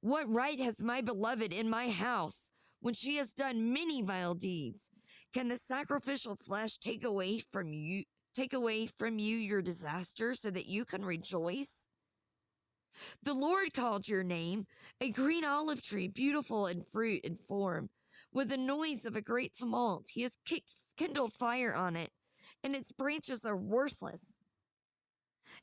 What 0.00 0.28
right 0.28 0.60
has 0.60 0.82
my 0.82 1.00
beloved 1.00 1.52
in 1.52 1.70
my 1.70 1.88
house 1.88 2.50
when 2.80 2.94
she 2.94 3.16
has 3.16 3.32
done 3.32 3.72
many 3.72 4.02
vile 4.02 4.34
deeds? 4.34 4.90
Can 5.32 5.48
the 5.48 5.56
sacrificial 5.56 6.36
flesh 6.36 6.76
take 6.78 7.04
away 7.04 7.38
from 7.38 7.72
you 7.72 8.04
take 8.34 8.52
away 8.54 8.86
from 8.86 9.18
you 9.18 9.36
your 9.36 9.60
disaster 9.60 10.34
so 10.34 10.50
that 10.50 10.66
you 10.66 10.84
can 10.84 11.04
rejoice? 11.04 11.86
The 13.22 13.34
Lord 13.34 13.74
called 13.74 14.08
your 14.08 14.22
name 14.22 14.66
a 15.00 15.10
green 15.10 15.44
olive 15.44 15.82
tree, 15.82 16.08
beautiful 16.08 16.66
in 16.66 16.82
fruit 16.82 17.24
and 17.24 17.38
form 17.38 17.90
with 18.32 18.48
the 18.48 18.56
noise 18.56 19.04
of 19.04 19.16
a 19.16 19.22
great 19.22 19.54
tumult, 19.54 20.08
he 20.12 20.22
has 20.22 20.36
kicked, 20.44 20.72
kindled 20.96 21.32
fire 21.32 21.74
on 21.74 21.96
it, 21.96 22.10
and 22.64 22.74
its 22.74 22.92
branches 22.92 23.44
are 23.44 23.56
worthless. 23.56 24.40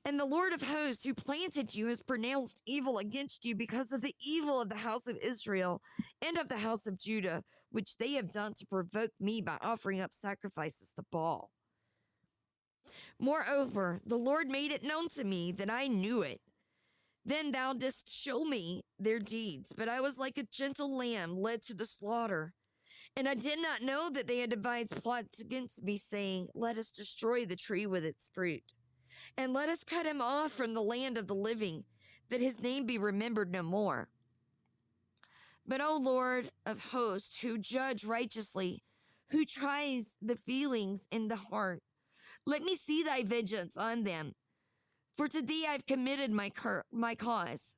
And 0.06 0.20
the 0.20 0.26
Lord 0.26 0.54
of 0.54 0.62
hosts, 0.62 1.04
who 1.04 1.14
planted 1.14 1.74
you, 1.74 1.88
has 1.88 2.02
pronounced 2.02 2.62
evil 2.66 3.00
against 3.00 3.46
you 3.46 3.56
because 3.56 3.92
of 3.92 4.02
the 4.02 4.16
evil 4.24 4.62
of 4.62 4.70
the 4.70 4.76
house 4.76 5.08
of 5.08 5.18
Israel 5.18 5.82
and 6.22 6.38
of 6.38 6.48
the 6.48 6.58
house 6.58 6.86
of 6.86 7.00
Judah, 7.00 7.44
which 7.72 7.98
they 7.98 8.14
have 8.14 8.32
done 8.32 8.54
to 8.56 8.66
provoke 8.66 9.12
me 9.20 9.42
by 9.42 9.58
offering 9.62 10.02
up 10.02 10.14
sacrifices 10.14 10.94
to 10.94 11.04
Baal. 11.12 11.50
Moreover, 13.20 14.00
the 14.06 14.18
Lord 14.18 14.48
made 14.48 14.72
it 14.72 14.84
known 14.84 15.08
to 15.10 15.24
me 15.24 15.52
that 15.54 15.70
I 15.70 15.88
knew 15.88 16.22
it. 16.22 16.40
Then 17.26 17.52
thou 17.52 17.74
didst 17.74 18.12
show 18.12 18.44
me 18.44 18.82
their 18.98 19.20
deeds, 19.20 19.74
but 19.76 19.90
I 19.90 20.02
was 20.02 20.18
like 20.18 20.38
a 20.38 20.48
gentle 20.52 20.96
lamb 20.96 21.38
led 21.38 21.62
to 21.64 21.74
the 21.74 21.86
slaughter. 21.86 22.54
And 23.16 23.28
I 23.28 23.34
did 23.34 23.60
not 23.62 23.82
know 23.82 24.10
that 24.12 24.28
they 24.28 24.39
had 24.39 24.49
devised 24.49 24.95
plots 25.01 25.39
against 25.39 25.84
me, 25.84 25.97
saying, 25.97 26.47
Let 26.53 26.78
us 26.78 26.91
destroy 26.91 27.45
the 27.45 27.55
tree 27.55 27.86
with 27.86 28.05
its 28.05 28.30
fruit, 28.34 28.64
and 29.38 29.53
let 29.53 29.70
us 29.70 29.84
cut 29.84 30.05
him 30.05 30.22
off 30.22 30.51
from 30.51 30.74
the 30.74 30.82
land 30.82 31.18
of 31.18 31.28
the 31.28 31.36
living, 31.36 31.84
that 32.30 32.39
his 32.39 32.62
name 32.62 32.86
be 32.86 32.97
remembered 32.97 33.51
no 33.51 33.64
more. 33.64 34.10
But, 35.68 35.82
O 35.82 35.97
Lord 35.97 36.51
of 36.66 36.80
hosts, 36.91 37.39
who 37.39 37.57
judge 37.57 38.05
righteously, 38.05 38.84
who 39.32 39.45
tries 39.45 40.16
the 40.22 40.36
feelings 40.36 41.07
in 41.12 41.28
the 41.28 41.36
heart, 41.36 41.84
let 42.45 42.64
me 42.64 42.76
see 42.76 43.03
thy 43.03 43.24
vengeance 43.24 43.78
on 43.78 44.03
them. 44.03 44.34
For 45.18 45.28
to 45.28 45.41
thee 45.41 45.66
I've 45.70 45.86
committed 45.86 46.32
my, 46.32 46.49
cur- 46.49 46.86
my 46.91 47.14
cause. 47.14 47.76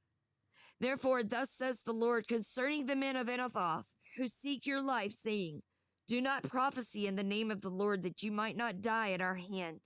Therefore, 0.79 1.23
thus 1.23 1.49
says 1.49 1.84
the 1.84 1.91
Lord 1.91 2.27
concerning 2.27 2.86
the 2.86 2.95
men 2.95 3.15
of 3.15 3.27
Anathoth, 3.27 3.86
who 4.18 4.28
seek 4.28 4.66
your 4.66 4.82
life, 4.82 5.12
saying, 5.12 5.62
Do 6.07 6.22
not 6.22 6.43
prophesy 6.43 7.07
in 7.07 7.16
the 7.16 7.24
name 7.24 7.51
of 7.51 7.62
the 7.62 7.70
Lord 7.70 8.01
that 8.03 8.24
you 8.24 8.32
might 8.32 8.57
not 8.57 8.82
die 8.82 9.12
at 9.12 9.22
our 9.22 9.36
hand. 9.36 9.80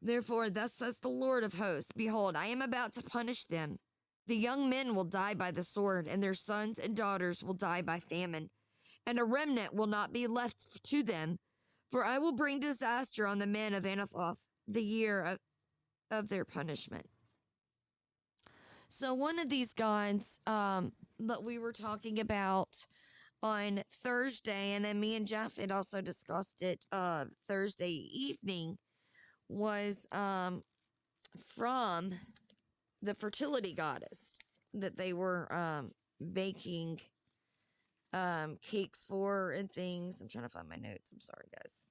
Therefore, 0.00 0.48
thus 0.48 0.74
says 0.74 0.98
the 0.98 1.08
Lord 1.08 1.44
of 1.44 1.54
hosts 1.54 1.90
Behold, 1.96 2.36
I 2.36 2.46
am 2.46 2.62
about 2.62 2.92
to 2.94 3.02
punish 3.02 3.44
them. 3.44 3.78
The 4.26 4.36
young 4.36 4.68
men 4.68 4.94
will 4.94 5.04
die 5.04 5.34
by 5.34 5.50
the 5.50 5.64
sword, 5.64 6.06
and 6.06 6.22
their 6.22 6.34
sons 6.34 6.78
and 6.78 6.94
daughters 6.94 7.42
will 7.42 7.54
die 7.54 7.82
by 7.82 7.98
famine, 7.98 8.50
and 9.06 9.18
a 9.18 9.24
remnant 9.24 9.74
will 9.74 9.86
not 9.86 10.12
be 10.12 10.26
left 10.26 10.84
to 10.84 11.02
them. 11.02 11.38
For 11.90 12.04
I 12.04 12.18
will 12.18 12.32
bring 12.32 12.60
disaster 12.60 13.26
on 13.26 13.38
the 13.38 13.46
men 13.46 13.72
of 13.72 13.84
Anathoth 13.84 14.44
the 14.66 14.82
year 14.82 15.22
of, 15.22 15.38
of 16.10 16.28
their 16.28 16.44
punishment. 16.44 17.06
So, 18.90 19.14
one 19.14 19.38
of 19.38 19.48
these 19.48 19.72
gods 19.72 20.40
um, 20.46 20.92
that 21.20 21.42
we 21.42 21.58
were 21.58 21.72
talking 21.72 22.20
about 22.20 22.86
on 23.42 23.82
Thursday, 23.90 24.72
and 24.72 24.84
then 24.84 24.98
me 24.98 25.14
and 25.14 25.26
Jeff 25.26 25.56
had 25.56 25.70
also 25.70 26.00
discussed 26.00 26.62
it 26.62 26.86
uh, 26.90 27.26
Thursday 27.46 27.90
evening, 28.12 28.78
was 29.48 30.06
um, 30.12 30.62
from 31.54 32.10
the 33.00 33.14
fertility 33.14 33.72
goddess 33.72 34.32
that 34.74 34.96
they 34.96 35.12
were 35.12 35.52
um, 35.52 35.92
baking 36.32 37.00
um, 38.12 38.56
cakes 38.62 39.04
for 39.06 39.50
and 39.50 39.70
things. 39.70 40.20
I'm 40.20 40.28
trying 40.28 40.44
to 40.44 40.50
find 40.50 40.68
my 40.68 40.76
notes. 40.76 41.12
I'm 41.12 41.20
sorry, 41.20 41.46
guys. 41.56 41.82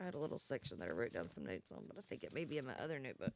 I 0.00 0.04
had 0.04 0.14
a 0.14 0.18
little 0.18 0.38
section 0.38 0.78
that 0.78 0.88
I 0.88 0.92
wrote 0.92 1.12
down 1.12 1.28
some 1.28 1.44
notes 1.44 1.72
on, 1.72 1.84
but 1.86 1.98
I 1.98 2.02
think 2.02 2.22
it 2.22 2.32
may 2.32 2.44
be 2.44 2.58
in 2.58 2.66
my 2.66 2.74
other 2.82 2.98
notebook. 2.98 3.32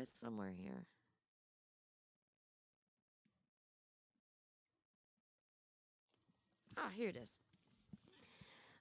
It's 0.00 0.18
somewhere 0.18 0.52
here. 0.56 0.86
Ah, 6.78 6.88
here 6.96 7.10
it 7.10 7.16
is. 7.16 7.38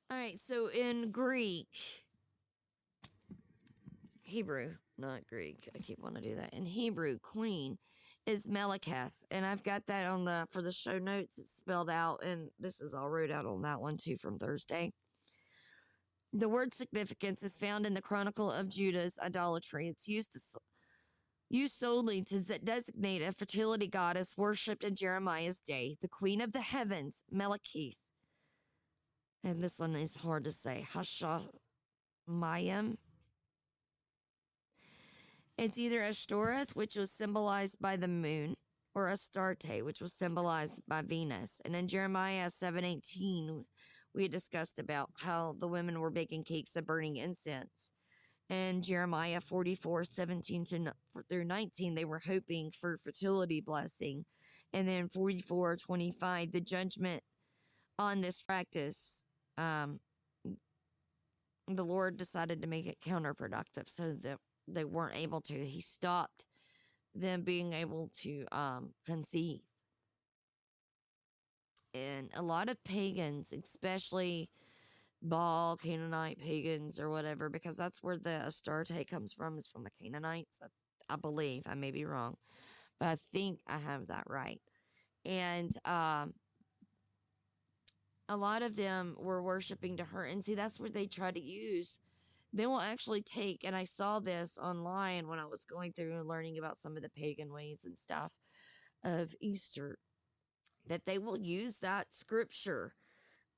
All 0.10 0.18
right, 0.18 0.40
so 0.40 0.68
in 0.68 1.12
Greek, 1.12 1.68
Hebrew, 4.22 4.76
not 4.98 5.28
Greek. 5.28 5.70
I 5.76 5.80
keep 5.80 6.00
wanting 6.00 6.24
to 6.24 6.30
do 6.30 6.36
that. 6.36 6.54
In 6.54 6.66
Hebrew, 6.66 7.20
queen 7.22 7.78
is 8.26 8.48
Meleketh, 8.48 9.12
and 9.30 9.46
I've 9.46 9.64
got 9.64 9.88
that 9.88 10.06
on 10.08 10.24
the 10.24 10.48
for 10.50 10.62
the 10.62 10.72
show 10.72 11.00
notes. 11.00 11.38
It's 11.38 11.54
spelled 11.54 11.90
out, 11.90 12.24
and 12.24 12.50
this 12.60 12.80
is 12.80 12.94
all 12.94 13.10
wrote 13.10 13.32
out 13.32 13.46
on 13.46 13.64
that 13.64 13.82
one 13.82 13.98
too 13.98 14.16
from 14.16 14.40
Thursday. 14.40 14.94
The 16.32 16.48
word 16.48 16.74
significance 16.74 17.44
is 17.44 17.58
found 17.58 17.86
in 17.86 17.94
the 17.94 18.02
Chronicle 18.02 18.50
of 18.52 18.70
Judah's 18.70 19.20
idolatry. 19.20 19.90
It's 19.90 20.08
used 20.08 20.32
to 20.34 20.40
used 21.50 21.74
solely 21.74 22.22
to 22.24 22.42
designate 22.60 23.22
a 23.22 23.32
fertility 23.32 23.88
goddess 23.88 24.36
worshipped 24.38 24.84
in 24.84 24.96
Jeremiah's 24.96 25.60
day, 25.60 25.98
the 26.02 26.08
queen 26.08 26.42
of 26.42 26.52
the 26.52 26.62
heavens, 26.62 27.24
Meleketh. 27.34 27.98
And 29.44 29.64
this 29.64 29.80
one 29.80 29.96
is 29.96 30.18
hard 30.18 30.44
to 30.44 30.52
say. 30.52 30.86
Hashamayim. 30.94 32.98
It's 35.58 35.78
either 35.78 36.02
Ashtoreth, 36.02 36.76
which 36.76 36.96
was 36.96 37.12
symbolized 37.12 37.78
by 37.82 37.98
the 37.98 38.08
moon, 38.08 38.56
or 38.96 39.10
Astarte, 39.10 39.84
which 39.84 40.02
was 40.02 40.14
symbolized 40.14 40.82
by 40.88 41.02
Venus. 41.02 41.60
And 41.66 41.76
in 41.76 41.88
Jeremiah 41.88 42.50
7:18, 42.50 43.66
we 44.14 44.24
had 44.24 44.32
discussed 44.32 44.80
about 44.80 45.12
how 45.18 45.56
the 45.58 45.68
women 45.68 46.00
were 46.00 46.12
baking 46.12 46.44
cakes 46.44 46.76
and 46.76 46.86
burning 46.86 47.18
incense. 47.18 47.92
And 48.50 48.84
Jeremiah 48.84 49.42
44, 49.42 50.04
17 50.06 50.66
to 50.66 50.94
through 51.30 51.46
19, 51.46 51.94
they 51.94 52.06
were 52.06 52.22
hoping 52.26 52.72
for 52.72 52.98
fertility 52.98 53.62
blessing. 53.62 54.26
And 54.74 54.88
then 54.88 55.08
44, 55.08 55.76
25, 55.78 56.52
the 56.52 56.62
judgment 56.62 57.22
on 58.00 58.22
this 58.22 58.42
practice, 58.42 59.24
um, 59.58 60.00
the 61.68 61.84
Lord 61.84 62.18
decided 62.18 62.62
to 62.62 62.68
make 62.68 62.88
it 62.88 62.98
counterproductive 63.06 63.88
so 63.88 64.14
that 64.14 64.40
they 64.68 64.84
weren't 64.84 65.18
able 65.18 65.42
to. 65.42 65.54
He 65.54 65.82
stopped 65.82 66.46
them 67.14 67.44
being 67.44 67.74
able 67.74 68.10
to 68.22 68.46
um, 68.52 68.94
conceive. 69.06 69.62
And 71.94 72.30
a 72.36 72.42
lot 72.42 72.70
of 72.70 72.84
pagans, 72.84 73.52
especially 73.52 74.50
Baal, 75.22 75.78
Canaanite 75.78 76.40
pagans, 76.40 77.00
or 77.00 77.10
whatever, 77.10 77.50
because 77.50 77.76
that's 77.76 78.02
where 78.02 78.18
the 78.18 78.46
Astarte 78.48 79.08
comes 79.10 79.34
from, 79.34 79.58
is 79.58 79.68
from 79.68 79.84
the 79.84 79.92
Canaanites. 80.02 80.60
I, 80.64 81.14
I 81.14 81.16
believe. 81.18 81.64
I 81.66 81.76
may 81.76 81.92
be 81.92 82.06
wrong, 82.06 82.36
but 83.00 83.08
I 83.08 83.18
think 83.34 83.60
I 83.68 83.78
have 83.78 84.08
that 84.08 84.24
right. 84.28 84.62
And 85.26 85.72
um, 85.86 86.34
a 88.30 88.38
lot 88.38 88.62
of 88.62 88.76
them 88.76 89.16
were 89.20 89.44
worshiping 89.44 89.98
to 89.98 90.06
her. 90.06 90.24
And 90.24 90.44
see, 90.44 90.56
that's 90.56 90.80
where 90.80 90.90
they 90.90 91.08
try 91.08 91.32
to 91.32 91.42
use. 91.42 92.00
They 92.54 92.66
will 92.66 92.80
actually 92.80 93.22
take, 93.22 93.64
and 93.64 93.76
I 93.76 93.84
saw 93.84 94.20
this 94.20 94.58
online 94.58 95.28
when 95.28 95.40
I 95.40 95.46
was 95.46 95.66
going 95.66 95.94
through 95.94 96.18
and 96.18 96.28
learning 96.28 96.58
about 96.58 96.78
some 96.78 96.96
of 96.96 97.04
the 97.04 97.10
pagan 97.10 97.52
ways 97.52 97.82
and 97.86 97.98
stuff 97.98 98.32
of 99.04 99.36
Easter, 99.42 99.98
that 100.88 101.06
they 101.06 101.18
will 101.18 101.38
use 101.38 101.80
that 101.80 102.08
scripture 102.12 102.94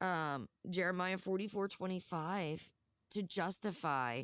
um, 0.02 0.50
Jeremiah 0.70 1.18
44 1.18 1.68
25 1.70 2.70
to 3.12 3.24
justify 3.24 4.24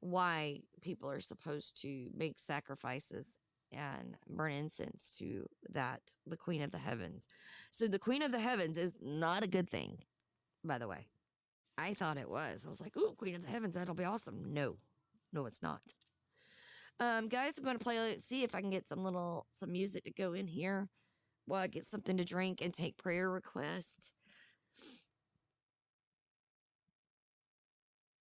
why 0.00 0.60
people 0.80 1.10
are 1.10 1.20
supposed 1.20 1.80
to 1.82 2.08
make 2.16 2.38
sacrifices 2.38 3.38
and 3.72 4.16
burn 4.28 4.52
incense 4.52 5.14
to 5.18 5.46
that, 5.70 6.00
the 6.26 6.36
Queen 6.36 6.62
of 6.62 6.70
the 6.70 6.78
Heavens. 6.78 7.26
So, 7.70 7.86
the 7.86 7.98
Queen 7.98 8.22
of 8.22 8.32
the 8.32 8.38
Heavens 8.38 8.78
is 8.78 8.96
not 9.00 9.42
a 9.42 9.48
good 9.48 9.68
thing, 9.68 9.98
by 10.64 10.78
the 10.78 10.88
way. 10.88 11.08
I 11.76 11.94
thought 11.94 12.16
it 12.16 12.30
was. 12.30 12.64
I 12.64 12.68
was 12.68 12.80
like, 12.80 12.96
ooh, 12.96 13.14
Queen 13.16 13.34
of 13.34 13.44
the 13.44 13.50
Heavens, 13.50 13.74
that'll 13.74 13.94
be 13.94 14.04
awesome. 14.04 14.42
No, 14.52 14.76
no, 15.32 15.46
it's 15.46 15.62
not. 15.62 15.82
Um, 17.00 17.28
guys, 17.28 17.56
I'm 17.56 17.64
going 17.64 17.78
to 17.78 17.84
play, 17.84 17.98
let's 18.00 18.24
see 18.24 18.42
if 18.42 18.54
I 18.54 18.60
can 18.60 18.70
get 18.70 18.88
some 18.88 19.04
little, 19.04 19.46
some 19.52 19.70
music 19.70 20.04
to 20.04 20.10
go 20.10 20.32
in 20.32 20.48
here 20.48 20.88
while 21.46 21.62
I 21.62 21.68
get 21.68 21.84
something 21.84 22.16
to 22.16 22.24
drink 22.24 22.60
and 22.60 22.74
take 22.74 22.96
prayer 22.96 23.30
requests. 23.30 24.10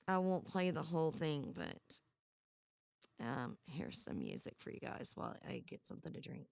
I 0.08 0.18
won't 0.20 0.45
play 0.45 0.72
the 0.72 0.84
whole 0.84 1.12
thing, 1.12 1.53
but 1.55 1.99
um, 3.20 3.58
here's 3.66 4.03
some 4.03 4.20
music 4.20 4.53
for 4.58 4.72
you 4.72 4.80
guys 4.80 5.12
while 5.16 5.36
I 5.47 5.64
get 5.68 5.86
something 5.86 6.14
to 6.14 6.22
drink. 6.22 6.47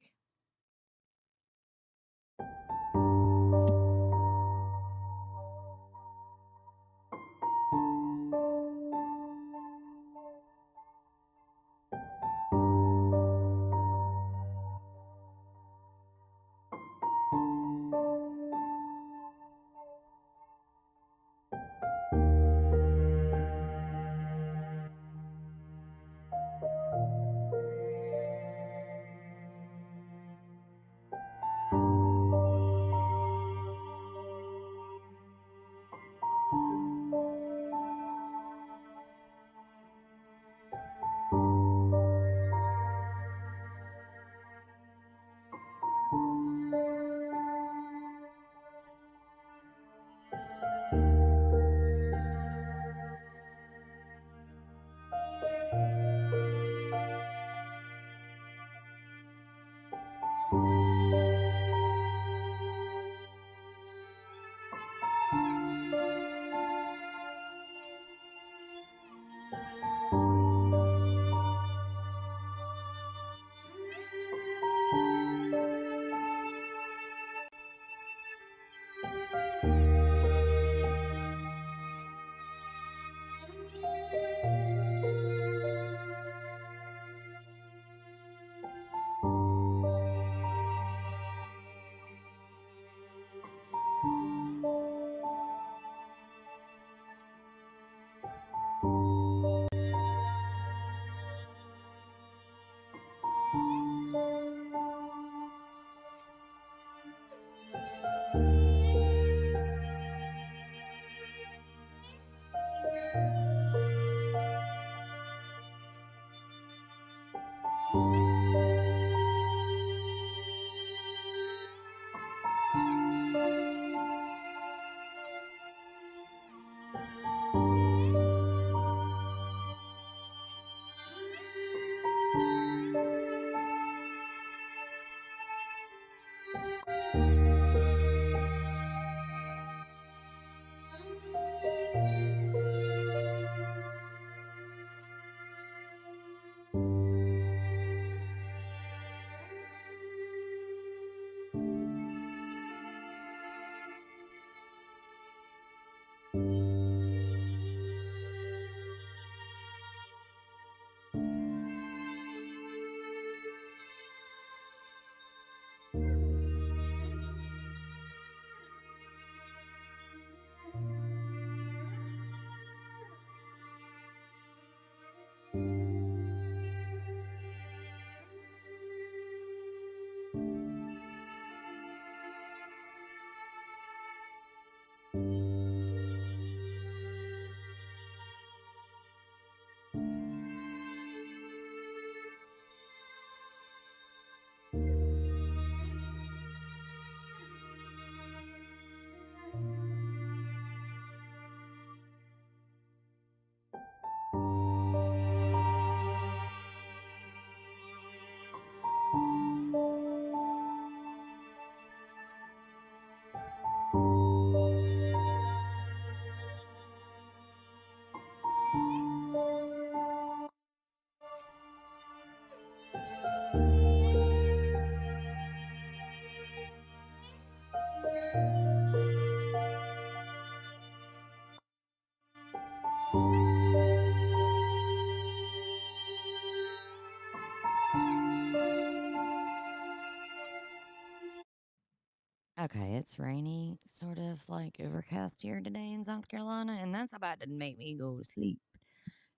It's 243.06 243.20
rainy, 243.20 243.78
sort 243.88 244.18
of 244.18 244.42
like 244.48 244.82
overcast 244.84 245.40
here 245.40 245.62
today 245.64 245.94
in 245.94 246.04
South 246.04 246.28
Carolina, 246.28 246.80
and 246.82 246.94
that's 246.94 247.14
about 247.14 247.40
to 247.40 247.48
make 247.48 247.78
me 247.78 247.96
go 247.96 248.18
to 248.18 248.24
sleep. 248.24 248.58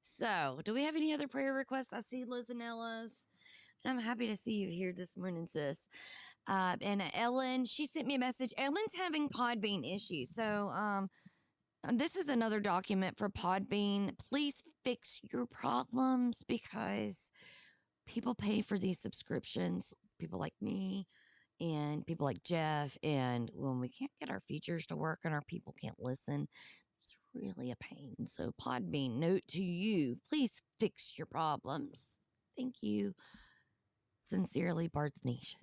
So, 0.02 0.62
do 0.64 0.74
we 0.74 0.84
have 0.84 0.96
any 0.96 1.14
other 1.14 1.28
prayer 1.28 1.54
requests? 1.54 1.92
I 1.92 2.00
see 2.00 2.24
Liz 2.24 2.50
and 2.50 2.62
Ella's. 2.62 3.26
I'm 3.86 4.00
happy 4.00 4.26
to 4.28 4.38
see 4.38 4.54
you 4.54 4.70
here 4.70 4.94
this 4.94 5.18
morning, 5.18 5.48
sis. 5.50 5.90
Uh, 6.48 6.78
and 6.80 7.04
Ellen, 7.14 7.66
she 7.66 7.86
sent 7.86 8.08
me 8.08 8.16
a 8.16 8.20
message. 8.20 8.54
Ellen's 8.58 8.96
having 8.96 9.28
Podbean 9.28 9.84
issues. 9.84 10.34
So, 10.34 10.72
um, 10.74 11.10
this 11.92 12.16
is 12.16 12.30
another 12.30 12.62
document 12.62 13.18
for 13.18 13.28
Podbean. 13.28 14.18
Please 14.30 14.64
fix 14.86 15.20
your 15.34 15.46
problems 15.46 16.42
because 16.48 17.32
people 18.06 18.34
pay 18.34 18.62
for 18.62 18.80
these 18.80 19.02
subscriptions. 19.02 19.94
People 20.22 20.40
like 20.40 20.56
me 20.62 21.06
and 21.60 22.06
people 22.06 22.26
like 22.26 22.44
Jeff. 22.44 22.98
And 23.04 23.50
when 23.54 23.80
we 23.80 23.90
can't 23.90 24.12
get 24.20 24.30
our 24.30 24.40
features 24.40 24.86
to 24.88 24.96
work 24.96 25.20
and 25.24 25.34
our 25.34 25.44
people 25.44 25.76
can't 25.82 26.00
listen, 26.00 26.48
it's 27.04 27.16
really 27.34 27.72
a 27.72 27.76
pain. 27.78 28.16
So, 28.28 28.52
Podbean, 28.62 29.18
note 29.20 29.44
to 29.50 29.64
you 29.64 30.18
please 30.30 30.62
fix 30.80 31.18
your 31.18 31.28
problems. 31.28 32.20
Thank 32.58 32.76
you. 32.82 33.14
Sincerely, 34.22 34.88
Bards 34.88 35.22
Nation. 35.24 35.60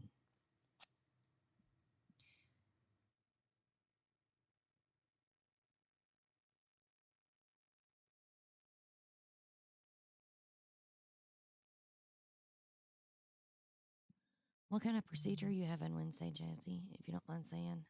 What 14.74 14.82
kind 14.82 14.96
of 14.96 15.06
procedure 15.06 15.48
you 15.48 15.66
have 15.66 15.82
on 15.82 15.94
Wednesday, 15.94 16.32
Jazzy, 16.34 16.80
if 16.98 17.06
you 17.06 17.12
don't 17.12 17.22
mind 17.28 17.46
saying? 17.46 17.84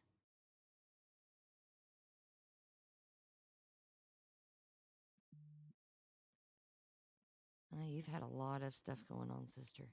I 7.73 7.75
know 7.75 7.87
you've 7.87 8.05
had 8.05 8.21
a 8.21 8.27
lot 8.27 8.61
of 8.61 8.75
stuff 8.75 8.99
going 9.09 9.31
on, 9.31 9.47
sister. 9.47 9.85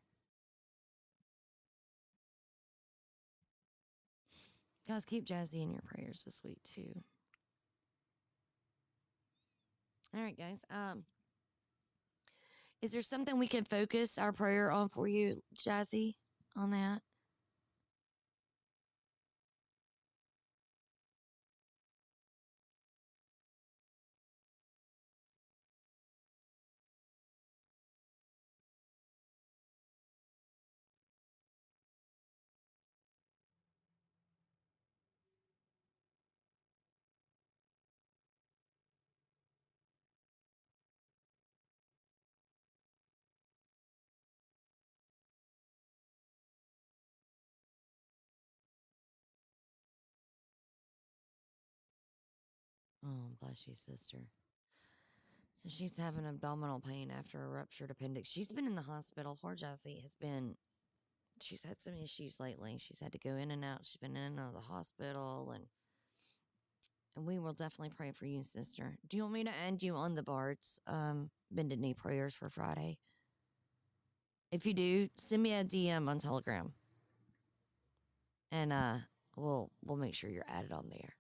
Guys, 4.87 5.07
keep 5.07 5.25
Jazzy 5.25 5.63
in 5.63 5.71
your 5.71 5.81
prayers 5.81 6.21
this 6.27 6.43
week 6.45 6.59
too. 6.63 6.93
All 10.15 10.23
right, 10.23 10.37
guys. 10.37 10.63
Um, 10.71 11.05
is 12.83 12.93
there 12.93 13.01
something 13.01 13.39
we 13.39 13.49
can 13.49 13.65
focus 13.65 14.19
our 14.19 14.33
prayer 14.33 14.71
on 14.71 14.91
for 14.91 15.09
you, 15.09 15.43
Jazzy, 15.57 16.17
on 16.57 16.71
that? 16.71 17.03
You, 53.67 53.75
sister. 53.75 54.19
So 55.63 55.69
she's 55.69 55.97
having 55.97 56.27
abdominal 56.27 56.81
pain 56.81 57.13
after 57.17 57.45
a 57.45 57.49
ruptured 57.49 57.91
appendix. 57.91 58.29
She's 58.29 58.51
been 58.51 58.67
in 58.67 58.75
the 58.75 58.83
hospital. 58.83 59.39
Poor 59.41 59.55
Jessie 59.55 60.01
has 60.03 60.15
been. 60.15 60.57
She's 61.41 61.63
had 61.63 61.81
some 61.81 61.95
issues 61.95 62.41
lately. 62.41 62.77
She's 62.79 63.01
had 63.01 63.13
to 63.13 63.19
go 63.19 63.37
in 63.37 63.51
and 63.51 63.65
out. 63.65 63.81
She's 63.83 63.97
been 63.97 64.17
in 64.17 64.23
and 64.23 64.41
out 64.41 64.49
of 64.49 64.55
the 64.55 64.61
hospital, 64.61 65.53
and 65.55 65.65
and 67.15 67.27
we 67.27 67.39
will 67.39 67.53
definitely 67.53 67.93
pray 67.95 68.11
for 68.11 68.27
you, 68.27 68.43
sister. 68.43 68.97
Do 69.09 69.17
you 69.17 69.25
want 69.25 69.35
me 69.35 69.45
to 69.45 69.53
end 69.67 69.83
you 69.83 69.95
on 69.95 70.15
the 70.15 70.23
Bards 70.23 70.81
um 70.87 71.31
bended 71.51 71.81
knee 71.81 71.95
prayers 71.95 72.35
for 72.35 72.49
Friday? 72.49 72.99
If 74.51 74.67
you 74.67 74.75
do, 74.75 75.09
send 75.17 75.43
me 75.43 75.55
a 75.55 75.65
DM 75.65 76.09
on 76.09 76.19
Telegram, 76.19 76.73
and 78.51 78.73
uh, 78.73 78.97
we'll 79.37 79.71
we'll 79.85 79.97
make 79.97 80.15
sure 80.15 80.29
you're 80.29 80.45
added 80.49 80.73
on 80.73 80.89
there. 80.91 81.15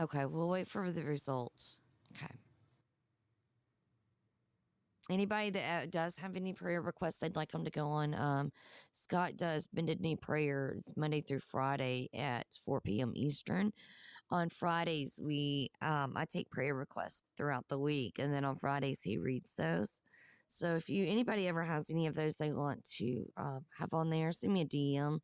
Okay, 0.00 0.26
we'll 0.26 0.48
wait 0.48 0.68
for 0.68 0.90
the 0.90 1.04
results. 1.04 1.78
Okay. 2.16 2.32
Anybody 5.10 5.50
that 5.50 5.82
uh, 5.82 5.86
does 5.90 6.16
have 6.16 6.34
any 6.34 6.54
prayer 6.54 6.80
requests 6.80 7.18
they'd 7.18 7.36
like 7.36 7.52
them 7.52 7.64
to 7.64 7.70
go 7.70 7.86
on, 7.86 8.14
um, 8.14 8.50
Scott 8.92 9.36
does 9.36 9.66
bended 9.66 10.00
knee 10.00 10.16
prayers 10.16 10.90
Monday 10.96 11.20
through 11.20 11.40
Friday 11.40 12.08
at 12.14 12.46
4 12.64 12.80
p.m. 12.80 13.12
Eastern. 13.14 13.70
On 14.30 14.48
Fridays, 14.48 15.20
we 15.22 15.70
um, 15.82 16.14
I 16.16 16.24
take 16.24 16.50
prayer 16.50 16.74
requests 16.74 17.24
throughout 17.36 17.68
the 17.68 17.78
week, 17.78 18.18
and 18.18 18.32
then 18.32 18.46
on 18.46 18.56
Fridays 18.56 19.02
he 19.02 19.18
reads 19.18 19.54
those. 19.54 20.00
So 20.46 20.74
if 20.76 20.88
you 20.88 21.06
anybody 21.06 21.48
ever 21.48 21.64
has 21.64 21.90
any 21.90 22.06
of 22.06 22.14
those 22.14 22.38
they 22.38 22.52
want 22.52 22.82
to 22.98 23.26
uh, 23.36 23.58
have 23.78 23.92
on 23.92 24.08
there, 24.08 24.32
send 24.32 24.54
me 24.54 24.62
a 24.62 24.64
DM 24.64 25.18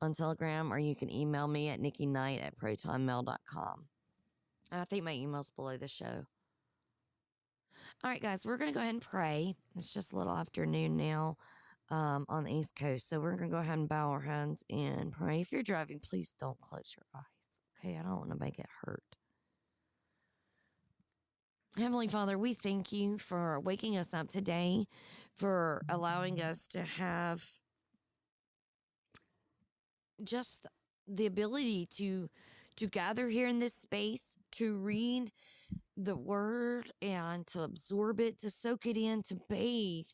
on 0.00 0.14
Telegram, 0.14 0.72
or 0.72 0.78
you 0.78 0.96
can 0.96 1.12
email 1.12 1.46
me 1.46 1.68
at 1.68 1.80
nikkyknight 1.80 2.42
at 2.42 2.56
protonmail.com. 2.58 3.84
I 4.70 4.84
think 4.84 5.04
my 5.04 5.12
email's 5.12 5.50
below 5.50 5.76
the 5.76 5.88
show. 5.88 6.24
All 8.04 8.10
right, 8.10 8.22
guys, 8.22 8.44
we're 8.44 8.58
going 8.58 8.70
to 8.70 8.74
go 8.74 8.80
ahead 8.80 8.94
and 8.94 9.02
pray. 9.02 9.54
It's 9.76 9.92
just 9.92 10.12
a 10.12 10.16
little 10.16 10.36
afternoon 10.36 10.96
now 10.96 11.36
um, 11.90 12.26
on 12.28 12.44
the 12.44 12.52
East 12.52 12.76
Coast. 12.76 13.08
So 13.08 13.18
we're 13.18 13.36
going 13.36 13.50
to 13.50 13.56
go 13.56 13.60
ahead 13.60 13.78
and 13.78 13.88
bow 13.88 14.10
our 14.10 14.20
heads 14.20 14.62
and 14.70 15.12
pray. 15.12 15.40
If 15.40 15.52
you're 15.52 15.62
driving, 15.62 16.00
please 16.00 16.34
don't 16.38 16.60
close 16.60 16.94
your 16.96 17.06
eyes. 17.16 17.60
Okay, 17.78 17.96
I 17.98 18.02
don't 18.02 18.18
want 18.18 18.30
to 18.30 18.38
make 18.38 18.58
it 18.58 18.66
hurt. 18.82 19.02
Heavenly 21.76 22.08
Father, 22.08 22.36
we 22.36 22.54
thank 22.54 22.92
you 22.92 23.18
for 23.18 23.60
waking 23.60 23.96
us 23.96 24.12
up 24.12 24.28
today, 24.28 24.86
for 25.36 25.82
allowing 25.88 26.40
us 26.40 26.66
to 26.68 26.82
have 26.82 27.44
just 30.24 30.66
the 31.06 31.26
ability 31.26 31.86
to 31.96 32.28
to 32.78 32.86
gather 32.86 33.28
here 33.28 33.48
in 33.48 33.58
this 33.58 33.74
space, 33.74 34.36
to 34.52 34.76
read 34.76 35.30
the 35.96 36.16
word 36.16 36.90
and 37.02 37.46
to 37.48 37.62
absorb 37.62 38.20
it, 38.20 38.38
to 38.40 38.50
soak 38.50 38.86
it 38.86 38.96
in, 38.96 39.22
to 39.24 39.36
bathe 39.48 40.06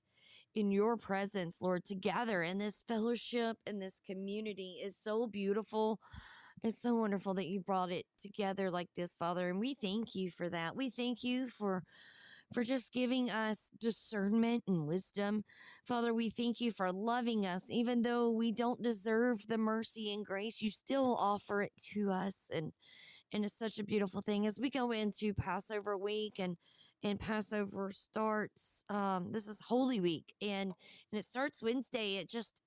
in 0.55 0.71
your 0.71 0.97
presence, 0.97 1.61
Lord, 1.61 1.85
together 1.85 2.43
in 2.43 2.59
this 2.59 2.83
fellowship 2.87 3.57
in 3.67 3.81
this 3.81 4.01
community 4.01 4.81
is 4.83 4.97
so 4.97 5.27
beautiful. 5.27 6.01
It's 6.62 6.81
so 6.81 6.95
wonderful 6.95 7.35
that 7.35 7.49
you 7.49 7.61
brought 7.61 7.91
it 7.91 8.07
together 8.19 8.71
like 8.71 8.89
this, 8.97 9.17
Father. 9.17 9.51
And 9.51 9.59
we 9.59 9.75
thank 9.75 10.15
you 10.15 10.31
for 10.31 10.49
that. 10.49 10.77
We 10.77 10.91
thank 10.91 11.23
you 11.23 11.49
for 11.49 11.83
for 12.55 12.63
just 12.63 12.93
giving 12.93 13.31
us 13.31 13.71
discernment 13.79 14.63
and 14.69 14.87
wisdom. 14.87 15.45
Father, 15.85 16.15
we 16.15 16.31
thank 16.31 16.61
you 16.61 16.71
for 16.71 16.93
loving 16.93 17.45
us, 17.45 17.69
even 17.69 18.03
though 18.03 18.31
we 18.31 18.53
don't 18.53 18.81
deserve 18.81 19.49
the 19.49 19.59
mercy 19.59 20.13
and 20.13 20.25
grace, 20.25 20.63
you 20.63 20.71
still 20.71 21.17
offer 21.19 21.63
it 21.63 21.73
to 21.93 22.11
us. 22.11 22.49
And 22.55 22.73
and 23.33 23.45
it's 23.45 23.59
such 23.59 23.81
a 23.81 23.85
beautiful 23.85 24.21
thing 24.21 24.47
as 24.47 24.61
we 24.61 24.71
go 24.71 24.93
into 24.93 25.35
Passover 25.35 25.99
week 25.99 26.35
and 26.39 26.57
and 27.03 27.19
Passover 27.19 27.91
starts 27.91 28.85
um 28.89 29.33
this 29.33 29.49
is 29.49 29.61
Holy 29.67 29.99
Week 29.99 30.33
and 30.41 30.73
and 31.11 31.19
it 31.19 31.25
starts 31.25 31.61
Wednesday. 31.61 32.17
It 32.17 32.31
just 32.31 32.63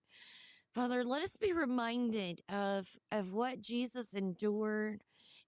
Father, 0.76 1.06
let 1.06 1.24
us 1.24 1.38
be 1.38 1.54
reminded 1.54 2.42
of 2.50 2.88
of 3.12 3.32
what 3.32 3.62
Jesus 3.62 4.14
endured 4.14 5.02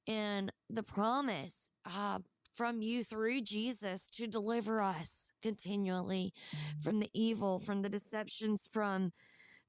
and 0.07 0.51
the 0.69 0.83
promise 0.83 1.71
uh, 1.85 2.19
from 2.59 2.81
you 2.81 3.01
through 3.05 3.39
Jesus 3.39 4.09
to 4.09 4.27
deliver 4.27 4.81
us 4.81 5.31
continually 5.41 6.33
mm-hmm. 6.53 6.81
from 6.81 6.99
the 6.99 7.09
evil, 7.13 7.57
from 7.57 7.83
the 7.83 7.87
deceptions, 7.87 8.67
from 8.69 9.13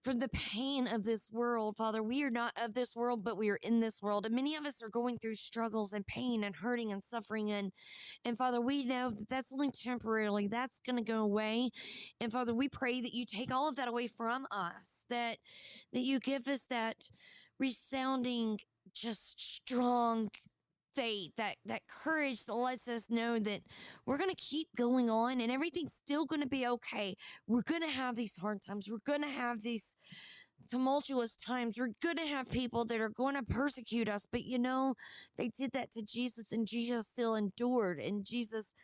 from 0.02 0.18
the 0.18 0.30
pain 0.30 0.88
of 0.88 1.04
this 1.04 1.28
world, 1.30 1.76
Father. 1.76 2.02
We 2.02 2.24
are 2.24 2.30
not 2.30 2.52
of 2.60 2.74
this 2.74 2.96
world, 2.96 3.22
but 3.22 3.36
we 3.36 3.48
are 3.50 3.58
in 3.62 3.78
this 3.78 4.00
world. 4.02 4.26
And 4.26 4.34
many 4.34 4.56
of 4.56 4.64
us 4.64 4.82
are 4.82 4.88
going 4.88 5.18
through 5.18 5.34
struggles 5.34 5.92
and 5.92 6.04
pain 6.04 6.42
and 6.42 6.56
hurting 6.56 6.90
and 6.90 7.04
suffering. 7.04 7.52
And, 7.52 7.70
and 8.24 8.36
Father, 8.36 8.60
we 8.60 8.82
know 8.82 9.10
that 9.10 9.28
that's 9.28 9.52
only 9.52 9.70
temporarily. 9.70 10.48
That's 10.48 10.80
going 10.80 10.96
to 10.96 11.04
go 11.04 11.20
away. 11.20 11.68
And 12.18 12.32
Father, 12.32 12.54
we 12.54 12.66
pray 12.66 13.02
that 13.02 13.14
you 13.14 13.26
take 13.26 13.52
all 13.54 13.68
of 13.68 13.76
that 13.76 13.88
away 13.88 14.06
from 14.08 14.46
us, 14.50 15.04
that, 15.10 15.36
that 15.92 16.00
you 16.00 16.18
give 16.18 16.48
us 16.48 16.64
that 16.68 17.10
resounding, 17.58 18.58
just 18.94 19.38
strong 19.38 20.30
faith, 20.94 21.32
that 21.36 21.56
that 21.66 21.82
courage 21.88 22.44
that 22.46 22.54
lets 22.54 22.88
us 22.88 23.10
know 23.10 23.38
that 23.38 23.62
we're 24.06 24.18
going 24.18 24.30
to 24.30 24.36
keep 24.36 24.68
going 24.76 25.10
on 25.10 25.40
and 25.40 25.50
everything's 25.50 25.94
still 25.94 26.24
going 26.24 26.40
to 26.40 26.48
be 26.48 26.66
okay. 26.66 27.16
We're 27.46 27.62
going 27.62 27.82
to 27.82 27.88
have 27.88 28.16
these 28.16 28.36
hard 28.36 28.60
times. 28.62 28.88
We're 28.90 28.98
going 29.04 29.22
to 29.22 29.28
have 29.28 29.62
these 29.62 29.94
tumultuous 30.70 31.36
times. 31.36 31.78
We're 31.78 31.94
going 32.02 32.16
to 32.16 32.26
have 32.26 32.50
people 32.50 32.84
that 32.86 33.00
are 33.00 33.10
going 33.10 33.34
to 33.34 33.42
persecute 33.42 34.08
us, 34.08 34.26
but 34.30 34.44
you 34.44 34.58
know, 34.58 34.94
they 35.36 35.48
did 35.48 35.72
that 35.72 35.92
to 35.92 36.02
Jesus 36.02 36.52
and 36.52 36.66
Jesus 36.66 37.08
still 37.08 37.34
endured 37.34 37.98
and 37.98 38.24
Jesus 38.24 38.74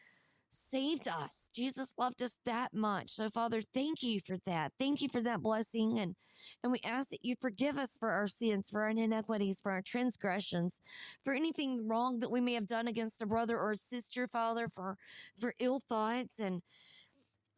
saved 0.50 1.08
us. 1.08 1.48
Jesus 1.54 1.94
loved 1.98 2.22
us 2.22 2.38
that 2.44 2.74
much. 2.74 3.10
So 3.10 3.28
Father, 3.28 3.60
thank 3.62 4.02
you 4.02 4.20
for 4.20 4.36
that. 4.46 4.72
Thank 4.78 5.00
you 5.00 5.08
for 5.08 5.22
that 5.22 5.42
blessing 5.42 5.98
and 5.98 6.14
and 6.62 6.70
we 6.70 6.80
ask 6.84 7.10
that 7.10 7.24
you 7.24 7.34
forgive 7.40 7.78
us 7.78 7.96
for 7.98 8.10
our 8.10 8.26
sins, 8.26 8.68
for 8.70 8.82
our 8.82 8.90
inequities, 8.90 9.60
for 9.60 9.72
our 9.72 9.82
transgressions, 9.82 10.80
for 11.24 11.32
anything 11.32 11.88
wrong 11.88 12.18
that 12.18 12.30
we 12.30 12.40
may 12.40 12.52
have 12.54 12.66
done 12.66 12.86
against 12.86 13.22
a 13.22 13.26
brother 13.26 13.58
or 13.58 13.72
a 13.72 13.76
sister, 13.76 14.26
Father, 14.26 14.68
for 14.68 14.96
for 15.38 15.54
ill 15.58 15.80
thoughts 15.80 16.38
and 16.38 16.62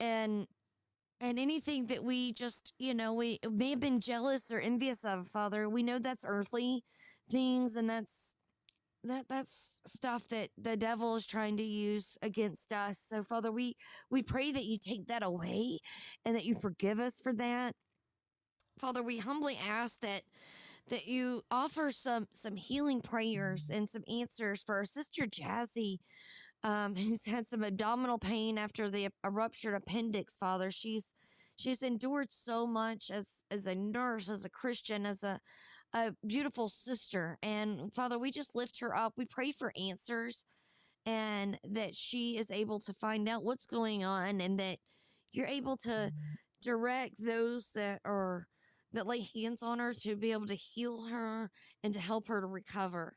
and 0.00 0.46
and 1.20 1.38
anything 1.38 1.86
that 1.86 2.04
we 2.04 2.32
just, 2.32 2.72
you 2.78 2.94
know, 2.94 3.12
we 3.12 3.40
may 3.50 3.70
have 3.70 3.80
been 3.80 4.00
jealous 4.00 4.52
or 4.52 4.60
envious 4.60 5.04
of, 5.04 5.26
Father. 5.26 5.68
We 5.68 5.82
know 5.82 5.98
that's 5.98 6.24
earthly 6.26 6.84
things 7.28 7.76
and 7.76 7.90
that's 7.90 8.36
that 9.08 9.28
that's 9.28 9.80
stuff 9.86 10.28
that 10.28 10.50
the 10.56 10.76
devil 10.76 11.16
is 11.16 11.26
trying 11.26 11.56
to 11.56 11.62
use 11.62 12.16
against 12.22 12.72
us. 12.72 12.98
So 12.98 13.22
Father, 13.22 13.50
we 13.50 13.76
we 14.10 14.22
pray 14.22 14.52
that 14.52 14.64
you 14.64 14.78
take 14.78 15.06
that 15.08 15.22
away 15.22 15.78
and 16.24 16.36
that 16.36 16.44
you 16.44 16.54
forgive 16.54 17.00
us 17.00 17.20
for 17.20 17.32
that. 17.34 17.74
Father, 18.78 19.02
we 19.02 19.18
humbly 19.18 19.58
ask 19.68 20.00
that 20.00 20.22
that 20.88 21.06
you 21.06 21.42
offer 21.50 21.90
some 21.90 22.26
some 22.32 22.56
healing 22.56 23.00
prayers 23.00 23.70
and 23.70 23.88
some 23.88 24.04
answers 24.08 24.62
for 24.62 24.76
our 24.76 24.84
sister 24.84 25.24
Jazzy, 25.24 25.98
um, 26.62 26.94
who's 26.96 27.26
had 27.26 27.46
some 27.46 27.64
abdominal 27.64 28.18
pain 28.18 28.58
after 28.58 28.90
the 28.90 29.08
a 29.24 29.30
ruptured 29.30 29.74
appendix. 29.74 30.36
Father, 30.36 30.70
she's 30.70 31.12
she's 31.56 31.82
endured 31.82 32.28
so 32.30 32.66
much 32.66 33.10
as 33.10 33.44
as 33.50 33.66
a 33.66 33.74
nurse, 33.74 34.28
as 34.30 34.44
a 34.44 34.50
Christian, 34.50 35.06
as 35.06 35.22
a 35.22 35.40
a 35.94 36.12
beautiful 36.26 36.68
sister. 36.68 37.38
And 37.42 37.92
Father, 37.92 38.18
we 38.18 38.30
just 38.30 38.54
lift 38.54 38.80
her 38.80 38.96
up. 38.96 39.14
We 39.16 39.24
pray 39.24 39.52
for 39.52 39.72
answers 39.80 40.44
and 41.06 41.58
that 41.64 41.94
she 41.94 42.36
is 42.36 42.50
able 42.50 42.80
to 42.80 42.92
find 42.92 43.28
out 43.28 43.44
what's 43.44 43.66
going 43.66 44.04
on 44.04 44.40
and 44.40 44.58
that 44.60 44.78
you're 45.32 45.46
able 45.46 45.76
to 45.78 46.12
direct 46.62 47.14
those 47.18 47.72
that 47.74 48.00
are 48.04 48.46
that 48.92 49.06
lay 49.06 49.28
hands 49.34 49.62
on 49.62 49.78
her 49.78 49.92
to 49.92 50.16
be 50.16 50.32
able 50.32 50.46
to 50.46 50.54
heal 50.54 51.04
her 51.08 51.50
and 51.84 51.92
to 51.92 52.00
help 52.00 52.26
her 52.28 52.40
to 52.40 52.46
recover. 52.46 53.16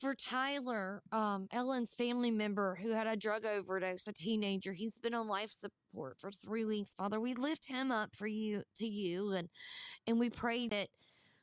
For 0.00 0.16
Tyler, 0.16 1.00
um, 1.12 1.46
Ellen's 1.52 1.94
family 1.94 2.30
member 2.30 2.76
who 2.82 2.90
had 2.90 3.06
a 3.06 3.16
drug 3.16 3.46
overdose, 3.46 4.08
a 4.08 4.12
teenager, 4.12 4.72
he's 4.72 4.98
been 4.98 5.14
on 5.14 5.28
life 5.28 5.50
support 5.50 6.18
for 6.18 6.32
three 6.32 6.64
weeks. 6.64 6.94
Father, 6.94 7.20
we 7.20 7.34
lift 7.34 7.68
him 7.68 7.92
up 7.92 8.16
for 8.16 8.26
you 8.26 8.64
to 8.76 8.86
you 8.86 9.32
and 9.32 9.48
and 10.06 10.18
we 10.18 10.28
pray 10.28 10.66
that 10.68 10.88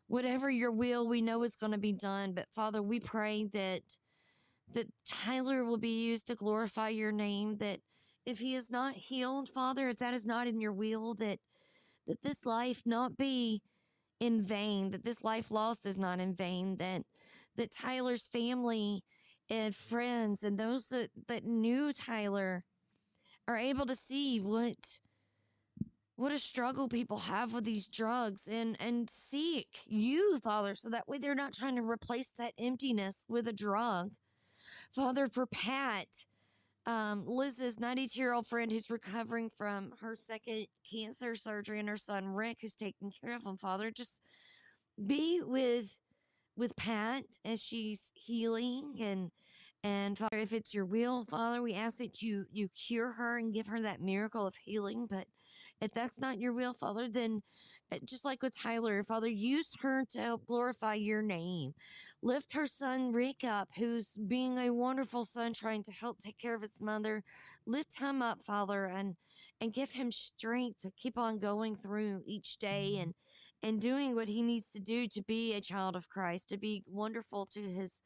whatever 0.10 0.50
your 0.50 0.72
will, 0.72 1.08
we 1.08 1.22
know 1.22 1.44
is 1.44 1.56
going 1.56 1.72
to 1.72 1.78
be 1.78 1.94
done. 1.94 2.34
But 2.34 2.48
Father, 2.52 2.82
we 2.82 3.00
pray 3.00 3.46
that 3.54 3.84
that 4.74 4.88
Tyler 5.08 5.64
will 5.64 5.78
be 5.78 6.04
used 6.04 6.28
to 6.28 6.36
glorify 6.36 6.90
your 6.90 7.12
name. 7.12 7.58
That 7.58 7.80
if 8.26 8.40
he 8.40 8.56
is 8.56 8.70
not 8.70 8.96
healed, 8.96 9.48
Father, 9.50 9.88
if 9.88 9.98
that 9.98 10.14
is 10.14 10.26
not 10.26 10.48
in 10.48 10.60
your 10.60 10.74
will, 10.74 11.14
that 11.16 11.40
that 12.08 12.22
this 12.22 12.46
life 12.46 12.82
not 12.86 13.18
be 13.18 13.62
in 14.20 14.44
vain, 14.44 14.92
that 14.92 15.06
this 15.06 15.24
life 15.24 15.52
lost 15.52 15.86
is 15.86 15.98
not 15.98 16.20
in 16.20 16.36
vain, 16.36 16.78
that 16.78 17.04
that 17.56 17.72
Tyler's 17.72 18.28
family 18.28 19.04
and 19.50 19.76
friends 19.76 20.44
and 20.44 20.58
those 20.58 20.88
that, 20.88 21.10
that 21.28 21.44
knew 21.44 21.92
Tyler 21.94 22.64
are 23.48 23.58
able 23.58 23.86
to 23.86 23.96
see 23.96 24.40
what 24.40 24.78
what 26.20 26.34
a 26.34 26.38
struggle 26.38 26.90
people 26.90 27.18
have 27.18 27.54
with 27.54 27.64
these 27.64 27.88
drugs 27.88 28.46
and 28.46 28.76
and 28.82 29.10
seek 29.10 29.68
you 29.86 30.38
father 30.40 30.76
so 30.76 30.90
that 30.90 31.08
way 31.08 31.18
they're 31.18 31.34
not 31.34 31.54
trying 31.54 31.78
to 31.78 31.82
replace 31.82 32.32
that 32.32 32.52
emptiness 32.60 33.24
with 33.30 33.48
a 33.48 33.54
drug 33.54 34.12
father 34.94 35.30
for 35.30 35.46
pat 35.46 36.08
um, 36.86 37.24
liz's 37.26 37.80
92 37.80 38.20
year 38.20 38.34
old 38.34 38.46
friend 38.46 38.70
who's 38.70 38.90
recovering 38.90 39.50
from 39.50 39.94
her 40.02 40.18
second 40.18 40.68
cancer 40.92 41.36
surgery 41.36 41.80
and 41.80 41.88
her 41.88 41.98
son 41.98 42.26
rick 42.26 42.58
who's 42.62 42.76
taking 42.76 43.14
care 43.24 43.34
of 43.34 43.46
him 43.46 43.56
father 43.56 43.90
just 43.90 44.22
be 45.08 45.40
with 45.42 45.98
with 46.58 46.76
pat 46.76 47.24
as 47.46 47.64
she's 47.64 48.12
healing 48.14 48.98
and 49.00 49.32
and 49.82 50.18
Father, 50.18 50.40
if 50.40 50.52
it's 50.52 50.74
your 50.74 50.84
will, 50.84 51.24
Father, 51.24 51.62
we 51.62 51.74
ask 51.74 52.00
that 52.00 52.22
you 52.22 52.48
you 52.52 52.68
cure 52.68 53.14
her 53.14 53.38
and 53.38 53.54
give 53.54 53.68
her 53.68 53.80
that 53.80 54.02
miracle 54.02 54.46
of 54.46 54.58
healing. 54.58 55.08
But 55.10 55.26
if 55.82 55.92
that's 55.92 56.20
not 56.20 56.40
your 56.40 56.54
will, 56.54 56.74
Father, 56.74 57.08
then 57.08 57.42
uh, 57.92 57.98
just 58.06 58.26
like 58.26 58.44
with 58.44 58.58
Tyler, 58.58 59.04
Father, 59.04 59.28
use 59.28 59.76
her 59.82 60.04
to 60.10 60.20
help 60.20 60.46
glorify 60.46 60.94
your 60.96 61.22
name. 61.22 61.74
Lift 62.22 62.54
her 62.54 62.68
son 62.68 63.12
Rick 63.12 63.44
up, 63.44 63.70
who's 63.78 64.18
being 64.18 64.58
a 64.58 64.72
wonderful 64.72 65.26
son, 65.26 65.54
trying 65.54 65.84
to 65.84 65.92
help 65.92 66.20
take 66.20 66.38
care 66.38 66.56
of 66.56 66.62
his 66.62 66.82
mother. 66.82 67.24
Lift 67.66 68.00
him 68.00 68.22
up, 68.22 68.42
Father, 68.42 68.86
and 68.86 69.16
and 69.62 69.74
give 69.74 69.92
him 69.92 70.12
strength 70.12 70.82
to 70.82 70.92
keep 70.92 71.18
on 71.18 71.40
going 71.40 71.76
through 71.76 72.24
each 72.26 72.58
day 72.58 72.98
and 73.00 73.14
and 73.62 73.82
doing 73.82 74.16
what 74.16 74.28
he 74.28 74.42
needs 74.42 74.72
to 74.72 74.80
do 74.80 75.06
to 75.08 75.22
be 75.22 75.54
a 75.54 75.62
child 75.62 75.96
of 75.96 76.10
Christ, 76.10 76.50
to 76.50 76.58
be 76.58 76.84
wonderful 76.88 77.46
to 77.48 77.62
his 77.62 78.02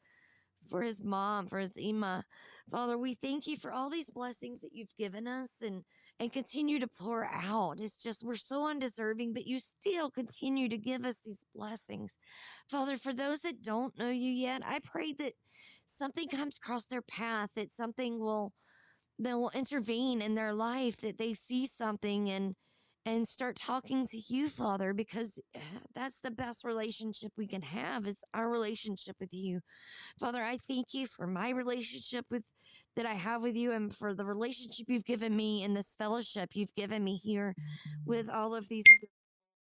for 0.68 0.82
his 0.82 1.02
mom, 1.02 1.46
for 1.46 1.58
his 1.58 1.76
Ima. 1.76 2.24
Father, 2.70 2.98
we 2.98 3.14
thank 3.14 3.46
you 3.46 3.56
for 3.56 3.72
all 3.72 3.90
these 3.90 4.10
blessings 4.10 4.60
that 4.60 4.72
you've 4.72 4.94
given 4.96 5.26
us 5.26 5.62
and, 5.62 5.84
and 6.18 6.32
continue 6.32 6.78
to 6.80 6.88
pour 6.88 7.26
out. 7.26 7.80
It's 7.80 8.02
just, 8.02 8.24
we're 8.24 8.36
so 8.36 8.68
undeserving, 8.68 9.32
but 9.32 9.46
you 9.46 9.58
still 9.58 10.10
continue 10.10 10.68
to 10.68 10.78
give 10.78 11.04
us 11.04 11.20
these 11.20 11.44
blessings. 11.54 12.16
Father, 12.70 12.96
for 12.96 13.12
those 13.12 13.40
that 13.40 13.62
don't 13.62 13.98
know 13.98 14.10
you 14.10 14.30
yet, 14.30 14.62
I 14.66 14.80
pray 14.82 15.12
that 15.14 15.32
something 15.86 16.28
comes 16.28 16.56
across 16.56 16.86
their 16.86 17.02
path, 17.02 17.50
that 17.56 17.72
something 17.72 18.18
will, 18.18 18.52
that 19.18 19.38
will 19.38 19.52
intervene 19.54 20.22
in 20.22 20.34
their 20.34 20.52
life, 20.52 21.00
that 21.02 21.18
they 21.18 21.34
see 21.34 21.66
something 21.66 22.30
and, 22.30 22.54
and 23.06 23.28
start 23.28 23.56
talking 23.56 24.06
to 24.06 24.18
you, 24.28 24.48
Father, 24.48 24.94
because 24.94 25.38
eh, 25.54 25.60
that's 25.94 26.20
the 26.20 26.30
best 26.30 26.64
relationship 26.64 27.32
we 27.36 27.46
can 27.46 27.62
have 27.62 28.06
is 28.06 28.24
our 28.32 28.48
relationship 28.48 29.16
with 29.20 29.32
you. 29.32 29.60
Father, 30.18 30.42
I 30.42 30.56
thank 30.56 30.94
you 30.94 31.06
for 31.06 31.26
my 31.26 31.50
relationship 31.50 32.24
with 32.30 32.44
that 32.96 33.06
I 33.06 33.14
have 33.14 33.42
with 33.42 33.56
you 33.56 33.72
and 33.72 33.94
for 33.94 34.14
the 34.14 34.24
relationship 34.24 34.86
you've 34.88 35.04
given 35.04 35.36
me 35.36 35.62
in 35.62 35.74
this 35.74 35.94
fellowship 35.96 36.50
you've 36.54 36.74
given 36.74 37.04
me 37.04 37.20
here 37.22 37.54
with 38.06 38.30
all 38.30 38.54
of 38.54 38.68
these 38.68 38.84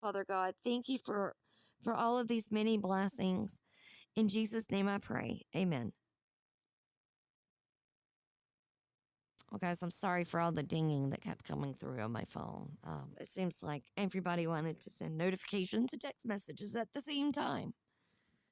Father 0.00 0.24
God. 0.28 0.54
Thank 0.64 0.88
you 0.88 0.98
for 1.04 1.34
for 1.82 1.94
all 1.94 2.18
of 2.18 2.28
these 2.28 2.50
many 2.50 2.78
blessings. 2.78 3.60
In 4.14 4.28
Jesus' 4.28 4.70
name 4.70 4.88
I 4.88 4.98
pray. 4.98 5.42
Amen. 5.54 5.92
Well, 9.56 9.70
guys, 9.70 9.82
I'm 9.82 9.90
sorry 9.90 10.24
for 10.24 10.38
all 10.38 10.52
the 10.52 10.62
dinging 10.62 11.08
that 11.08 11.22
kept 11.22 11.46
coming 11.46 11.72
through 11.72 11.98
on 12.02 12.12
my 12.12 12.24
phone. 12.24 12.72
Um, 12.84 13.12
it 13.18 13.26
seems 13.26 13.62
like 13.62 13.84
everybody 13.96 14.46
wanted 14.46 14.82
to 14.82 14.90
send 14.90 15.16
notifications 15.16 15.94
and 15.94 16.02
text 16.02 16.26
messages 16.26 16.76
at 16.76 16.92
the 16.92 17.00
same 17.00 17.32
time. 17.32 17.72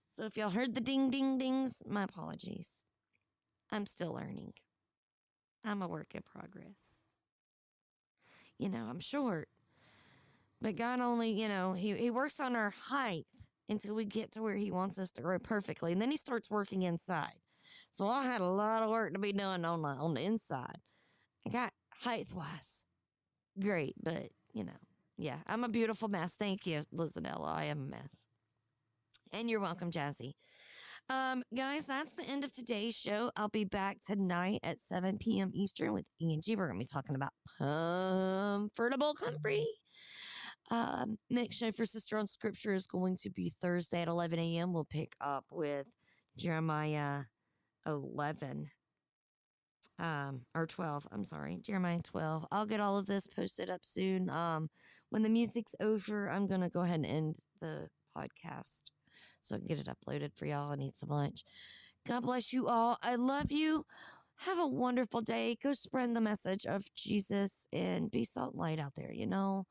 So 0.07 0.25
if 0.25 0.35
y'all 0.35 0.49
heard 0.49 0.75
the 0.75 0.81
ding, 0.81 1.11
ding, 1.11 1.37
dings, 1.37 1.83
my 1.87 2.05
apologies. 2.05 2.87
I'm 3.71 3.85
still 3.85 4.15
learning. 4.15 4.55
I'm 5.63 5.83
a 5.83 5.89
work 5.89 6.15
in 6.15 6.23
progress. 6.23 7.03
You 8.59 8.71
know, 8.71 8.87
I'm 8.89 9.01
short, 9.01 9.49
but 10.63 10.75
God 10.75 11.01
only, 11.01 11.33
you 11.33 11.49
know, 11.49 11.75
He, 11.75 11.95
he 11.97 12.11
works 12.11 12.41
on 12.41 12.57
our 12.57 12.73
height 12.89 13.27
until 13.69 13.95
we 13.95 14.07
get 14.07 14.33
to 14.33 14.43
where 14.43 14.57
He 14.57 14.71
wants 14.71 14.99
us 14.99 15.11
to 15.11 15.21
grow 15.21 15.39
perfectly. 15.39 15.93
And 15.93 16.01
then 16.01 16.11
He 16.11 16.17
starts 16.17 16.51
working 16.51 16.81
inside. 16.81 17.43
So 17.91 18.09
I 18.09 18.25
had 18.25 18.41
a 18.41 18.47
lot 18.47 18.83
of 18.83 18.89
work 18.89 19.13
to 19.13 19.19
be 19.19 19.35
done 19.35 19.67
on 19.67 19.83
the 19.83 19.89
on 19.89 20.15
the 20.15 20.23
inside. 20.23 20.79
I 21.47 21.51
got 21.51 21.73
height 21.91 22.27
wise, 22.35 22.85
great, 23.61 23.95
but 24.03 24.29
you 24.53 24.65
know, 24.65 24.73
yeah, 25.17 25.39
I'm 25.47 25.65
a 25.65 25.69
beautiful 25.69 26.09
mess. 26.09 26.37
Thank 26.37 26.67
you, 26.67 26.83
Lizanella. 26.95 27.49
I 27.49 27.65
am 27.65 27.83
a 27.83 27.91
mess. 27.91 28.29
And 29.33 29.51
you're 29.51 29.61
welcome, 29.61 29.91
Jazzy. 29.91 30.35
Um, 31.11 31.43
guys, 31.55 31.87
that's 31.87 32.17
the 32.17 32.25
end 32.25 32.45
of 32.45 32.53
today's 32.53 32.97
show. 32.97 33.31
I'll 33.37 33.49
be 33.49 33.65
back 33.65 33.99
tonight 34.07 34.61
at 34.63 34.81
7 34.81 35.19
p.m. 35.19 35.51
Eastern 35.53 35.93
with 35.93 36.09
Angie. 36.21 36.57
We're 36.57 36.69
gonna 36.69 36.79
be 36.79 36.87
talking 36.87 37.15
about 37.15 37.33
comfortable 37.59 39.15
comfrey. 39.15 39.67
Um, 40.71 41.19
next 41.29 41.57
show 41.57 41.71
for 41.73 41.85
Sister 41.85 42.17
on 42.17 42.27
Scripture 42.27 42.75
is 42.75 42.87
going 42.87 43.17
to 43.19 43.31
be 43.31 43.53
Thursday 43.61 44.01
at 44.01 44.09
11 44.09 44.39
a.m. 44.39 44.73
We'll 44.73 44.87
pick 44.87 45.15
up 45.21 45.45
with 45.51 45.87
Jeremiah 46.39 47.25
11 47.87 48.71
um, 49.99 50.43
or 50.55 50.67
12, 50.67 51.07
I'm 51.13 51.25
sorry, 51.25 51.59
Jeremiah 51.63 52.01
12. 52.03 52.47
I'll 52.51 52.67
get 52.67 52.81
all 52.81 52.99
of 52.99 53.07
this 53.07 53.27
posted 53.27 53.71
up 53.71 53.85
soon. 53.85 54.29
Um, 54.29 54.71
when 55.11 55.23
the 55.23 55.29
music's 55.29 55.75
over, 55.81 56.29
I'm 56.29 56.47
going 56.47 56.63
to 56.63 56.69
go 56.69 56.81
ahead 56.81 56.97
and 56.97 57.07
end 57.07 57.35
the 57.61 57.89
podcast 58.17 58.83
so 59.43 59.55
I 59.55 59.59
can 59.59 59.67
get 59.67 59.79
it 59.79 59.89
uploaded 59.89 60.35
for 60.35 60.47
y'all 60.47 60.73
and 60.73 60.83
eat 60.83 60.97
some 60.97 61.11
lunch. 61.11 61.45
God 62.07 62.23
bless 62.23 62.53
you 62.53 62.69
all. 62.69 62.99
I 63.03 63.15
love 63.15 63.53
you. 63.53 63.87
Have 64.39 64.59
a 64.59 64.67
wonderful 64.67 65.21
day. 65.21 65.57
Go 65.63 65.75
spread 65.75 66.13
the 66.15 66.21
message 66.21 66.67
of 66.67 66.83
Jesus 66.95 67.69
and 67.73 68.11
be 68.11 68.25
salt 68.25 68.53
and 68.53 68.61
light 68.61 68.81
out 68.81 68.95
there. 68.97 69.13
You 69.13 69.27
know, 69.27 69.67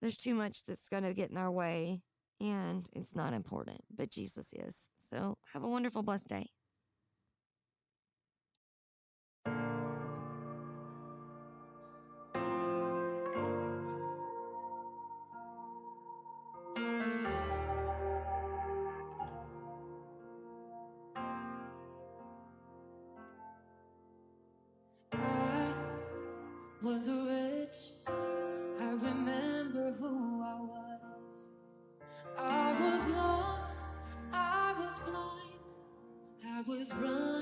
there's 0.00 0.16
too 0.16 0.34
much 0.34 0.64
that's 0.64 0.88
going 0.88 1.02
to 1.02 1.14
get 1.14 1.30
in 1.30 1.38
our 1.38 1.50
way 1.50 2.02
and 2.40 2.86
it's 2.92 3.14
not 3.14 3.34
important, 3.34 3.80
but 3.94 4.10
Jesus 4.10 4.52
is. 4.52 4.88
So 4.98 5.38
have 5.52 5.62
a 5.62 5.68
wonderful, 5.68 6.02
blessed 6.02 6.28
day. 6.28 6.50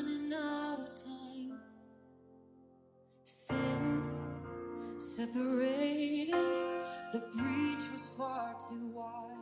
running 0.09 0.33
out 0.33 0.81
of 0.81 0.95
time. 0.95 1.59
Sin 3.23 4.05
separated, 4.97 6.35
the 7.13 7.23
breach 7.33 7.85
was 7.93 8.15
far 8.17 8.55
too 8.69 8.91
wide. 8.95 9.37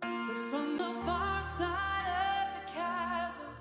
But 0.00 0.36
from 0.50 0.78
the 0.78 0.92
far 1.04 1.42
side 1.42 2.06
of 2.32 2.60
the 2.60 2.72
chasm, 2.72 3.54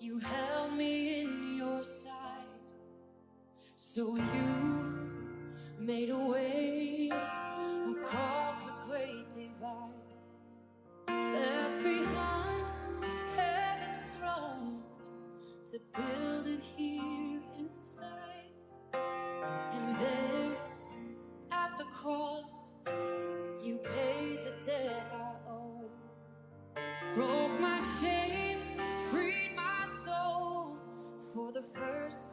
you 0.00 0.18
held 0.18 0.74
me 0.74 1.20
in 1.20 1.56
your 1.56 1.82
sight. 1.82 2.12
So 3.74 4.16
you 4.16 5.08
made 5.78 6.10
a 6.10 6.18
way 6.18 7.10
across 7.90 8.66
the 8.66 8.72
great 8.86 9.30
divide. 9.30 9.98
to 15.72 15.78
build 15.94 16.46
it 16.46 16.60
here 16.60 17.42
inside. 17.58 18.54
And 18.94 19.98
there 19.98 20.56
at 21.52 21.76
the 21.76 21.84
cross, 21.84 22.84
you 23.62 23.76
paid 23.76 24.38
the 24.44 24.54
debt 24.64 25.12
I 25.12 25.50
owe. 25.50 25.90
Broke 27.12 27.60
my 27.60 27.82
chains, 28.00 28.72
freed 29.10 29.52
my 29.56 29.84
soul 29.84 30.78
for 31.34 31.52
the 31.52 31.60
first 31.60 32.27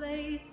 place. 0.00 0.49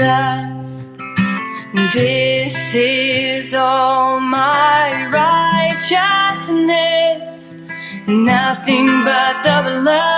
Jesus, 0.00 0.90
this 1.92 2.74
is 2.74 3.52
all 3.52 4.18
my 4.18 5.10
righteousness, 5.12 7.54
nothing 8.06 8.86
but 9.04 9.42
the 9.42 9.60
blood. 9.62 10.09